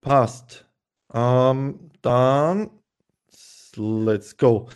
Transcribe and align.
Passt. 0.00 0.66
Ähm, 1.12 1.90
dann 2.02 2.70
let's 3.76 4.36
go. 4.36 4.68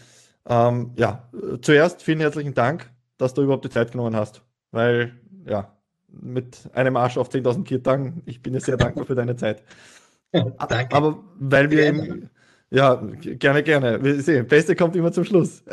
Ähm, 0.46 0.92
ja, 0.96 1.28
zuerst 1.62 2.02
vielen 2.02 2.20
herzlichen 2.20 2.54
Dank, 2.54 2.90
dass 3.16 3.34
du 3.34 3.42
überhaupt 3.42 3.64
die 3.64 3.70
Zeit 3.70 3.92
genommen 3.92 4.14
hast, 4.16 4.42
weil 4.70 5.18
ja, 5.46 5.72
mit 6.08 6.70
einem 6.74 6.96
Arsch 6.96 7.16
auf 7.16 7.30
10.000 7.30 7.64
Kirtagen, 7.64 8.22
ich 8.26 8.42
bin 8.42 8.52
dir 8.52 8.60
sehr 8.60 8.76
dankbar 8.76 9.06
für 9.06 9.14
deine 9.14 9.36
Zeit. 9.36 9.62
Danke. 10.32 10.94
Aber 10.94 11.22
weil 11.36 11.70
wir 11.70 11.86
im, 11.86 12.30
ja, 12.70 12.94
gerne, 13.20 13.62
gerne. 13.62 14.02
Wir 14.02 14.20
sehen, 14.20 14.46
Beste 14.46 14.76
kommt 14.76 14.96
immer 14.96 15.12
zum 15.12 15.24
Schluss. 15.24 15.62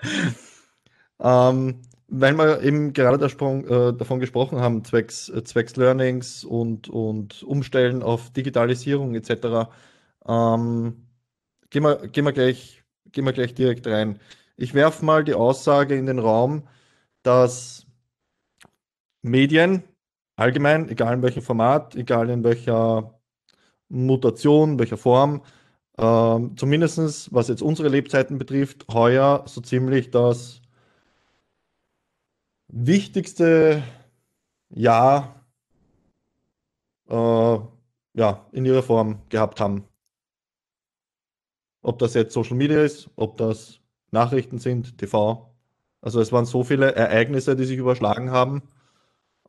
ähm, 1.20 1.82
weil 2.10 2.34
wir 2.34 2.62
eben 2.62 2.92
gerade 2.92 3.18
davon, 3.18 3.64
äh, 3.66 3.94
davon 3.94 4.20
gesprochen 4.20 4.60
haben, 4.60 4.84
zwecks, 4.84 5.28
äh, 5.28 5.44
zwecks 5.44 5.76
Learnings 5.76 6.44
und, 6.44 6.88
und 6.88 7.42
Umstellen 7.44 8.02
auf 8.02 8.30
Digitalisierung 8.32 9.14
etc., 9.14 9.70
ähm, 10.26 11.06
gehen, 11.70 11.84
wir, 11.84 12.08
gehen, 12.08 12.24
wir 12.24 12.32
gleich, 12.32 12.82
gehen 13.12 13.24
wir 13.24 13.32
gleich 13.32 13.54
direkt 13.54 13.86
rein. 13.86 14.20
Ich 14.56 14.74
werfe 14.74 15.04
mal 15.04 15.24
die 15.24 15.34
Aussage 15.34 15.96
in 15.96 16.06
den 16.06 16.18
Raum, 16.18 16.68
dass 17.22 17.86
Medien 19.22 19.84
allgemein, 20.36 20.88
egal 20.88 21.14
in 21.14 21.22
welchem 21.22 21.42
Format, 21.42 21.94
egal 21.96 22.30
in 22.30 22.44
welcher 22.44 23.20
Mutation, 23.88 24.78
welcher 24.78 24.96
Form, 24.96 25.42
ähm, 25.98 26.56
zumindest 26.56 27.32
was 27.32 27.48
jetzt 27.48 27.62
unsere 27.62 27.88
Lebzeiten 27.88 28.38
betrifft, 28.38 28.86
heuer 28.92 29.44
so 29.46 29.60
ziemlich 29.60 30.10
das 30.10 30.59
wichtigste 32.72 33.82
Jahr 34.70 35.44
äh, 37.08 37.58
ja, 38.14 38.46
in 38.52 38.64
ihrer 38.64 38.82
Form 38.82 39.22
gehabt 39.28 39.60
haben. 39.60 39.84
Ob 41.82 41.98
das 41.98 42.14
jetzt 42.14 42.34
Social 42.34 42.56
Media 42.56 42.82
ist, 42.82 43.10
ob 43.16 43.36
das 43.36 43.80
Nachrichten 44.10 44.58
sind, 44.58 44.98
TV. 44.98 45.54
Also 46.00 46.20
es 46.20 46.32
waren 46.32 46.44
so 46.46 46.64
viele 46.64 46.94
Ereignisse, 46.94 47.56
die 47.56 47.64
sich 47.64 47.78
überschlagen 47.78 48.30
haben 48.30 48.62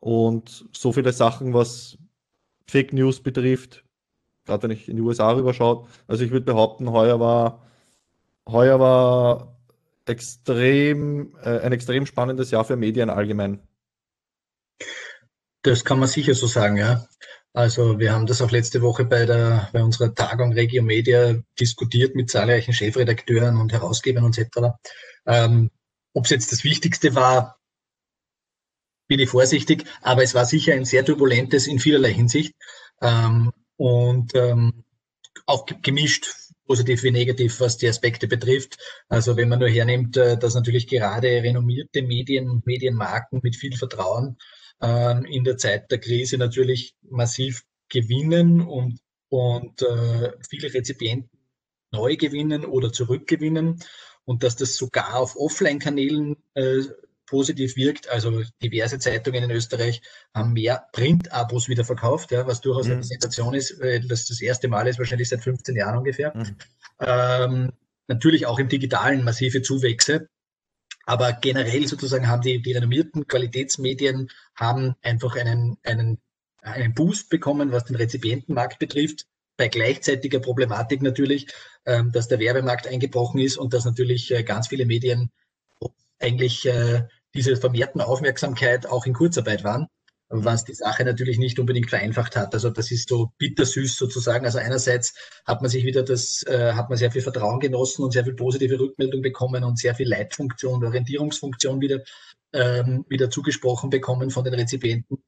und 0.00 0.68
so 0.72 0.92
viele 0.92 1.12
Sachen, 1.12 1.54
was 1.54 1.98
Fake 2.66 2.92
News 2.92 3.20
betrifft, 3.20 3.84
gerade 4.44 4.64
wenn 4.64 4.70
ich 4.70 4.88
in 4.88 4.96
die 4.96 5.02
USA 5.02 5.32
rüberschaue. 5.32 5.86
Also 6.06 6.24
ich 6.24 6.30
würde 6.30 6.46
behaupten, 6.46 6.90
heuer 6.90 7.20
war, 7.20 7.62
heuer 8.48 8.80
war 8.80 9.56
extrem, 10.06 11.36
äh, 11.42 11.60
ein 11.60 11.72
extrem 11.72 12.06
spannendes 12.06 12.50
Jahr 12.50 12.64
für 12.64 12.76
Medien 12.76 13.10
allgemein. 13.10 13.60
Das 15.62 15.84
kann 15.84 15.98
man 15.98 16.08
sicher 16.08 16.34
so 16.34 16.46
sagen, 16.46 16.76
ja. 16.76 17.06
Also 17.54 17.98
wir 17.98 18.12
haben 18.12 18.26
das 18.26 18.40
auch 18.40 18.50
letzte 18.50 18.80
Woche 18.80 19.04
bei, 19.04 19.26
der, 19.26 19.68
bei 19.72 19.82
unserer 19.82 20.14
Tagung 20.14 20.52
Regio 20.52 20.82
Media 20.82 21.34
diskutiert 21.60 22.14
mit 22.14 22.30
zahlreichen 22.30 22.72
Chefredakteuren 22.72 23.58
und 23.58 23.72
Herausgebern 23.72 24.32
etc. 24.32 24.74
Ähm, 25.26 25.70
Ob 26.14 26.24
es 26.24 26.30
jetzt 26.30 26.50
das 26.50 26.64
Wichtigste 26.64 27.14
war, 27.14 27.58
bin 29.06 29.20
ich 29.20 29.28
vorsichtig, 29.28 29.84
aber 30.00 30.22
es 30.22 30.34
war 30.34 30.46
sicher 30.46 30.72
ein 30.72 30.86
sehr 30.86 31.04
turbulentes 31.04 31.66
in 31.66 31.78
vielerlei 31.78 32.14
Hinsicht 32.14 32.54
ähm, 33.02 33.52
und 33.76 34.34
ähm, 34.34 34.84
auch 35.44 35.66
gemischt, 35.82 36.34
positiv 36.72 37.02
wie 37.02 37.10
negativ, 37.10 37.60
was 37.60 37.76
die 37.76 37.86
Aspekte 37.86 38.26
betrifft. 38.26 38.78
Also 39.10 39.36
wenn 39.36 39.50
man 39.50 39.58
nur 39.58 39.68
hernimmt, 39.68 40.16
äh, 40.16 40.38
dass 40.38 40.54
natürlich 40.54 40.86
gerade 40.86 41.28
renommierte 41.28 42.00
Medien, 42.00 42.62
Medienmarken 42.64 43.40
mit 43.42 43.56
viel 43.56 43.76
Vertrauen 43.76 44.38
ähm, 44.80 45.26
in 45.26 45.44
der 45.44 45.58
Zeit 45.58 45.90
der 45.90 45.98
Krise 45.98 46.38
natürlich 46.38 46.94
massiv 47.02 47.62
gewinnen 47.90 48.62
und, 48.62 49.00
und 49.28 49.82
äh, 49.82 50.32
viele 50.48 50.72
Rezipienten 50.72 51.28
neu 51.90 52.16
gewinnen 52.16 52.64
oder 52.64 52.90
zurückgewinnen 52.90 53.78
und 54.24 54.42
dass 54.42 54.56
das 54.56 54.78
sogar 54.78 55.16
auf 55.16 55.36
Offline-Kanälen 55.36 56.36
äh, 56.54 56.84
positiv 57.32 57.76
wirkt. 57.76 58.10
Also 58.10 58.42
diverse 58.62 58.98
Zeitungen 58.98 59.42
in 59.42 59.50
Österreich 59.50 60.02
haben 60.34 60.52
mehr 60.52 60.86
Print-Abos 60.92 61.66
wieder 61.66 61.82
verkauft, 61.82 62.30
ja, 62.30 62.46
was 62.46 62.60
durchaus 62.60 62.86
mhm. 62.86 62.92
eine 62.92 63.04
Sensation 63.04 63.54
ist, 63.54 63.80
weil 63.80 64.06
das 64.06 64.26
das 64.26 64.42
erste 64.42 64.68
Mal 64.68 64.86
ist, 64.86 64.98
wahrscheinlich 64.98 65.30
seit 65.30 65.40
15 65.40 65.74
Jahren 65.74 65.96
ungefähr. 65.96 66.36
Mhm. 66.36 66.56
Ähm, 67.00 67.72
natürlich 68.06 68.44
auch 68.44 68.58
im 68.58 68.68
Digitalen 68.68 69.24
massive 69.24 69.62
Zuwächse. 69.62 70.28
Aber 71.06 71.32
generell 71.32 71.88
sozusagen 71.88 72.28
haben 72.28 72.42
die, 72.42 72.60
die 72.60 72.72
renommierten 72.72 73.26
Qualitätsmedien 73.26 74.28
haben 74.54 74.94
einfach 75.00 75.34
einen, 75.34 75.78
einen, 75.84 76.18
einen 76.60 76.92
Boost 76.92 77.30
bekommen, 77.30 77.72
was 77.72 77.86
den 77.86 77.96
Rezipientenmarkt 77.96 78.78
betrifft. 78.78 79.24
Bei 79.56 79.68
gleichzeitiger 79.68 80.40
Problematik 80.40 81.00
natürlich, 81.00 81.46
ähm, 81.86 82.12
dass 82.12 82.28
der 82.28 82.40
Werbemarkt 82.40 82.86
eingebrochen 82.86 83.40
ist 83.40 83.56
und 83.56 83.72
dass 83.72 83.86
natürlich 83.86 84.30
äh, 84.30 84.42
ganz 84.42 84.68
viele 84.68 84.84
Medien 84.84 85.30
eigentlich 86.22 86.68
diese 87.34 87.56
vermehrten 87.56 88.00
Aufmerksamkeit 88.00 88.86
auch 88.86 89.06
in 89.06 89.14
Kurzarbeit 89.14 89.64
waren 89.64 89.88
was 90.32 90.64
die 90.64 90.74
Sache 90.74 91.04
natürlich 91.04 91.38
nicht 91.38 91.58
unbedingt 91.58 91.90
vereinfacht 91.90 92.36
hat. 92.36 92.54
Also 92.54 92.70
das 92.70 92.90
ist 92.90 93.08
so 93.08 93.32
bittersüß 93.38 93.96
sozusagen. 93.96 94.46
Also 94.46 94.58
einerseits 94.58 95.14
hat 95.44 95.60
man 95.60 95.70
sich 95.70 95.84
wieder 95.84 96.02
das, 96.02 96.42
äh, 96.46 96.72
hat 96.72 96.88
man 96.88 96.96
sehr 96.96 97.10
viel 97.12 97.20
Vertrauen 97.20 97.60
genossen 97.60 98.02
und 98.02 98.12
sehr 98.12 98.24
viel 98.24 98.34
positive 98.34 98.80
Rückmeldung 98.80 99.20
bekommen 99.20 99.62
und 99.62 99.78
sehr 99.78 99.94
viel 99.94 100.08
Leitfunktion 100.08 100.84
Orientierungsfunktion 100.84 101.80
wieder, 101.82 102.00
ähm, 102.54 103.04
wieder 103.08 103.28
zugesprochen 103.28 103.90
bekommen 103.90 104.30
von 104.30 104.44
den 104.44 104.54
Rezipienten. 104.54 105.22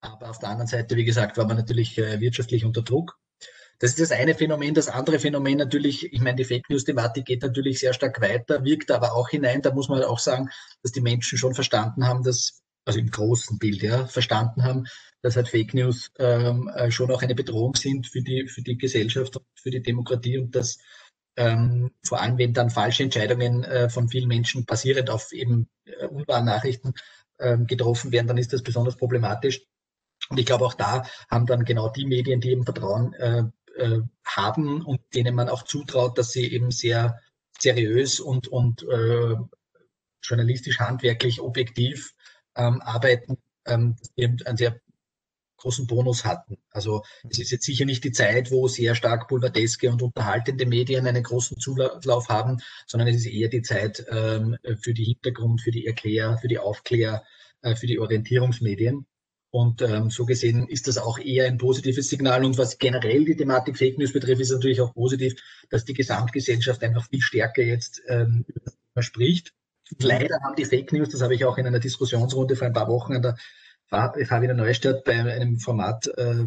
Aber 0.00 0.30
auf 0.30 0.38
der 0.38 0.50
anderen 0.50 0.68
Seite, 0.68 0.96
wie 0.96 1.04
gesagt, 1.04 1.36
war 1.36 1.46
man 1.46 1.56
natürlich 1.56 1.98
äh, 1.98 2.20
wirtschaftlich 2.20 2.64
unter 2.64 2.82
Druck. 2.82 3.18
Das 3.84 3.90
ist 3.90 4.00
das 4.00 4.18
eine 4.18 4.34
Phänomen. 4.34 4.72
Das 4.72 4.88
andere 4.88 5.18
Phänomen 5.18 5.58
natürlich, 5.58 6.10
ich 6.10 6.22
meine, 6.22 6.36
die 6.36 6.44
Fake 6.44 6.70
News-Thematik 6.70 7.26
geht 7.26 7.42
natürlich 7.42 7.80
sehr 7.80 7.92
stark 7.92 8.18
weiter, 8.22 8.64
wirkt 8.64 8.90
aber 8.90 9.12
auch 9.12 9.28
hinein. 9.28 9.60
Da 9.60 9.74
muss 9.74 9.90
man 9.90 10.02
auch 10.04 10.18
sagen, 10.18 10.48
dass 10.82 10.92
die 10.92 11.02
Menschen 11.02 11.36
schon 11.36 11.52
verstanden 11.52 12.06
haben, 12.06 12.22
dass 12.22 12.62
also 12.86 12.98
im 12.98 13.10
großen 13.10 13.58
Bild, 13.58 13.82
ja, 13.82 14.06
verstanden 14.06 14.64
haben, 14.64 14.86
dass 15.20 15.36
halt 15.36 15.50
Fake 15.50 15.74
News 15.74 16.10
ähm, 16.18 16.70
äh, 16.74 16.90
schon 16.90 17.10
auch 17.10 17.20
eine 17.20 17.34
Bedrohung 17.34 17.74
sind 17.74 18.06
für 18.06 18.22
die, 18.22 18.48
für 18.48 18.62
die 18.62 18.78
Gesellschaft 18.78 19.36
und 19.36 19.44
für 19.54 19.70
die 19.70 19.82
Demokratie 19.82 20.38
und 20.38 20.56
dass 20.56 20.78
ähm, 21.36 21.90
vor 22.06 22.22
allem, 22.22 22.38
wenn 22.38 22.54
dann 22.54 22.70
falsche 22.70 23.02
Entscheidungen 23.02 23.64
äh, 23.64 23.90
von 23.90 24.08
vielen 24.08 24.28
Menschen 24.28 24.64
basierend 24.64 25.10
auf 25.10 25.30
eben 25.30 25.68
äh, 25.84 26.06
unwahren 26.06 26.46
Nachrichten 26.46 26.94
ähm, 27.38 27.66
getroffen 27.66 28.12
werden, 28.12 28.28
dann 28.28 28.38
ist 28.38 28.54
das 28.54 28.62
besonders 28.62 28.96
problematisch. 28.96 29.60
Und 30.30 30.38
ich 30.38 30.46
glaube, 30.46 30.64
auch 30.64 30.72
da 30.72 31.04
haben 31.30 31.44
dann 31.44 31.66
genau 31.66 31.90
die 31.90 32.06
Medien, 32.06 32.40
die 32.40 32.48
eben 32.48 32.64
Vertrauen 32.64 33.12
äh, 33.76 34.00
haben 34.24 34.82
und 34.84 35.00
denen 35.14 35.34
man 35.34 35.48
auch 35.48 35.62
zutraut, 35.62 36.18
dass 36.18 36.32
sie 36.32 36.52
eben 36.52 36.70
sehr 36.70 37.20
seriös 37.58 38.20
und, 38.20 38.48
und 38.48 38.82
äh, 38.82 39.36
journalistisch, 40.22 40.78
handwerklich, 40.78 41.40
objektiv 41.40 42.14
ähm, 42.56 42.80
arbeiten, 42.80 43.38
ähm, 43.66 43.96
eben 44.16 44.38
einen 44.44 44.56
sehr 44.56 44.80
großen 45.64 45.86
Bonus 45.86 46.24
hatten. 46.24 46.58
Also 46.70 47.02
es 47.28 47.38
ist 47.38 47.50
jetzt 47.50 47.64
sicher 47.64 47.86
nicht 47.86 48.04
die 48.04 48.12
Zeit, 48.12 48.50
wo 48.50 48.68
sehr 48.68 48.94
stark 48.94 49.28
pulverdeske 49.28 49.90
und 49.90 50.02
unterhaltende 50.02 50.66
Medien 50.66 51.06
einen 51.06 51.22
großen 51.22 51.58
Zulauf 51.58 52.28
haben, 52.28 52.58
sondern 52.86 53.08
es 53.08 53.16
ist 53.16 53.26
eher 53.26 53.48
die 53.48 53.62
Zeit 53.62 54.04
ähm, 54.10 54.56
für 54.80 54.92
die 54.92 55.04
Hintergrund, 55.04 55.62
für 55.62 55.70
die 55.70 55.86
Erklär, 55.86 56.36
für 56.38 56.48
die 56.48 56.58
Aufklär, 56.58 57.24
äh, 57.62 57.76
für 57.76 57.86
die 57.86 57.98
Orientierungsmedien. 57.98 59.06
Und 59.54 59.82
ähm, 59.82 60.10
so 60.10 60.26
gesehen 60.26 60.66
ist 60.66 60.88
das 60.88 60.98
auch 60.98 61.16
eher 61.16 61.46
ein 61.46 61.58
positives 61.58 62.08
Signal. 62.08 62.44
Und 62.44 62.58
was 62.58 62.76
generell 62.76 63.24
die 63.24 63.36
Thematik 63.36 63.78
Fake 63.78 63.98
News 63.98 64.12
betrifft, 64.12 64.40
ist 64.40 64.50
natürlich 64.50 64.80
auch 64.80 64.92
positiv, 64.92 65.36
dass 65.70 65.84
die 65.84 65.94
Gesamtgesellschaft 65.94 66.82
einfach 66.82 67.08
viel 67.08 67.20
stärker 67.20 67.62
jetzt 67.62 68.02
ähm, 68.08 68.44
spricht 68.98 69.54
Leider 70.00 70.40
haben 70.42 70.56
die 70.56 70.64
Fake 70.64 70.92
News, 70.92 71.10
das 71.10 71.22
habe 71.22 71.36
ich 71.36 71.44
auch 71.44 71.56
in 71.56 71.68
einer 71.68 71.78
Diskussionsrunde 71.78 72.56
vor 72.56 72.66
ein 72.66 72.72
paar 72.72 72.88
Wochen 72.88 73.14
an 73.14 73.22
der 73.22 73.36
Wiener 73.92 74.54
Neustadt 74.54 75.04
bei 75.04 75.12
einem 75.12 75.60
Format, 75.60 76.08
äh, 76.16 76.46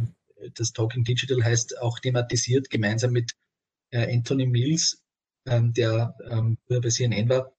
das 0.56 0.74
Talking 0.74 1.06
Digital 1.06 1.42
heißt, 1.42 1.80
auch 1.80 2.00
thematisiert, 2.00 2.70
gemeinsam 2.70 3.14
mit 3.14 3.32
äh, 3.92 4.14
Anthony 4.14 4.48
Mills, 4.48 5.02
ähm, 5.46 5.72
der 5.72 6.14
ähm, 6.30 6.58
bei 6.68 6.90
CNN 6.90 7.30
war, 7.30 7.54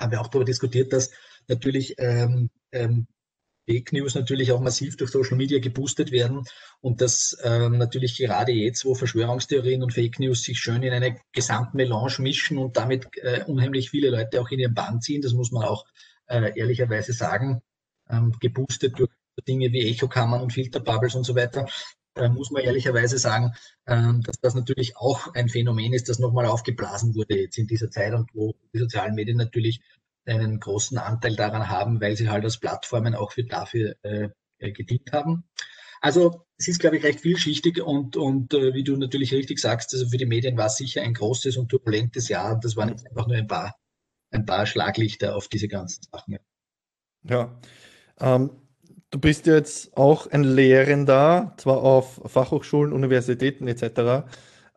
haben 0.00 0.10
wir 0.10 0.20
auch 0.20 0.28
darüber 0.28 0.46
diskutiert, 0.46 0.92
dass 0.92 1.12
natürlich 1.46 1.94
ähm, 1.98 2.50
ähm, 2.72 3.06
Fake 3.70 3.92
News 3.92 4.16
natürlich 4.16 4.50
auch 4.50 4.60
massiv 4.60 4.96
durch 4.96 5.12
Social 5.12 5.36
Media 5.36 5.60
geboostet 5.60 6.10
werden 6.10 6.44
und 6.80 7.00
dass 7.00 7.36
ähm, 7.44 7.78
natürlich 7.78 8.18
gerade 8.18 8.50
jetzt, 8.50 8.84
wo 8.84 8.96
Verschwörungstheorien 8.96 9.82
und 9.82 9.92
Fake 9.92 10.18
News 10.18 10.42
sich 10.42 10.58
schön 10.58 10.82
in 10.82 10.92
eine 10.92 11.16
Gesamtmelange 11.32 12.16
mischen 12.18 12.58
und 12.58 12.76
damit 12.76 13.06
äh, 13.18 13.44
unheimlich 13.44 13.90
viele 13.90 14.10
Leute 14.10 14.40
auch 14.40 14.48
in 14.50 14.58
ihren 14.58 14.74
Bann 14.74 15.00
ziehen, 15.00 15.22
das 15.22 15.34
muss 15.34 15.52
man 15.52 15.64
auch 15.64 15.84
äh, 16.26 16.58
ehrlicherweise 16.58 17.12
sagen, 17.12 17.62
ähm, 18.08 18.34
geboostet 18.40 18.98
durch 18.98 19.10
Dinge 19.46 19.72
wie 19.72 19.88
Echokammern 19.88 20.42
und 20.42 20.52
Filterbubbles 20.52 21.14
und 21.14 21.24
so 21.24 21.36
weiter, 21.36 21.66
äh, 22.16 22.28
muss 22.28 22.50
man 22.50 22.62
ehrlicherweise 22.62 23.18
sagen, 23.18 23.52
ähm, 23.86 24.22
dass 24.22 24.40
das 24.40 24.54
natürlich 24.54 24.96
auch 24.96 25.32
ein 25.34 25.48
Phänomen 25.48 25.92
ist, 25.92 26.08
das 26.08 26.18
nochmal 26.18 26.46
aufgeblasen 26.46 27.14
wurde 27.14 27.38
jetzt 27.38 27.56
in 27.56 27.68
dieser 27.68 27.90
Zeit 27.90 28.14
und 28.14 28.28
wo 28.34 28.54
die 28.74 28.80
sozialen 28.80 29.14
Medien 29.14 29.36
natürlich 29.36 29.80
einen 30.30 30.60
großen 30.60 30.98
Anteil 30.98 31.36
daran 31.36 31.68
haben, 31.68 32.00
weil 32.00 32.16
sie 32.16 32.28
halt 32.28 32.44
als 32.44 32.58
Plattformen 32.58 33.14
auch 33.14 33.32
für 33.32 33.44
dafür 33.44 33.94
äh, 34.02 34.28
äh, 34.58 34.72
gedient 34.72 35.12
haben. 35.12 35.44
Also 36.00 36.46
es 36.56 36.68
ist, 36.68 36.80
glaube 36.80 36.96
ich, 36.96 37.04
recht 37.04 37.20
vielschichtig 37.20 37.82
und, 37.82 38.16
und 38.16 38.54
äh, 38.54 38.72
wie 38.74 38.84
du 38.84 38.96
natürlich 38.96 39.32
richtig 39.32 39.58
sagst, 39.58 39.92
also 39.92 40.08
für 40.08 40.16
die 40.16 40.26
Medien 40.26 40.56
war 40.56 40.66
es 40.66 40.76
sicher 40.76 41.02
ein 41.02 41.14
großes 41.14 41.56
und 41.56 41.68
turbulentes 41.68 42.28
Jahr. 42.28 42.58
Das 42.60 42.76
waren 42.76 42.88
jetzt 42.88 43.06
einfach 43.06 43.26
nur 43.26 43.36
ein 43.36 43.46
paar, 43.46 43.76
ein 44.30 44.46
paar 44.46 44.66
Schlaglichter 44.66 45.36
auf 45.36 45.48
diese 45.48 45.68
ganzen 45.68 46.02
Sachen. 46.10 46.38
Ja. 47.24 47.60
Ähm, 48.18 48.50
du 49.10 49.18
bist 49.18 49.46
jetzt 49.46 49.96
auch 49.96 50.26
ein 50.26 50.44
Lehrender, 50.44 51.54
zwar 51.58 51.82
auf 51.82 52.20
Fachhochschulen, 52.26 52.92
Universitäten 52.92 53.68
etc., 53.68 54.26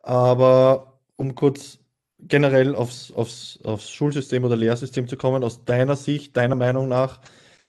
aber 0.02 1.00
um 1.16 1.34
kurz 1.34 1.78
generell 2.28 2.74
aufs, 2.74 3.12
aufs, 3.12 3.58
aufs 3.64 3.90
Schulsystem 3.90 4.44
oder 4.44 4.56
Lehrsystem 4.56 5.08
zu 5.08 5.16
kommen, 5.16 5.44
aus 5.44 5.64
deiner 5.64 5.96
Sicht, 5.96 6.36
deiner 6.36 6.54
Meinung 6.54 6.88
nach, 6.88 7.20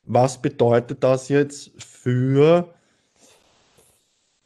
was 0.03 0.41
bedeutet 0.41 1.03
das 1.03 1.29
jetzt 1.29 1.71
für 1.81 2.73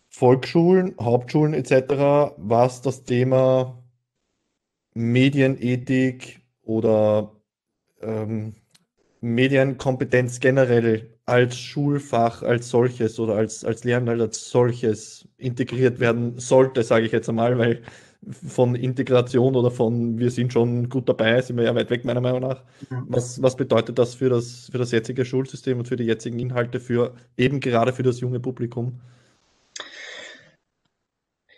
Volksschulen, 0.07 0.95
Hauptschulen 0.99 1.53
etc., 1.53 2.33
was 2.37 2.81
das 2.81 3.03
Thema 3.03 3.83
Medienethik 4.93 6.41
oder 6.63 7.35
ähm, 8.01 8.55
Medienkompetenz 9.21 10.39
generell 10.39 11.18
als 11.29 11.57
Schulfach 11.57 12.41
als 12.41 12.69
solches 12.69 13.19
oder 13.19 13.35
als, 13.35 13.63
als 13.63 13.83
Lernteil 13.83 14.21
als 14.21 14.49
solches 14.49 15.27
integriert 15.37 15.99
werden 15.99 16.39
sollte, 16.39 16.83
sage 16.83 17.05
ich 17.05 17.11
jetzt 17.11 17.29
einmal, 17.29 17.57
weil 17.57 17.81
von 18.31 18.75
Integration 18.75 19.55
oder 19.55 19.71
von 19.71 20.19
wir 20.19 20.29
sind 20.29 20.51
schon 20.51 20.89
gut 20.89 21.07
dabei, 21.07 21.41
sind 21.41 21.57
wir 21.57 21.63
ja 21.63 21.75
weit 21.75 21.89
weg, 21.89 22.03
meiner 22.03 22.21
Meinung 22.21 22.41
nach. 22.41 22.63
Was, 23.07 23.41
was 23.41 23.55
bedeutet 23.55 23.97
das 23.97 24.15
für, 24.15 24.29
das 24.29 24.69
für 24.71 24.77
das 24.77 24.91
jetzige 24.91 25.23
Schulsystem 25.23 25.79
und 25.79 25.87
für 25.87 25.95
die 25.95 26.03
jetzigen 26.03 26.37
Inhalte, 26.39 26.79
für 26.79 27.13
eben 27.37 27.59
gerade 27.61 27.93
für 27.93 28.03
das 28.03 28.19
junge 28.19 28.39
Publikum? 28.39 28.99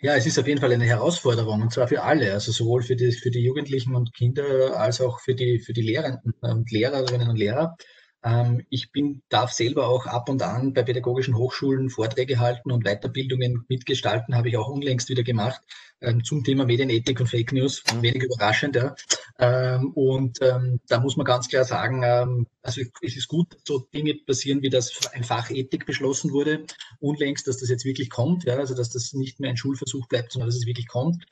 Ja, 0.02 0.16
es 0.16 0.26
ist 0.26 0.38
auf 0.38 0.48
jeden 0.48 0.60
Fall 0.60 0.72
eine 0.72 0.84
Herausforderung 0.84 1.62
und 1.62 1.72
zwar 1.72 1.86
für 1.86 2.02
alle, 2.02 2.32
also 2.32 2.50
sowohl 2.50 2.82
für 2.82 2.96
die, 2.96 3.12
für 3.12 3.30
die 3.30 3.42
Jugendlichen 3.44 3.94
und 3.94 4.12
Kinder 4.14 4.76
als 4.76 5.00
auch 5.00 5.20
für 5.20 5.34
die, 5.34 5.60
für 5.60 5.72
die 5.72 5.82
Lehrenden 5.82 6.34
und 6.40 6.70
Lehrerinnen 6.70 7.28
und 7.28 7.36
Lehrer. 7.36 7.76
Ähm, 8.24 8.64
ich 8.70 8.92
bin, 8.92 9.22
darf 9.28 9.52
selber 9.52 9.88
auch 9.88 10.06
ab 10.06 10.28
und 10.28 10.42
an 10.42 10.72
bei 10.72 10.82
pädagogischen 10.82 11.36
Hochschulen 11.36 11.90
Vorträge 11.90 12.38
halten 12.38 12.70
und 12.70 12.84
Weiterbildungen 12.84 13.64
mitgestalten, 13.68 14.36
habe 14.36 14.48
ich 14.48 14.56
auch 14.56 14.68
unlängst 14.68 15.08
wieder 15.08 15.22
gemacht 15.22 15.60
ähm, 16.00 16.22
zum 16.22 16.44
Thema 16.44 16.64
Medienethik 16.64 17.18
und 17.20 17.26
Fake 17.26 17.52
News. 17.52 17.82
Mhm. 17.92 18.02
Wenig 18.02 18.22
überraschend, 18.22 18.76
ja. 18.76 18.94
Ähm, 19.38 19.92
und 19.92 20.40
da 20.40 21.00
muss 21.00 21.16
man 21.16 21.24
ganz 21.24 21.48
klar 21.48 21.64
sagen, 21.64 22.46
also 22.62 22.80
es 23.00 23.16
ist 23.16 23.28
gut, 23.28 23.54
dass 23.54 23.62
so 23.66 23.78
Dinge 23.78 24.14
passieren, 24.14 24.62
wie 24.62 24.70
das 24.70 25.06
ein 25.12 25.24
Fach 25.24 25.50
Ethik 25.50 25.86
beschlossen 25.86 26.32
wurde, 26.32 26.64
unlängst, 27.00 27.46
dass 27.48 27.58
das 27.58 27.68
jetzt 27.68 27.84
wirklich 27.84 28.10
kommt, 28.10 28.44
ja, 28.44 28.56
also 28.56 28.74
dass 28.74 28.90
das 28.90 29.12
nicht 29.14 29.40
mehr 29.40 29.50
ein 29.50 29.56
Schulversuch 29.56 30.06
bleibt, 30.08 30.32
sondern 30.32 30.48
dass 30.48 30.56
es 30.56 30.66
wirklich 30.66 30.86
kommt. 30.86 31.24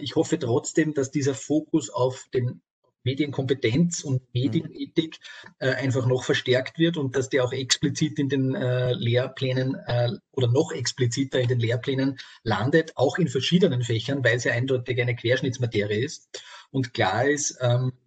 ich 0.00 0.16
hoffe 0.16 0.38
trotzdem, 0.38 0.94
dass 0.94 1.10
dieser 1.10 1.34
Fokus 1.34 1.90
auf 1.90 2.26
den 2.32 2.60
Medienkompetenz 3.06 4.04
und 4.04 4.20
mhm. 4.20 4.28
Medienethik 4.34 5.18
äh, 5.60 5.70
einfach 5.70 6.06
noch 6.06 6.24
verstärkt 6.24 6.78
wird 6.78 6.98
und 6.98 7.16
dass 7.16 7.30
der 7.30 7.44
auch 7.44 7.52
explizit 7.52 8.18
in 8.18 8.28
den 8.28 8.54
äh, 8.54 8.92
Lehrplänen 8.92 9.76
äh, 9.86 10.10
oder 10.32 10.48
noch 10.48 10.72
expliziter 10.72 11.40
in 11.40 11.48
den 11.48 11.60
Lehrplänen 11.60 12.18
landet, 12.42 12.92
auch 12.96 13.16
in 13.18 13.28
verschiedenen 13.28 13.82
Fächern, 13.82 14.22
weil 14.24 14.36
es 14.36 14.44
ja 14.44 14.52
eindeutig 14.52 15.00
eine 15.00 15.16
Querschnittsmaterie 15.16 16.04
ist. 16.04 16.42
Und 16.70 16.92
klar 16.92 17.26
ist, 17.26 17.56
ähm, 17.62 17.92
äh, 17.92 18.05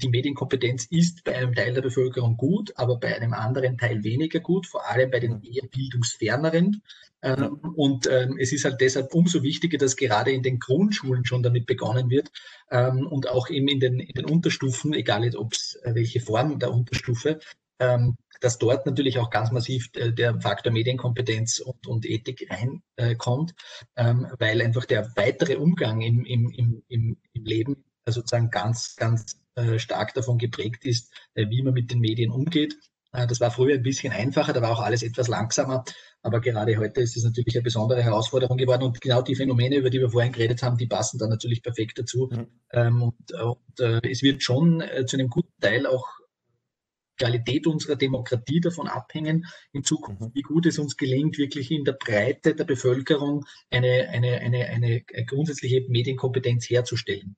die 0.00 0.08
Medienkompetenz 0.08 0.86
ist 0.90 1.24
bei 1.24 1.36
einem 1.36 1.54
Teil 1.54 1.72
der 1.72 1.82
Bevölkerung 1.82 2.36
gut, 2.36 2.72
aber 2.76 2.98
bei 2.98 3.14
einem 3.16 3.32
anderen 3.32 3.78
Teil 3.78 4.04
weniger 4.04 4.40
gut, 4.40 4.66
vor 4.66 4.86
allem 4.88 5.10
bei 5.10 5.20
den 5.20 5.42
eher 5.42 5.66
bildungsferneren. 5.68 6.82
Ähm, 7.22 7.58
und 7.76 8.06
ähm, 8.06 8.38
es 8.40 8.52
ist 8.52 8.64
halt 8.64 8.80
deshalb 8.80 9.14
umso 9.14 9.42
wichtiger, 9.42 9.78
dass 9.78 9.96
gerade 9.96 10.30
in 10.32 10.42
den 10.42 10.58
Grundschulen 10.58 11.24
schon 11.24 11.42
damit 11.42 11.66
begonnen 11.66 12.10
wird 12.10 12.30
ähm, 12.70 13.06
und 13.06 13.28
auch 13.28 13.50
eben 13.50 13.68
in 13.68 13.80
den, 13.80 14.00
in 14.00 14.14
den 14.14 14.24
Unterstufen, 14.24 14.94
egal 14.94 15.20
ob 15.36 15.52
es 15.52 15.78
äh, 15.82 15.94
welche 15.94 16.20
Form 16.20 16.58
der 16.58 16.72
Unterstufe, 16.72 17.40
dass 18.42 18.58
dort 18.58 18.84
natürlich 18.84 19.18
auch 19.18 19.30
ganz 19.30 19.52
massiv 19.52 19.88
äh, 19.94 20.12
der 20.12 20.38
Faktor 20.38 20.70
Medienkompetenz 20.70 21.60
und, 21.60 21.86
und 21.86 22.04
Ethik 22.04 22.46
reinkommt, 22.50 23.54
weil 23.94 24.60
einfach 24.60 24.84
der 24.84 25.10
weitere 25.16 25.56
Umgang 25.56 26.02
im, 26.02 26.26
im, 26.26 26.50
im, 26.50 26.82
im 27.32 27.44
Leben 27.44 27.84
sozusagen 28.06 28.50
ganz, 28.50 28.96
ganz 28.96 29.40
äh, 29.49 29.49
stark 29.78 30.14
davon 30.14 30.38
geprägt 30.38 30.84
ist, 30.84 31.12
äh, 31.34 31.48
wie 31.48 31.62
man 31.62 31.74
mit 31.74 31.90
den 31.90 32.00
Medien 32.00 32.30
umgeht. 32.30 32.76
Äh, 33.12 33.26
das 33.26 33.40
war 33.40 33.50
früher 33.50 33.74
ein 33.74 33.82
bisschen 33.82 34.12
einfacher, 34.12 34.52
da 34.52 34.62
war 34.62 34.70
auch 34.70 34.80
alles 34.80 35.02
etwas 35.02 35.28
langsamer. 35.28 35.84
Aber 36.22 36.40
gerade 36.40 36.76
heute 36.76 37.00
ist 37.00 37.16
es 37.16 37.24
natürlich 37.24 37.54
eine 37.54 37.62
besondere 37.62 38.02
Herausforderung 38.02 38.58
geworden. 38.58 38.82
Und 38.82 39.00
genau 39.00 39.22
die 39.22 39.34
Phänomene, 39.34 39.76
über 39.76 39.90
die 39.90 40.00
wir 40.00 40.10
vorhin 40.10 40.32
geredet 40.32 40.62
haben, 40.62 40.76
die 40.76 40.86
passen 40.86 41.18
dann 41.18 41.30
natürlich 41.30 41.62
perfekt 41.62 41.98
dazu. 41.98 42.28
Mhm. 42.30 42.46
Ähm, 42.72 43.02
und, 43.02 43.32
und 43.32 43.80
äh, 43.80 44.00
es 44.10 44.22
wird 44.22 44.42
schon 44.42 44.82
äh, 44.82 45.06
zu 45.06 45.16
einem 45.16 45.28
guten 45.28 45.58
Teil 45.60 45.86
auch 45.86 46.06
Qualität 47.16 47.66
unserer 47.66 47.96
Demokratie 47.96 48.60
davon 48.60 48.88
abhängen, 48.88 49.46
in 49.72 49.84
Zukunft, 49.84 50.20
mhm. 50.22 50.30
wie 50.34 50.42
gut 50.42 50.66
es 50.66 50.78
uns 50.78 50.96
gelingt, 50.96 51.36
wirklich 51.36 51.70
in 51.70 51.84
der 51.84 51.92
Breite 51.92 52.54
der 52.54 52.64
Bevölkerung 52.64 53.44
eine, 53.70 54.08
eine, 54.08 54.40
eine, 54.40 54.66
eine 54.66 55.04
grundsätzliche 55.26 55.84
Medienkompetenz 55.88 56.68
herzustellen. 56.70 57.36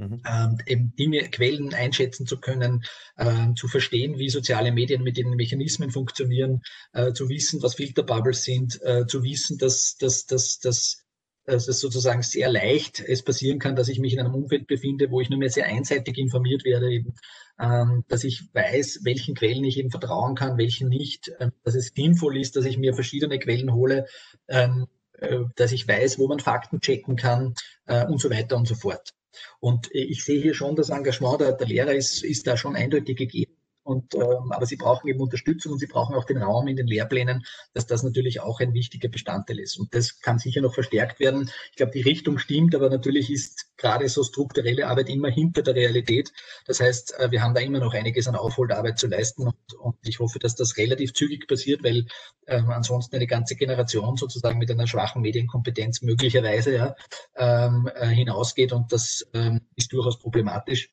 Mhm. 0.00 0.22
Ähm, 0.26 0.58
eben 0.66 0.96
Dinge, 0.96 1.28
Quellen 1.28 1.74
einschätzen 1.74 2.26
zu 2.26 2.40
können, 2.40 2.84
äh, 3.16 3.52
zu 3.54 3.68
verstehen, 3.68 4.18
wie 4.18 4.30
soziale 4.30 4.72
Medien 4.72 5.02
mit 5.02 5.18
den 5.18 5.30
Mechanismen 5.30 5.90
funktionieren, 5.90 6.62
äh, 6.94 7.12
zu 7.12 7.28
wissen, 7.28 7.62
was 7.62 7.74
Filterbubbles 7.74 8.42
sind, 8.42 8.80
äh, 8.82 9.06
zu 9.06 9.22
wissen, 9.22 9.58
dass, 9.58 9.96
dass, 9.98 10.24
dass, 10.24 10.58
dass, 10.58 11.04
dass 11.44 11.68
es 11.68 11.80
sozusagen 11.80 12.22
sehr 12.22 12.50
leicht 12.50 13.00
es 13.00 13.22
passieren 13.22 13.58
kann, 13.58 13.76
dass 13.76 13.88
ich 13.88 13.98
mich 13.98 14.14
in 14.14 14.20
einem 14.20 14.34
Umfeld 14.34 14.66
befinde, 14.66 15.10
wo 15.10 15.20
ich 15.20 15.28
nur 15.28 15.38
mehr 15.38 15.50
sehr 15.50 15.66
einseitig 15.66 16.16
informiert 16.16 16.64
werde, 16.64 16.90
eben, 16.90 17.14
ähm, 17.58 18.04
dass 18.08 18.24
ich 18.24 18.54
weiß, 18.54 19.00
welchen 19.02 19.34
Quellen 19.34 19.64
ich 19.64 19.76
eben 19.76 19.90
vertrauen 19.90 20.34
kann, 20.34 20.56
welchen 20.56 20.88
nicht, 20.88 21.30
ähm, 21.40 21.52
dass 21.62 21.74
es 21.74 21.92
sinnvoll 21.94 22.38
ist, 22.38 22.56
dass 22.56 22.64
ich 22.64 22.78
mir 22.78 22.94
verschiedene 22.94 23.38
Quellen 23.38 23.74
hole, 23.74 24.06
ähm, 24.48 24.86
äh, 25.18 25.40
dass 25.56 25.72
ich 25.72 25.86
weiß, 25.86 26.18
wo 26.18 26.26
man 26.26 26.40
Fakten 26.40 26.80
checken 26.80 27.16
kann 27.16 27.54
äh, 27.84 28.06
und 28.06 28.18
so 28.18 28.30
weiter 28.30 28.56
und 28.56 28.66
so 28.66 28.74
fort. 28.74 29.12
Und 29.60 29.94
äh, 29.94 29.98
ich 29.98 30.24
sehe 30.24 30.40
hier 30.40 30.54
schon 30.54 30.76
das 30.76 30.90
Engagement 30.90 31.40
der, 31.40 31.52
der 31.52 31.66
Lehrer 31.66 31.94
ist, 31.94 32.24
ist 32.24 32.46
da 32.46 32.56
schon 32.56 32.76
eindeutig 32.76 33.16
gegeben. 33.16 33.56
Und, 33.90 34.14
ähm, 34.14 34.52
aber 34.52 34.66
sie 34.66 34.76
brauchen 34.76 35.08
eben 35.08 35.20
Unterstützung 35.20 35.72
und 35.72 35.78
sie 35.80 35.88
brauchen 35.88 36.14
auch 36.14 36.24
den 36.24 36.40
Raum 36.40 36.68
in 36.68 36.76
den 36.76 36.86
Lehrplänen, 36.86 37.44
dass 37.74 37.86
das 37.86 38.04
natürlich 38.04 38.40
auch 38.40 38.60
ein 38.60 38.72
wichtiger 38.72 39.08
Bestandteil 39.08 39.58
ist. 39.58 39.80
Und 39.80 39.92
das 39.92 40.20
kann 40.20 40.38
sicher 40.38 40.60
noch 40.60 40.74
verstärkt 40.74 41.18
werden. 41.18 41.50
Ich 41.70 41.76
glaube, 41.76 41.90
die 41.90 42.02
Richtung 42.02 42.38
stimmt, 42.38 42.76
aber 42.76 42.88
natürlich 42.88 43.30
ist 43.30 43.76
gerade 43.76 44.08
so 44.08 44.22
strukturelle 44.22 44.86
Arbeit 44.86 45.08
immer 45.08 45.28
hinter 45.28 45.62
der 45.62 45.74
Realität. 45.74 46.32
Das 46.66 46.78
heißt, 46.78 47.18
äh, 47.18 47.32
wir 47.32 47.42
haben 47.42 47.52
da 47.52 47.60
immer 47.60 47.80
noch 47.80 47.92
einiges 47.92 48.28
an 48.28 48.36
Aufholarbeit 48.36 48.96
zu 48.96 49.08
leisten 49.08 49.48
und, 49.48 49.74
und 49.80 49.96
ich 50.04 50.20
hoffe, 50.20 50.38
dass 50.38 50.54
das 50.54 50.76
relativ 50.76 51.12
zügig 51.12 51.48
passiert, 51.48 51.82
weil 51.82 52.06
ähm, 52.46 52.70
ansonsten 52.70 53.16
eine 53.16 53.26
ganze 53.26 53.56
Generation 53.56 54.16
sozusagen 54.16 54.60
mit 54.60 54.70
einer 54.70 54.86
schwachen 54.86 55.20
Medienkompetenz 55.20 56.02
möglicherweise 56.02 56.74
ja, 56.76 56.94
ähm, 57.36 57.90
äh, 57.92 58.06
hinausgeht 58.06 58.72
und 58.72 58.92
das 58.92 59.26
ähm, 59.34 59.62
ist 59.74 59.92
durchaus 59.92 60.20
problematisch. 60.20 60.90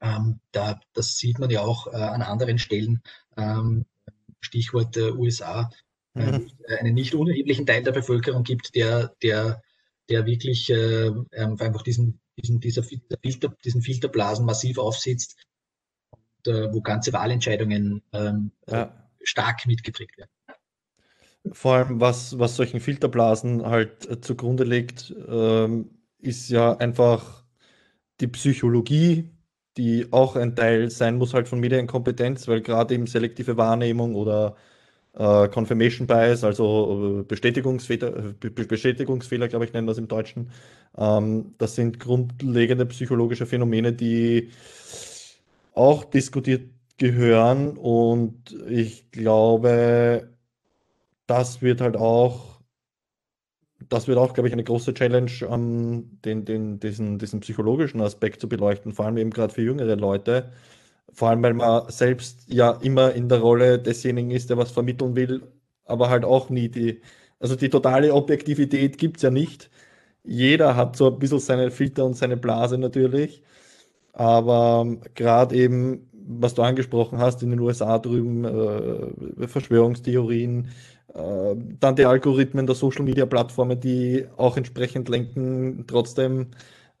Ähm, 0.00 0.40
da, 0.52 0.80
das 0.94 1.18
sieht 1.18 1.38
man 1.38 1.50
ja 1.50 1.60
auch 1.62 1.86
äh, 1.88 1.96
an 1.96 2.22
anderen 2.22 2.58
Stellen. 2.58 3.02
Ähm, 3.36 3.86
Stichwort 4.40 4.96
äh, 4.96 5.12
USA, 5.12 5.70
äh, 6.14 6.38
mhm. 6.38 6.50
einen 6.78 6.94
nicht 6.94 7.14
unerheblichen 7.14 7.66
Teil 7.66 7.82
der 7.82 7.92
Bevölkerung 7.92 8.42
gibt, 8.42 8.74
der, 8.74 9.14
der, 9.22 9.62
der 10.08 10.26
wirklich 10.26 10.70
äh, 10.70 11.06
ähm, 11.06 11.56
einfach 11.58 11.82
diesen, 11.82 12.20
diesen, 12.38 12.60
dieser 12.60 12.82
Filter, 12.82 13.16
diesen 13.64 13.82
Filterblasen 13.82 14.46
massiv 14.46 14.78
aufsitzt 14.78 15.36
und 16.10 16.52
äh, 16.52 16.72
wo 16.72 16.80
ganze 16.80 17.12
Wahlentscheidungen 17.12 18.02
ähm, 18.12 18.52
ja. 18.68 18.92
stark 19.22 19.66
mitgeprägt 19.66 20.16
werden. 20.16 20.30
Vor 21.52 21.74
allem, 21.74 22.00
was, 22.00 22.38
was 22.38 22.56
solchen 22.56 22.80
Filterblasen 22.80 23.64
halt 23.64 24.08
äh, 24.08 24.20
zugrunde 24.20 24.64
liegt, 24.64 25.14
ähm, 25.28 25.90
ist 26.18 26.50
ja 26.50 26.76
einfach 26.76 27.44
die 28.20 28.28
Psychologie 28.28 29.30
die 29.80 30.12
auch 30.12 30.36
ein 30.36 30.54
Teil 30.54 30.90
sein 30.90 31.16
muss 31.16 31.32
halt 31.32 31.48
von 31.48 31.58
Medienkompetenz, 31.58 32.46
weil 32.48 32.60
gerade 32.60 32.94
eben 32.94 33.06
selektive 33.06 33.56
Wahrnehmung 33.56 34.14
oder 34.14 34.54
äh, 35.14 35.48
Confirmation 35.48 36.06
Bias, 36.06 36.44
also 36.44 37.20
äh, 37.20 37.22
Bestätigungsfehler, 37.24 38.34
Bestätigungsfehler, 38.40 39.48
glaube 39.48 39.64
ich, 39.64 39.72
nennen 39.72 39.86
das 39.86 39.96
im 39.96 40.06
Deutschen, 40.06 40.50
ähm, 40.98 41.54
das 41.58 41.76
sind 41.76 41.98
grundlegende 41.98 42.84
psychologische 42.86 43.46
Phänomene, 43.46 43.94
die 43.94 44.50
auch 45.74 46.04
diskutiert 46.04 46.70
gehören. 46.98 47.78
Und 47.78 48.54
ich 48.68 49.10
glaube, 49.10 50.28
das 51.26 51.62
wird 51.62 51.80
halt 51.80 51.96
auch 51.96 52.59
das 53.88 54.08
wird 54.08 54.18
auch, 54.18 54.34
glaube 54.34 54.48
ich, 54.48 54.52
eine 54.52 54.64
große 54.64 54.94
Challenge, 54.94 55.30
ähm, 55.48 56.18
den, 56.24 56.44
den, 56.44 56.80
diesen, 56.80 57.18
diesen 57.18 57.40
psychologischen 57.40 58.00
Aspekt 58.00 58.40
zu 58.40 58.48
beleuchten, 58.48 58.92
vor 58.92 59.06
allem 59.06 59.16
eben 59.18 59.30
gerade 59.30 59.52
für 59.52 59.62
jüngere 59.62 59.96
Leute. 59.96 60.52
Vor 61.12 61.28
allem, 61.30 61.42
weil 61.42 61.54
man 61.54 61.90
selbst 61.90 62.44
ja 62.48 62.72
immer 62.82 63.12
in 63.14 63.28
der 63.28 63.40
Rolle 63.40 63.78
desjenigen 63.78 64.30
ist, 64.30 64.50
der 64.50 64.58
was 64.58 64.70
vermitteln 64.72 65.16
will, 65.16 65.42
aber 65.84 66.08
halt 66.10 66.24
auch 66.24 66.50
nie 66.50 66.68
die 66.68 67.00
Also 67.40 67.56
die 67.56 67.70
totale 67.70 68.14
Objektivität 68.14 68.98
gibt 68.98 69.18
es 69.18 69.22
ja 69.24 69.30
nicht. 69.30 69.70
Jeder 70.24 70.76
hat 70.76 70.96
so 70.96 71.08
ein 71.12 71.18
bisschen 71.18 71.40
seine 71.40 71.70
Filter 71.70 72.04
und 72.06 72.16
seine 72.16 72.36
Blase 72.36 72.78
natürlich. 72.78 73.42
Aber 74.12 74.86
gerade 75.14 75.56
eben, 75.56 76.08
was 76.12 76.54
du 76.54 76.62
angesprochen 76.62 77.18
hast, 77.18 77.42
in 77.42 77.50
den 77.50 77.60
USA 77.60 77.98
drüben, 77.98 78.44
äh, 78.44 79.48
Verschwörungstheorien, 79.48 80.68
dann 81.14 81.96
die 81.96 82.04
Algorithmen 82.04 82.66
der 82.66 82.76
Social 82.76 83.04
Media 83.04 83.26
Plattformen, 83.26 83.80
die 83.80 84.26
auch 84.36 84.56
entsprechend 84.56 85.08
lenken, 85.08 85.84
trotzdem. 85.86 86.52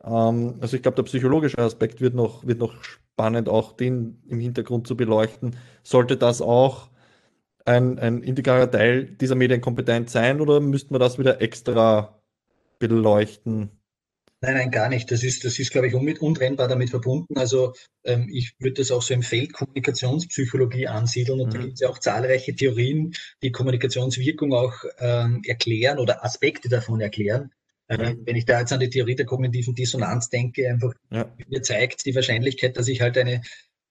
Ähm, 0.04 0.56
also 0.60 0.76
ich 0.76 0.82
glaube, 0.82 0.96
der 0.96 1.04
psychologische 1.04 1.58
Aspekt 1.58 2.00
wird 2.00 2.14
noch, 2.14 2.46
wird 2.46 2.58
noch 2.58 2.82
spannend, 2.82 3.48
auch 3.48 3.72
den 3.72 4.22
im 4.28 4.40
Hintergrund 4.40 4.86
zu 4.86 4.96
beleuchten. 4.96 5.56
Sollte 5.82 6.16
das 6.16 6.42
auch 6.42 6.90
ein, 7.64 7.98
ein 7.98 8.22
integraler 8.22 8.70
Teil 8.70 9.06
dieser 9.06 9.34
Medienkompetenz 9.36 10.12
sein 10.12 10.40
oder 10.40 10.60
müssten 10.60 10.94
wir 10.94 10.98
das 10.98 11.18
wieder 11.18 11.40
extra 11.42 12.20
beleuchten? 12.78 13.79
Nein, 14.42 14.54
nein, 14.54 14.70
gar 14.70 14.88
nicht. 14.88 15.10
Das 15.10 15.22
ist, 15.22 15.44
das 15.44 15.58
ist, 15.58 15.70
glaube 15.70 15.88
ich, 15.88 15.94
untrennbar 15.94 16.66
damit 16.66 16.90
verbunden. 16.90 17.36
Also 17.36 17.74
ähm, 18.04 18.28
ich 18.32 18.54
würde 18.58 18.74
das 18.74 18.90
auch 18.90 19.02
so 19.02 19.12
im 19.12 19.22
Feld 19.22 19.52
Kommunikationspsychologie 19.52 20.86
ansiedeln 20.86 21.40
und 21.40 21.48
mhm. 21.48 21.52
da 21.52 21.58
gibt 21.58 21.74
es 21.74 21.80
ja 21.80 21.88
auch 21.88 21.98
zahlreiche 21.98 22.54
Theorien, 22.54 23.12
die 23.42 23.52
Kommunikationswirkung 23.52 24.54
auch 24.54 24.74
ähm, 24.98 25.42
erklären 25.44 25.98
oder 25.98 26.24
Aspekte 26.24 26.70
davon 26.70 27.00
erklären. 27.00 27.50
Äh, 27.88 28.14
wenn 28.24 28.36
ich 28.36 28.46
da 28.46 28.60
jetzt 28.60 28.72
an 28.72 28.80
die 28.80 28.88
Theorie 28.88 29.16
der 29.16 29.26
kognitiven 29.26 29.74
Dissonanz 29.74 30.30
denke, 30.30 30.68
einfach 30.68 30.94
ja. 31.10 31.30
mir 31.48 31.60
zeigt 31.60 32.06
die 32.06 32.14
Wahrscheinlichkeit, 32.14 32.76
dass 32.76 32.88
ich 32.88 33.00
halt 33.02 33.18
eine 33.18 33.42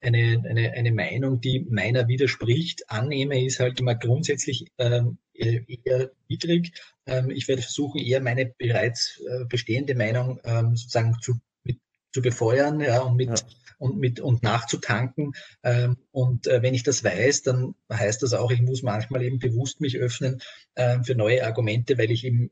eine, 0.01 0.41
eine, 0.47 0.71
eine 0.71 0.91
Meinung, 0.93 1.41
die 1.41 1.65
meiner 1.69 2.07
widerspricht, 2.07 2.89
annehme, 2.89 3.43
ist 3.43 3.59
halt 3.59 3.79
immer 3.79 3.95
grundsätzlich 3.95 4.67
ähm, 4.77 5.17
eher 5.39 6.11
niedrig. 6.27 6.73
Ähm, 7.05 7.29
ich 7.29 7.47
werde 7.47 7.61
versuchen, 7.61 7.99
eher 7.99 8.21
meine 8.21 8.47
bereits 8.57 9.21
äh, 9.27 9.45
bestehende 9.45 9.95
Meinung 9.95 10.39
ähm, 10.43 10.75
sozusagen 10.75 11.17
zu, 11.21 11.39
mit, 11.63 11.79
zu 12.13 12.21
befeuern 12.21 12.79
ja, 12.79 13.01
und 13.01 13.15
mit 13.15 13.29
ja. 13.29 13.45
und 13.77 13.97
mit 13.97 14.19
und 14.19 14.43
nachzutanken. 14.43 15.33
Ähm, 15.63 15.97
und 16.11 16.47
äh, 16.47 16.61
wenn 16.61 16.73
ich 16.73 16.83
das 16.83 17.03
weiß, 17.03 17.43
dann 17.43 17.75
heißt 17.91 18.23
das 18.23 18.33
auch, 18.33 18.51
ich 18.51 18.61
muss 18.61 18.83
manchmal 18.83 19.23
eben 19.23 19.39
bewusst 19.39 19.81
mich 19.81 19.97
öffnen 19.97 20.41
äh, 20.75 21.01
für 21.03 21.15
neue 21.15 21.45
Argumente, 21.45 21.97
weil 21.97 22.11
ich 22.11 22.25
eben 22.25 22.51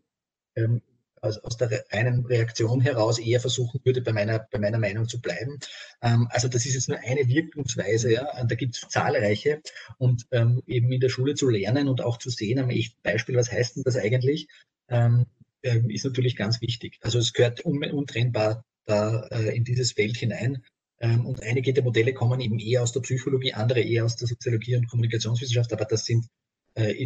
ähm, 0.56 0.82
aus, 1.22 1.38
aus 1.40 1.58
der 1.58 1.86
reinen 1.92 2.26
Reaktion 2.26 2.82
heraus 2.82 3.20
eher 3.20 3.40
versuchen 3.40 3.82
würde, 3.84 4.02
bei 4.02 4.14
meiner, 4.14 4.40
bei 4.40 4.60
meiner 4.60 4.80
Meinung 4.80 5.08
zu 5.08 5.22
bleiben. 5.22 5.60
Ähm, 6.02 6.28
also 6.32 6.48
das 6.48 6.66
ist 6.66 6.76
jetzt 6.76 6.90
nur 6.90 7.00
eine 7.00 7.28
Wirkungsweise, 7.28 8.14
ja. 8.14 8.44
Da 8.46 8.56
gibt 8.56 8.76
es 8.76 8.90
zahlreiche 8.90 9.62
und 9.98 10.26
ähm, 10.32 10.62
eben 10.68 10.92
in 10.92 11.00
der 11.00 11.10
Schule 11.10 11.36
zu 11.36 11.50
lernen 11.50 11.88
und 11.88 12.02
auch 12.02 12.18
zu 12.18 12.30
sehen 12.30 12.60
am 12.60 12.70
echten 12.70 13.02
Beispiel, 13.04 13.36
was 13.36 13.52
heißt 13.52 13.78
denn 13.78 13.84
das 13.84 13.98
eigentlich, 13.98 14.48
ähm, 14.90 15.26
ähm 15.64 15.90
ist 15.90 16.06
natürlich 16.06 16.36
ganz 16.36 16.62
wichtig. 16.62 17.00
Also 17.02 17.20
es 17.20 17.34
gehört 17.34 17.66
un 17.66 17.84
untrennbar 17.84 18.64
da 18.86 19.28
äh, 19.32 19.56
in 19.56 19.64
dieses 19.64 19.92
Feld 19.92 20.18
hinein. 20.18 20.64
Ähm, 21.00 21.26
und 21.28 21.44
einige 21.44 21.74
der 21.74 21.84
Modelle 21.84 22.14
kommen 22.14 22.40
eben 22.40 22.60
eher 22.60 22.82
aus 22.82 22.92
der 22.92 23.02
Psychologie, 23.02 23.54
andere 23.54 23.82
eher 23.82 24.06
aus 24.06 24.16
der 24.16 24.28
Soziologie 24.28 24.78
und 24.78 24.88
Kommunikationswissenschaft, 24.88 25.72
aber 25.74 25.86
das 25.86 26.06
sind 26.06 26.26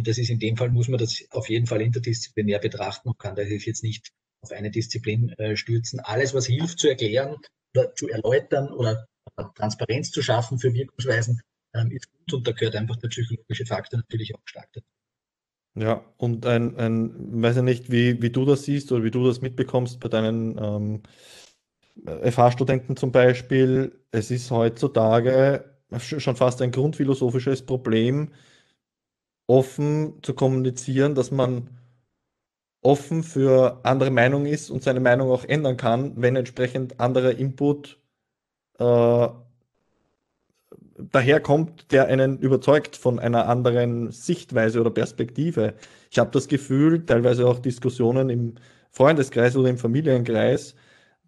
das 0.04 0.18
ist 0.18 0.28
in 0.28 0.38
dem 0.38 0.56
Fall, 0.56 0.70
muss 0.70 0.88
man 0.88 0.98
das 0.98 1.24
auf 1.30 1.48
jeden 1.48 1.66
Fall 1.66 1.80
interdisziplinär 1.80 2.58
betrachten 2.58 3.08
und 3.08 3.18
kann 3.18 3.34
da 3.34 3.42
jetzt 3.42 3.82
nicht 3.82 4.10
auf 4.42 4.52
eine 4.52 4.70
Disziplin 4.70 5.30
äh, 5.38 5.56
stürzen. 5.56 6.00
Alles, 6.00 6.34
was 6.34 6.46
hilft 6.46 6.78
zu 6.78 6.88
erklären 6.88 7.36
oder 7.74 7.94
zu 7.94 8.08
erläutern 8.08 8.70
oder 8.70 9.06
Transparenz 9.54 10.10
zu 10.10 10.20
schaffen 10.20 10.58
für 10.58 10.74
Wirkungsweisen, 10.74 11.40
ähm, 11.74 11.90
ist 11.90 12.10
gut 12.12 12.34
und 12.34 12.46
da 12.46 12.52
gehört 12.52 12.76
einfach 12.76 12.96
der 12.96 13.08
psychologische 13.08 13.64
Faktor 13.64 14.00
natürlich 14.00 14.34
auch 14.34 14.40
stark 14.44 14.68
dazu. 14.72 14.86
Ja, 15.74 16.04
und 16.18 16.44
ein, 16.44 16.76
ein 16.76 17.42
weiß 17.42 17.58
ich 17.58 17.62
nicht, 17.62 17.90
wie, 17.90 18.20
wie 18.20 18.30
du 18.30 18.44
das 18.44 18.64
siehst 18.64 18.92
oder 18.92 19.04
wie 19.04 19.10
du 19.10 19.26
das 19.26 19.40
mitbekommst 19.40 20.00
bei 20.00 20.08
deinen 20.10 20.58
ähm, 20.58 21.02
FH-Studenten 22.30 22.96
zum 22.96 23.10
Beispiel. 23.10 24.04
Es 24.10 24.30
ist 24.30 24.50
heutzutage 24.50 25.64
schon 25.98 26.36
fast 26.36 26.60
ein 26.60 26.72
grundphilosophisches 26.72 27.64
Problem, 27.64 28.32
offen 29.52 30.14
zu 30.22 30.32
kommunizieren, 30.32 31.14
dass 31.14 31.30
man 31.30 31.68
offen 32.80 33.22
für 33.22 33.80
andere 33.84 34.10
Meinungen 34.10 34.46
ist 34.46 34.70
und 34.70 34.82
seine 34.82 35.00
Meinung 35.00 35.30
auch 35.30 35.44
ändern 35.44 35.76
kann, 35.76 36.14
wenn 36.16 36.36
entsprechend 36.36 36.98
anderer 37.00 37.32
Input 37.32 38.00
äh, 38.78 39.28
daherkommt, 40.98 41.92
der 41.92 42.06
einen 42.06 42.38
überzeugt 42.38 42.96
von 42.96 43.18
einer 43.18 43.46
anderen 43.46 44.10
Sichtweise 44.10 44.80
oder 44.80 44.90
Perspektive. 44.90 45.74
Ich 46.10 46.18
habe 46.18 46.30
das 46.30 46.48
Gefühl, 46.48 47.04
teilweise 47.04 47.46
auch 47.46 47.58
Diskussionen 47.58 48.30
im 48.30 48.54
Freundeskreis 48.90 49.54
oder 49.54 49.68
im 49.68 49.78
Familienkreis, 49.78 50.74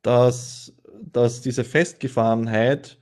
dass, 0.00 0.73
dass 1.12 1.43
diese 1.43 1.64
Festgefahrenheit 1.64 2.99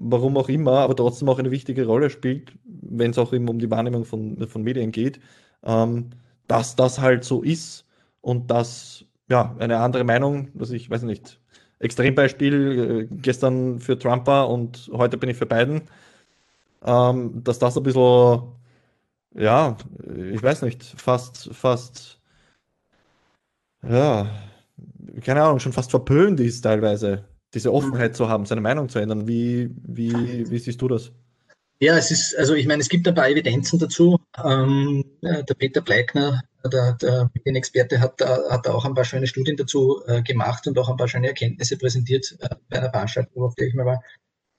warum 0.00 0.36
auch 0.38 0.48
immer, 0.48 0.78
aber 0.78 0.96
trotzdem 0.96 1.28
auch 1.28 1.38
eine 1.38 1.50
wichtige 1.50 1.86
Rolle 1.86 2.10
spielt, 2.10 2.52
wenn 2.82 3.10
es 3.12 3.18
auch 3.18 3.32
eben 3.32 3.48
um 3.48 3.58
die 3.58 3.70
Wahrnehmung 3.70 4.04
von, 4.04 4.46
von 4.48 4.62
Medien 4.62 4.92
geht, 4.92 5.20
ähm, 5.64 6.10
dass 6.48 6.76
das 6.76 7.00
halt 7.00 7.24
so 7.24 7.42
ist 7.42 7.86
und 8.20 8.50
dass, 8.50 9.04
ja, 9.28 9.54
eine 9.58 9.78
andere 9.78 10.04
Meinung, 10.04 10.48
dass 10.54 10.70
ich, 10.70 10.90
weiß 10.90 11.02
nicht, 11.02 11.40
Extrembeispiel, 11.78 13.08
äh, 13.10 13.16
gestern 13.22 13.78
für 13.80 13.98
Trump 13.98 14.26
war 14.26 14.50
und 14.50 14.90
heute 14.92 15.16
bin 15.18 15.30
ich 15.30 15.36
für 15.36 15.46
Biden, 15.46 15.82
ähm, 16.84 17.42
dass 17.44 17.58
das 17.58 17.76
ein 17.76 17.82
bisschen, 17.82 18.42
ja, 19.34 19.76
ich 20.32 20.42
weiß 20.42 20.62
nicht, 20.62 20.84
fast, 20.84 21.54
fast, 21.54 22.20
ja, 23.82 24.28
keine 25.22 25.42
Ahnung, 25.42 25.60
schon 25.60 25.72
fast 25.72 25.90
verpönt 25.90 26.40
ist 26.40 26.62
teilweise 26.62 27.24
diese 27.54 27.72
Offenheit 27.72 28.16
zu 28.16 28.28
haben, 28.28 28.46
seine 28.46 28.60
Meinung 28.60 28.88
zu 28.88 28.98
ändern. 28.98 29.26
Wie, 29.26 29.70
wie, 29.82 30.48
wie 30.50 30.58
siehst 30.58 30.80
du 30.82 30.88
das? 30.88 31.12
Ja, 31.82 31.96
es 31.96 32.10
ist, 32.10 32.36
also 32.36 32.54
ich 32.54 32.66
meine, 32.66 32.82
es 32.82 32.90
gibt 32.90 33.08
ein 33.08 33.14
paar 33.14 33.30
Evidenzen 33.30 33.78
dazu. 33.78 34.20
Ähm, 34.44 35.02
äh, 35.22 35.42
der 35.44 35.54
Peter 35.54 35.80
Bleikner, 35.80 36.42
der, 36.62 36.92
der 36.92 37.30
Medienexperte, 37.32 38.00
hat, 38.00 38.20
hat 38.20 38.68
auch 38.68 38.84
ein 38.84 38.94
paar 38.94 39.06
schöne 39.06 39.26
Studien 39.26 39.56
dazu 39.56 40.02
äh, 40.06 40.20
gemacht 40.22 40.66
und 40.66 40.78
auch 40.78 40.90
ein 40.90 40.98
paar 40.98 41.08
schöne 41.08 41.28
Erkenntnisse 41.28 41.78
präsentiert 41.78 42.36
äh, 42.40 42.54
bei 42.68 42.78
einer 42.78 42.90
Veranstaltung, 42.90 43.42
auf 43.42 43.54
der 43.54 43.68
ich 43.68 43.74
mal 43.74 43.86
war, 43.86 44.04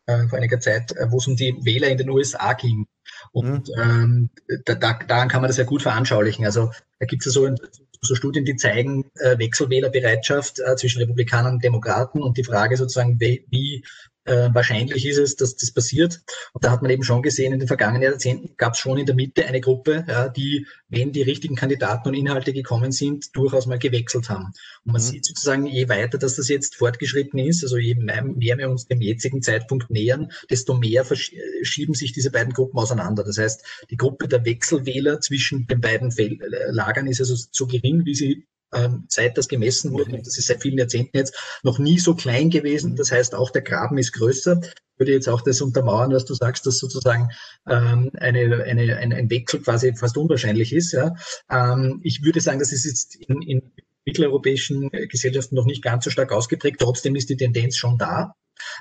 äh, 0.07 0.27
vor 0.27 0.39
einiger 0.39 0.59
Zeit, 0.59 0.93
äh, 0.93 1.11
wo 1.11 1.17
es 1.17 1.27
um 1.27 1.35
die 1.35 1.55
Wähler 1.63 1.89
in 1.89 1.99
den 1.99 2.09
USA 2.09 2.53
ging. 2.53 2.87
Und 3.31 3.67
mhm. 3.67 3.81
ähm, 3.81 4.29
da, 4.65 4.73
da, 4.73 4.93
daran 4.93 5.29
kann 5.29 5.41
man 5.41 5.49
das 5.49 5.57
ja 5.57 5.63
gut 5.63 5.83
veranschaulichen. 5.83 6.43
Also 6.45 6.71
da 6.99 7.05
gibt 7.05 7.23
es 7.23 7.35
ja 7.35 7.39
so, 7.39 7.55
so 8.01 8.15
Studien, 8.15 8.45
die 8.45 8.55
zeigen 8.55 9.11
äh, 9.19 9.37
Wechselwählerbereitschaft 9.37 10.59
äh, 10.59 10.75
zwischen 10.75 10.99
Republikanern 10.99 11.53
und 11.53 11.63
Demokraten 11.63 12.23
und 12.23 12.37
die 12.37 12.43
Frage 12.43 12.77
sozusagen, 12.77 13.19
wie, 13.19 13.45
wie 13.51 13.85
äh, 14.31 14.49
wahrscheinlich 14.53 15.05
ist 15.05 15.17
es, 15.17 15.35
dass 15.35 15.55
das 15.57 15.71
passiert. 15.71 16.21
Und 16.53 16.63
da 16.63 16.71
hat 16.71 16.81
man 16.81 16.89
eben 16.89 17.03
schon 17.03 17.21
gesehen, 17.21 17.51
in 17.51 17.59
den 17.59 17.67
vergangenen 17.67 18.03
Jahrzehnten 18.03 18.55
gab 18.55 18.73
es 18.73 18.79
schon 18.79 18.97
in 18.97 19.05
der 19.05 19.15
Mitte 19.15 19.45
eine 19.45 19.59
Gruppe, 19.59 20.05
ja, 20.07 20.29
die, 20.29 20.65
wenn 20.87 21.11
die 21.11 21.21
richtigen 21.21 21.55
Kandidaten 21.55 22.07
und 22.07 22.13
Inhalte 22.13 22.53
gekommen 22.53 22.91
sind, 22.91 23.35
durchaus 23.35 23.65
mal 23.65 23.77
gewechselt 23.77 24.29
haben. 24.29 24.53
Und 24.85 24.93
man 24.93 25.01
mhm. 25.01 25.05
sieht 25.05 25.25
sozusagen, 25.25 25.65
je 25.65 25.89
weiter 25.89 26.17
dass 26.17 26.35
das 26.35 26.47
jetzt 26.47 26.75
fortgeschritten 26.75 27.39
ist, 27.39 27.63
also 27.63 27.77
je 27.77 27.95
mehr, 27.95 28.23
mehr 28.23 28.57
wir 28.57 28.69
uns 28.69 28.87
dem 28.87 29.01
jetzigen 29.01 29.41
Zeitpunkt 29.41 29.89
nähern, 29.89 30.31
desto 30.49 30.73
mehr 30.73 31.03
verschieben 31.03 31.93
sich 31.93 32.13
diese 32.13 32.31
beiden 32.31 32.53
Gruppen 32.53 32.79
auseinander. 32.79 33.23
Das 33.23 33.37
heißt, 33.37 33.65
die 33.89 33.97
Gruppe 33.97 34.27
der 34.27 34.45
Wechselwähler 34.45 35.19
zwischen 35.19 35.67
den 35.67 35.81
beiden 35.81 36.13
Lagern 36.69 37.07
ist 37.07 37.19
also 37.19 37.35
so 37.51 37.67
gering, 37.67 38.05
wie 38.05 38.15
sie 38.15 38.47
ähm, 38.73 39.05
seit 39.07 39.37
das 39.37 39.47
gemessen 39.47 39.91
wurde, 39.91 40.21
das 40.23 40.37
ist 40.37 40.47
seit 40.47 40.61
vielen 40.61 40.77
Jahrzehnten 40.77 41.17
jetzt, 41.17 41.35
noch 41.63 41.79
nie 41.79 41.99
so 41.99 42.15
klein 42.15 42.49
gewesen. 42.49 42.95
Das 42.95 43.11
heißt, 43.11 43.35
auch 43.35 43.49
der 43.49 43.61
Graben 43.61 43.97
ist 43.97 44.13
größer. 44.13 44.59
Ich 44.63 44.99
würde 44.99 45.13
jetzt 45.13 45.29
auch 45.29 45.41
das 45.41 45.61
untermauern, 45.61 46.11
was 46.11 46.25
du 46.25 46.33
sagst, 46.33 46.65
dass 46.65 46.77
sozusagen 46.77 47.29
ähm, 47.67 48.11
eine, 48.17 48.63
eine, 48.63 48.97
ein, 48.97 49.13
ein 49.13 49.29
Wechsel 49.29 49.61
quasi 49.61 49.93
fast 49.95 50.17
unwahrscheinlich 50.17 50.73
ist. 50.73 50.91
Ja. 50.91 51.15
Ähm, 51.49 51.99
ich 52.03 52.23
würde 52.23 52.39
sagen, 52.39 52.59
das 52.59 52.71
ist 52.71 52.85
jetzt 52.85 53.15
in, 53.15 53.41
in 53.41 53.71
mitteleuropäischen 54.05 54.89
Gesellschaften 54.89 55.55
noch 55.55 55.65
nicht 55.65 55.83
ganz 55.83 56.03
so 56.05 56.09
stark 56.09 56.31
ausgeprägt. 56.31 56.79
Trotzdem 56.79 57.15
ist 57.15 57.29
die 57.29 57.37
Tendenz 57.37 57.77
schon 57.77 57.97
da. 57.97 58.35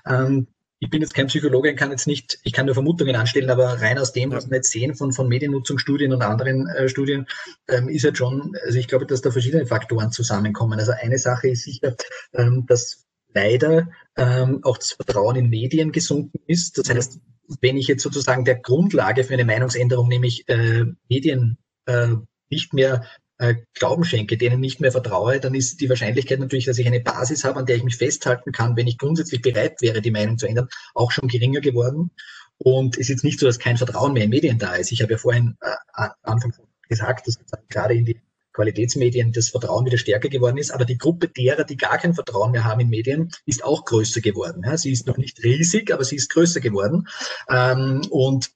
Ähm, 0.06 0.46
ich 0.80 0.88
bin 0.88 1.02
jetzt 1.02 1.14
kein 1.14 1.26
Psychologe, 1.26 1.74
kann 1.74 1.90
jetzt 1.90 2.06
nicht, 2.06 2.38
ich 2.42 2.54
kann 2.54 2.64
nur 2.64 2.74
Vermutungen 2.74 3.14
anstellen, 3.14 3.50
aber 3.50 3.80
rein 3.80 3.98
aus 3.98 4.12
dem, 4.12 4.32
was 4.32 4.48
wir 4.48 4.56
jetzt 4.56 4.70
sehen 4.70 4.94
von, 4.94 5.12
von 5.12 5.28
Mediennutzungsstudien 5.28 6.12
und 6.12 6.22
anderen 6.22 6.66
äh, 6.68 6.88
Studien, 6.88 7.26
ähm, 7.68 7.90
ist 7.90 8.04
halt 8.04 8.16
schon, 8.16 8.56
also 8.64 8.78
ich 8.78 8.88
glaube, 8.88 9.04
dass 9.04 9.20
da 9.20 9.30
verschiedene 9.30 9.66
Faktoren 9.66 10.10
zusammenkommen. 10.10 10.78
Also 10.78 10.92
eine 10.92 11.18
Sache 11.18 11.48
ist 11.48 11.64
sicher, 11.64 11.94
ähm, 12.32 12.64
dass 12.66 13.04
leider 13.34 13.90
ähm, 14.16 14.60
auch 14.62 14.78
das 14.78 14.92
Vertrauen 14.92 15.36
in 15.36 15.50
Medien 15.50 15.92
gesunken 15.92 16.40
ist. 16.46 16.78
Das 16.78 16.88
heißt, 16.88 17.20
wenn 17.60 17.76
ich 17.76 17.86
jetzt 17.86 18.02
sozusagen 18.02 18.46
der 18.46 18.56
Grundlage 18.56 19.24
für 19.24 19.34
eine 19.34 19.44
Meinungsänderung, 19.44 20.08
nämlich 20.08 20.48
äh, 20.48 20.86
Medien 21.10 21.58
äh, 21.84 22.08
nicht 22.48 22.72
mehr 22.72 23.04
äh, 23.40 23.56
Glauben 23.72 24.04
schenke, 24.04 24.36
denen 24.36 24.60
nicht 24.60 24.80
mehr 24.80 24.92
vertraue, 24.92 25.40
dann 25.40 25.54
ist 25.54 25.80
die 25.80 25.88
Wahrscheinlichkeit 25.88 26.38
natürlich, 26.38 26.66
dass 26.66 26.78
ich 26.78 26.86
eine 26.86 27.00
Basis 27.00 27.42
habe, 27.42 27.58
an 27.58 27.64
der 27.64 27.76
ich 27.76 27.82
mich 27.82 27.96
festhalten 27.96 28.52
kann, 28.52 28.76
wenn 28.76 28.86
ich 28.86 28.98
grundsätzlich 28.98 29.40
bereit 29.40 29.80
wäre, 29.80 30.02
die 30.02 30.10
Meinung 30.10 30.36
zu 30.36 30.46
ändern, 30.46 30.68
auch 30.94 31.10
schon 31.10 31.26
geringer 31.26 31.60
geworden. 31.60 32.10
Und 32.58 32.96
es 32.96 33.02
ist 33.02 33.08
jetzt 33.08 33.24
nicht 33.24 33.40
so, 33.40 33.46
dass 33.46 33.58
kein 33.58 33.78
Vertrauen 33.78 34.12
mehr 34.12 34.24
in 34.24 34.30
Medien 34.30 34.58
da 34.58 34.74
ist. 34.74 34.92
Ich 34.92 35.00
habe 35.00 35.12
ja 35.12 35.18
vorhin 35.18 35.56
äh, 35.62 36.08
Anfang 36.22 36.52
gesagt, 36.86 37.26
dass 37.26 37.38
gerade 37.70 37.94
in 37.94 38.04
die 38.04 38.20
Qualitätsmedien 38.52 39.32
das 39.32 39.48
Vertrauen 39.48 39.86
wieder 39.86 39.96
stärker 39.96 40.28
geworden 40.28 40.58
ist. 40.58 40.70
Aber 40.70 40.84
die 40.84 40.98
Gruppe 40.98 41.28
derer, 41.28 41.64
die 41.64 41.78
gar 41.78 41.96
kein 41.96 42.12
Vertrauen 42.12 42.50
mehr 42.50 42.64
haben 42.64 42.80
in 42.80 42.90
Medien, 42.90 43.30
ist 43.46 43.64
auch 43.64 43.86
größer 43.86 44.20
geworden. 44.20 44.64
Ja, 44.66 44.76
sie 44.76 44.92
ist 44.92 45.06
noch 45.06 45.16
nicht 45.16 45.42
riesig, 45.42 45.94
aber 45.94 46.04
sie 46.04 46.16
ist 46.16 46.28
größer 46.28 46.60
geworden. 46.60 47.08
Ähm, 47.48 48.02
und 48.10 48.50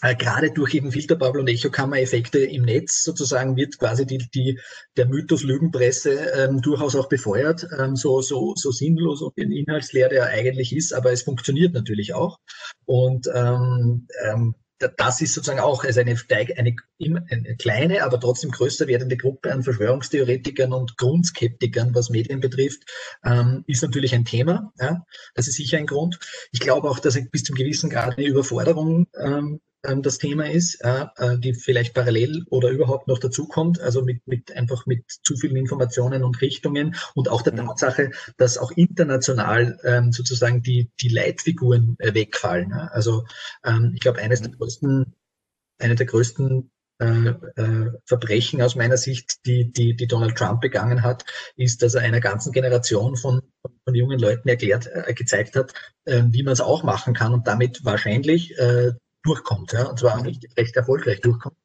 gerade 0.00 0.50
durch 0.50 0.74
eben 0.74 0.90
Filterbubble 0.90 1.40
und 1.40 1.48
Echokammer-Effekte 1.48 2.38
im 2.38 2.62
Netz 2.62 3.02
sozusagen 3.02 3.56
wird 3.56 3.78
quasi 3.78 4.06
die, 4.06 4.18
die, 4.18 4.58
der 4.96 5.06
Mythos 5.06 5.42
Lügenpresse 5.42 6.32
ähm, 6.34 6.60
durchaus 6.60 6.96
auch 6.96 7.08
befeuert, 7.08 7.66
ähm, 7.78 7.94
so, 7.94 8.20
so, 8.20 8.54
so 8.56 8.70
sinnlos 8.72 9.22
und 9.22 9.36
inhaltsleer 9.36 10.08
der 10.08 10.26
eigentlich 10.26 10.74
ist, 10.74 10.92
aber 10.92 11.12
es 11.12 11.22
funktioniert 11.22 11.74
natürlich 11.74 12.14
auch. 12.14 12.38
Und 12.84 13.28
ähm, 13.34 14.08
ähm, 14.24 14.54
das 14.96 15.20
ist 15.20 15.34
sozusagen 15.34 15.60
auch 15.60 15.84
also 15.84 16.00
eine, 16.00 16.16
eine, 16.28 16.76
eine, 16.98 17.56
kleine, 17.56 18.02
aber 18.02 18.18
trotzdem 18.18 18.50
größer 18.50 18.86
werdende 18.86 19.16
Gruppe 19.16 19.52
an 19.52 19.62
Verschwörungstheoretikern 19.62 20.72
und 20.72 20.96
Grundskeptikern, 20.96 21.94
was 21.94 22.10
Medien 22.10 22.40
betrifft, 22.40 22.82
ähm, 23.24 23.64
ist 23.66 23.82
natürlich 23.82 24.14
ein 24.14 24.24
Thema. 24.24 24.72
Ja? 24.80 25.04
Das 25.34 25.48
ist 25.48 25.56
sicher 25.56 25.78
ein 25.78 25.86
Grund. 25.86 26.18
Ich 26.50 26.60
glaube 26.60 26.90
auch, 26.90 26.98
dass 26.98 27.18
bis 27.30 27.44
zum 27.44 27.54
gewissen 27.54 27.90
Grad 27.90 28.18
eine 28.18 28.26
Überforderung 28.26 29.06
ähm, 29.16 29.60
das 29.82 30.18
Thema 30.18 30.48
ist, 30.48 30.80
äh, 30.82 31.06
die 31.38 31.54
vielleicht 31.54 31.94
parallel 31.94 32.44
oder 32.50 32.70
überhaupt 32.70 33.08
noch 33.08 33.18
dazukommt, 33.18 33.80
also 33.80 34.02
mit, 34.02 34.26
mit 34.26 34.52
einfach 34.56 34.86
mit 34.86 35.04
zu 35.08 35.36
vielen 35.36 35.56
Informationen 35.56 36.22
und 36.22 36.40
Richtungen 36.40 36.94
und 37.14 37.28
auch 37.28 37.42
der 37.42 37.52
mhm. 37.54 37.66
Tatsache, 37.66 38.12
dass 38.36 38.58
auch 38.58 38.70
international 38.70 39.78
ähm, 39.84 40.12
sozusagen 40.12 40.62
die, 40.62 40.90
die 41.00 41.08
Leitfiguren 41.08 41.96
äh, 41.98 42.14
wegfallen. 42.14 42.72
Also 42.72 43.24
ähm, 43.64 43.92
ich 43.94 44.00
glaube, 44.00 44.20
eines 44.20 44.40
der 44.40 44.50
mhm. 44.50 44.58
größten, 44.58 45.14
eine 45.80 45.94
der 45.96 46.06
größten 46.06 46.70
äh, 47.00 47.30
äh, 47.56 47.90
Verbrechen 48.06 48.62
aus 48.62 48.76
meiner 48.76 48.96
Sicht, 48.96 49.44
die, 49.46 49.72
die, 49.72 49.96
die 49.96 50.06
Donald 50.06 50.36
Trump 50.36 50.60
begangen 50.60 51.02
hat, 51.02 51.24
ist, 51.56 51.82
dass 51.82 51.94
er 51.94 52.02
einer 52.02 52.20
ganzen 52.20 52.52
Generation 52.52 53.16
von, 53.16 53.42
von 53.84 53.94
jungen 53.94 54.20
Leuten 54.20 54.48
erklärt, 54.48 54.86
äh, 54.86 55.12
gezeigt 55.12 55.56
hat, 55.56 55.72
äh, 56.04 56.22
wie 56.28 56.44
man 56.44 56.52
es 56.52 56.60
auch 56.60 56.84
machen 56.84 57.14
kann 57.14 57.34
und 57.34 57.48
damit 57.48 57.84
wahrscheinlich 57.84 58.56
äh, 58.56 58.92
durchkommt, 59.22 59.72
ja, 59.72 59.86
und 59.86 59.98
zwar 59.98 60.18
mhm. 60.18 60.26
recht, 60.26 60.46
recht 60.56 60.76
erfolgreich 60.76 61.20
durchkommt. 61.20 61.56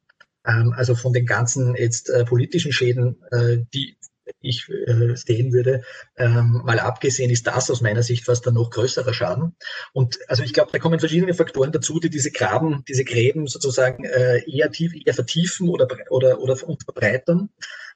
Ähm, 0.46 0.74
also 0.76 0.96
von 0.96 1.14
den 1.14 1.26
ganzen 1.26 1.76
jetzt 1.76 2.10
äh, 2.10 2.26
politischen 2.26 2.72
Schäden, 2.72 3.22
äh, 3.32 3.58
die 3.74 3.98
ich 4.42 4.70
äh, 4.70 5.16
sehen 5.16 5.54
würde, 5.54 5.84
ähm, 6.18 6.62
mal 6.66 6.80
abgesehen 6.80 7.32
ist 7.32 7.48
das 7.48 7.72
aus 7.72 7.82
meiner 7.82 8.04
Sicht 8.04 8.26
fast 8.26 8.46
dann 8.46 8.56
noch 8.56 8.70
größerer 8.70 9.14
Schaden. 9.14 9.56
Und 9.94 10.20
also 10.28 10.44
ich 10.44 10.54
glaube, 10.54 10.72
da 10.72 10.80
kommen 10.80 11.00
verschiedene 11.00 11.34
Faktoren 11.34 11.72
dazu, 11.72 12.00
die 12.00 12.10
diese 12.10 12.32
Graben, 12.32 12.84
diese 12.88 13.06
Gräben 13.06 13.48
sozusagen 13.48 14.04
äh, 14.04 14.44
eher, 14.50 14.72
tief, 14.72 14.94
eher 14.94 15.14
vertiefen 15.14 15.70
oder, 15.70 15.88
oder, 16.10 16.40
oder 16.40 16.56
verbreitern. 16.56 17.50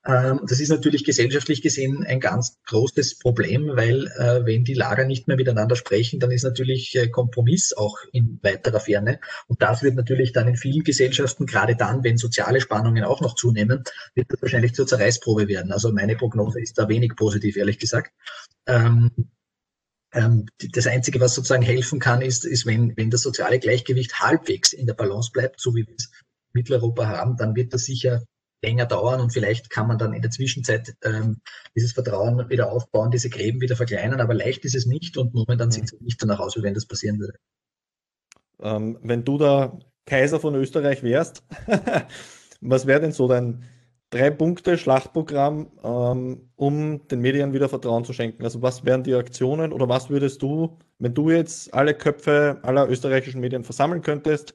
Ähm, 0.03 0.41
das 0.48 0.60
ist 0.60 0.70
natürlich 0.70 1.03
gesellschaftlich 1.03 1.62
gesehen 1.62 2.03
ein 2.03 2.20
ganz 2.20 2.58
großes 2.65 3.20
Problem, 3.20 3.67
weil 3.75 4.08
äh, 4.17 4.46
wenn 4.46 4.63
die 4.63 4.74
Lager 4.74 5.05
nicht 5.05 5.27
mehr 5.27 5.38
miteinander 5.38 5.75
sprechen, 5.75 6.20
dann 6.20 6.31
ist 6.31 6.43
natürlich 6.43 6.96
äh, 6.96 7.10
Kompromiss 7.10 7.74
auch 7.74 8.00
in 8.12 8.39
weiterer 8.41 8.79
Ferne. 8.79 9.20
Und 9.48 9.62
das 9.62 9.84
wird 9.84 9.96
natürlich 9.96 10.34
dann 10.34 10.48
in 10.48 10.55
vielen 10.55 10.84
Gesellschaften, 10.84 11.46
gerade 11.46 11.75
dann, 11.75 12.03
wenn 12.03 12.17
soziale 12.17 12.62
Spannungen 12.62 13.03
auch 13.03 13.22
noch 13.22 13.36
zunehmen, 13.36 13.84
wird 14.15 14.31
das 14.31 14.41
wahrscheinlich 14.41 14.74
zur 14.74 14.88
Zerreißprobe 14.88 15.48
werden. 15.48 15.72
Also 15.72 15.91
meine 15.91 16.15
Prognose 16.15 16.60
ist 16.60 16.79
da 16.79 16.89
wenig 16.89 17.15
positiv, 17.15 17.55
ehrlich 17.55 17.77
gesagt. 17.77 18.12
Ähm, 18.65 19.12
ähm, 20.13 20.48
das 20.58 20.88
Einzige, 20.88 21.20
was 21.20 21.36
sozusagen 21.36 21.62
helfen 21.62 22.00
kann, 22.00 22.22
ist, 22.22 22.43
ist 22.43 22.65
wenn, 22.65 22.98
wenn 22.98 23.12
das 23.12 23.22
soziale 23.22 23.60
Gleichgewicht 23.60 24.20
halbwegs 24.20 24.74
in 24.74 24.88
der 24.88 24.96
Balance 24.96 25.29
bleibt, 25.31 25.60
so 25.60 25.75
wie 25.75 25.86
wir 25.88 25.96
es 25.96 26.05
in 26.05 26.60
Mitteleuropa 26.60 27.08
haben, 27.08 27.38
dann 27.38 27.55
wird 27.55 27.72
das 27.72 27.86
sicher 27.86 28.24
länger 28.62 28.86
dauern 28.86 29.20
und 29.20 29.34
vielleicht 29.34 29.70
kann 29.70 29.88
man 29.88 29.98
dann 29.98 30.13
in 30.13 30.22
der 30.22 30.32
Zwischenzeit 30.32 30.96
ähm, 31.03 31.41
dieses 31.75 31.94
Vertrauen 31.94 32.50
wieder 32.50 32.72
aufbauen, 32.72 33.12
diese 33.12 33.30
Gräben 33.30 33.62
wieder 33.62 33.75
verkleinern, 33.75 34.22
aber 34.22 34.33
leicht 34.33 34.66
ist 34.66 34.75
es 34.75 34.86
nicht 34.86 35.18
und 35.18 35.33
momentan 35.33 35.68
mhm. 35.68 35.72
sieht 35.72 35.83
es 35.86 36.01
nicht 36.01 36.22
danach 36.22 36.40
aus, 36.40 36.55
wie 36.55 36.64
wenn 36.64 36.74
das 36.74 36.86
passieren 36.86 37.20
würde. 37.20 37.38
Ähm, 38.62 39.00
wenn 39.01 39.24
du 39.24 39.38
der 39.38 39.79
Kaiser 40.05 40.40
von 40.40 40.55
Österreich 40.55 41.03
wärst, 41.03 41.44
was 42.62 42.86
wäre 42.86 43.01
denn 43.01 43.12
so 43.12 43.27
dein 43.27 43.64
drei 44.12 44.29
Punkte 44.29 44.77
Schlachtprogramm, 44.77 45.72
ähm, 45.83 46.50
um 46.55 47.07
den 47.07 47.22
Medien 47.22 47.53
wieder 47.53 47.70
Vertrauen 47.70 48.05
zu 48.05 48.14
schenken? 48.14 48.44
Also 48.44 48.62
was 48.62 48.86
wären 48.86 49.03
die 49.03 49.16
Aktionen 49.16 49.74
oder 49.74 49.90
was 49.90 50.09
würdest 50.09 50.42
du, 50.42 50.77
wenn 51.00 51.14
du 51.14 51.31
jetzt 51.31 51.74
alle 51.74 51.96
Köpfe 51.96 52.59
aller 52.62 52.88
österreichischen 52.88 53.42
Medien 53.42 53.64
versammeln 53.64 54.01
könntest, 54.01 54.53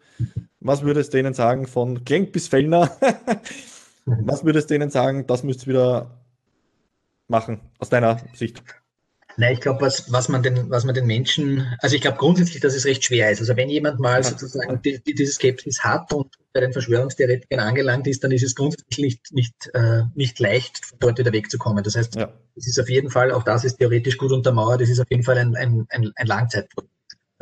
was 0.61 0.83
würdest 0.83 1.12
du 1.12 1.16
denen 1.16 1.35
sagen 1.35 1.66
von 1.66 2.04
Klenk 2.04 2.33
bis 2.33 2.48
Fellner? 2.48 2.90
Was 4.25 4.45
würdest 4.45 4.71
du 4.71 4.75
denen 4.75 4.90
sagen, 4.90 5.27
das 5.27 5.42
müsst 5.42 5.64
ihr 5.64 5.69
wieder 5.69 6.25
machen, 7.29 7.61
aus 7.79 7.88
deiner 7.88 8.21
Sicht? 8.35 8.62
Nein, 9.38 9.53
ich 9.53 9.61
glaube, 9.61 9.83
was, 9.83 10.11
was, 10.11 10.31
man 10.31 10.42
den, 10.42 10.71
was 10.71 10.85
man 10.85 10.95
den 10.95 11.07
Menschen, 11.07 11.77
also 11.81 11.95
ich 11.95 12.01
glaube 12.01 12.16
grundsätzlich, 12.16 12.61
dass 12.62 12.75
es 12.75 12.87
recht 12.87 13.05
schwer 13.05 13.31
ist. 13.31 13.40
Also 13.40 13.55
wenn 13.55 13.69
jemand 13.69 14.01
mal 14.01 14.25
sozusagen 14.25 14.81
die, 14.81 14.99
die, 15.03 15.14
diese 15.14 15.33
Skepsis 15.33 15.85
hat 15.85 16.11
und 16.14 16.35
bei 16.55 16.61
den 16.61 16.73
Verschwörungstheoretikern 16.73 17.61
angelangt 17.61 18.07
ist, 18.07 18.25
dann 18.25 18.33
ist 18.33 18.42
es 18.42 18.55
grundsätzlich 18.55 18.99
nicht, 18.99 19.35
nicht, 19.35 19.71
äh, 19.75 20.05
nicht 20.14 20.38
leicht, 20.38 20.95
dort 21.01 21.19
wieder 21.19 21.35
wegzukommen. 21.35 21.85
Das 21.85 21.97
heißt, 21.97 22.14
ja. 22.14 22.33
es 22.55 22.66
ist 22.66 22.81
auf 22.81 22.88
jeden 22.88 23.11
Fall, 23.11 23.31
auch 23.31 23.42
das 23.42 23.64
ist 23.64 23.77
theoretisch 23.77 24.16
gut 24.16 24.33
untermauert, 24.33 24.81
es 24.81 24.88
ist 24.88 25.01
auf 25.01 25.11
jeden 25.11 25.23
Fall 25.23 25.37
ein, 25.37 25.55
ein, 25.55 25.87
ein, 25.90 26.12
ein 26.14 26.27
Langzeitprojekt, 26.27 26.90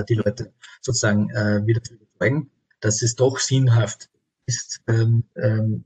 die 0.09 0.15
Leute 0.15 0.53
sozusagen 0.81 1.31
äh, 1.31 1.65
wieder 1.65 1.81
zu 1.81 1.95
überzeugen, 1.95 2.51
dass 2.81 3.03
es 3.03 3.15
doch 3.15 3.39
sinnhaft 3.39 4.09
ist, 4.47 4.81
ähm, 4.89 5.23
ähm, 5.37 5.85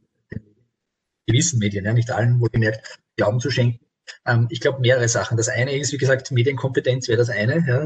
gewissen 1.29 1.59
Medien, 1.59 1.85
ja, 1.85 1.93
nicht 1.93 2.11
allen 2.11 2.41
wohlgemerkt, 2.41 2.99
Glauben 3.17 3.41
zu 3.41 3.51
schenken. 3.51 3.85
Ähm, 4.27 4.47
ich 4.51 4.61
glaube, 4.61 4.81
mehrere 4.81 5.09
Sachen. 5.09 5.37
Das 5.37 5.49
eine 5.49 5.77
ist, 5.77 5.93
wie 5.93 5.99
gesagt, 5.99 6.31
Medienkompetenz 6.31 7.09
wäre 7.09 7.19
das 7.19 7.31
eine. 7.31 7.64
Ja. 7.67 7.85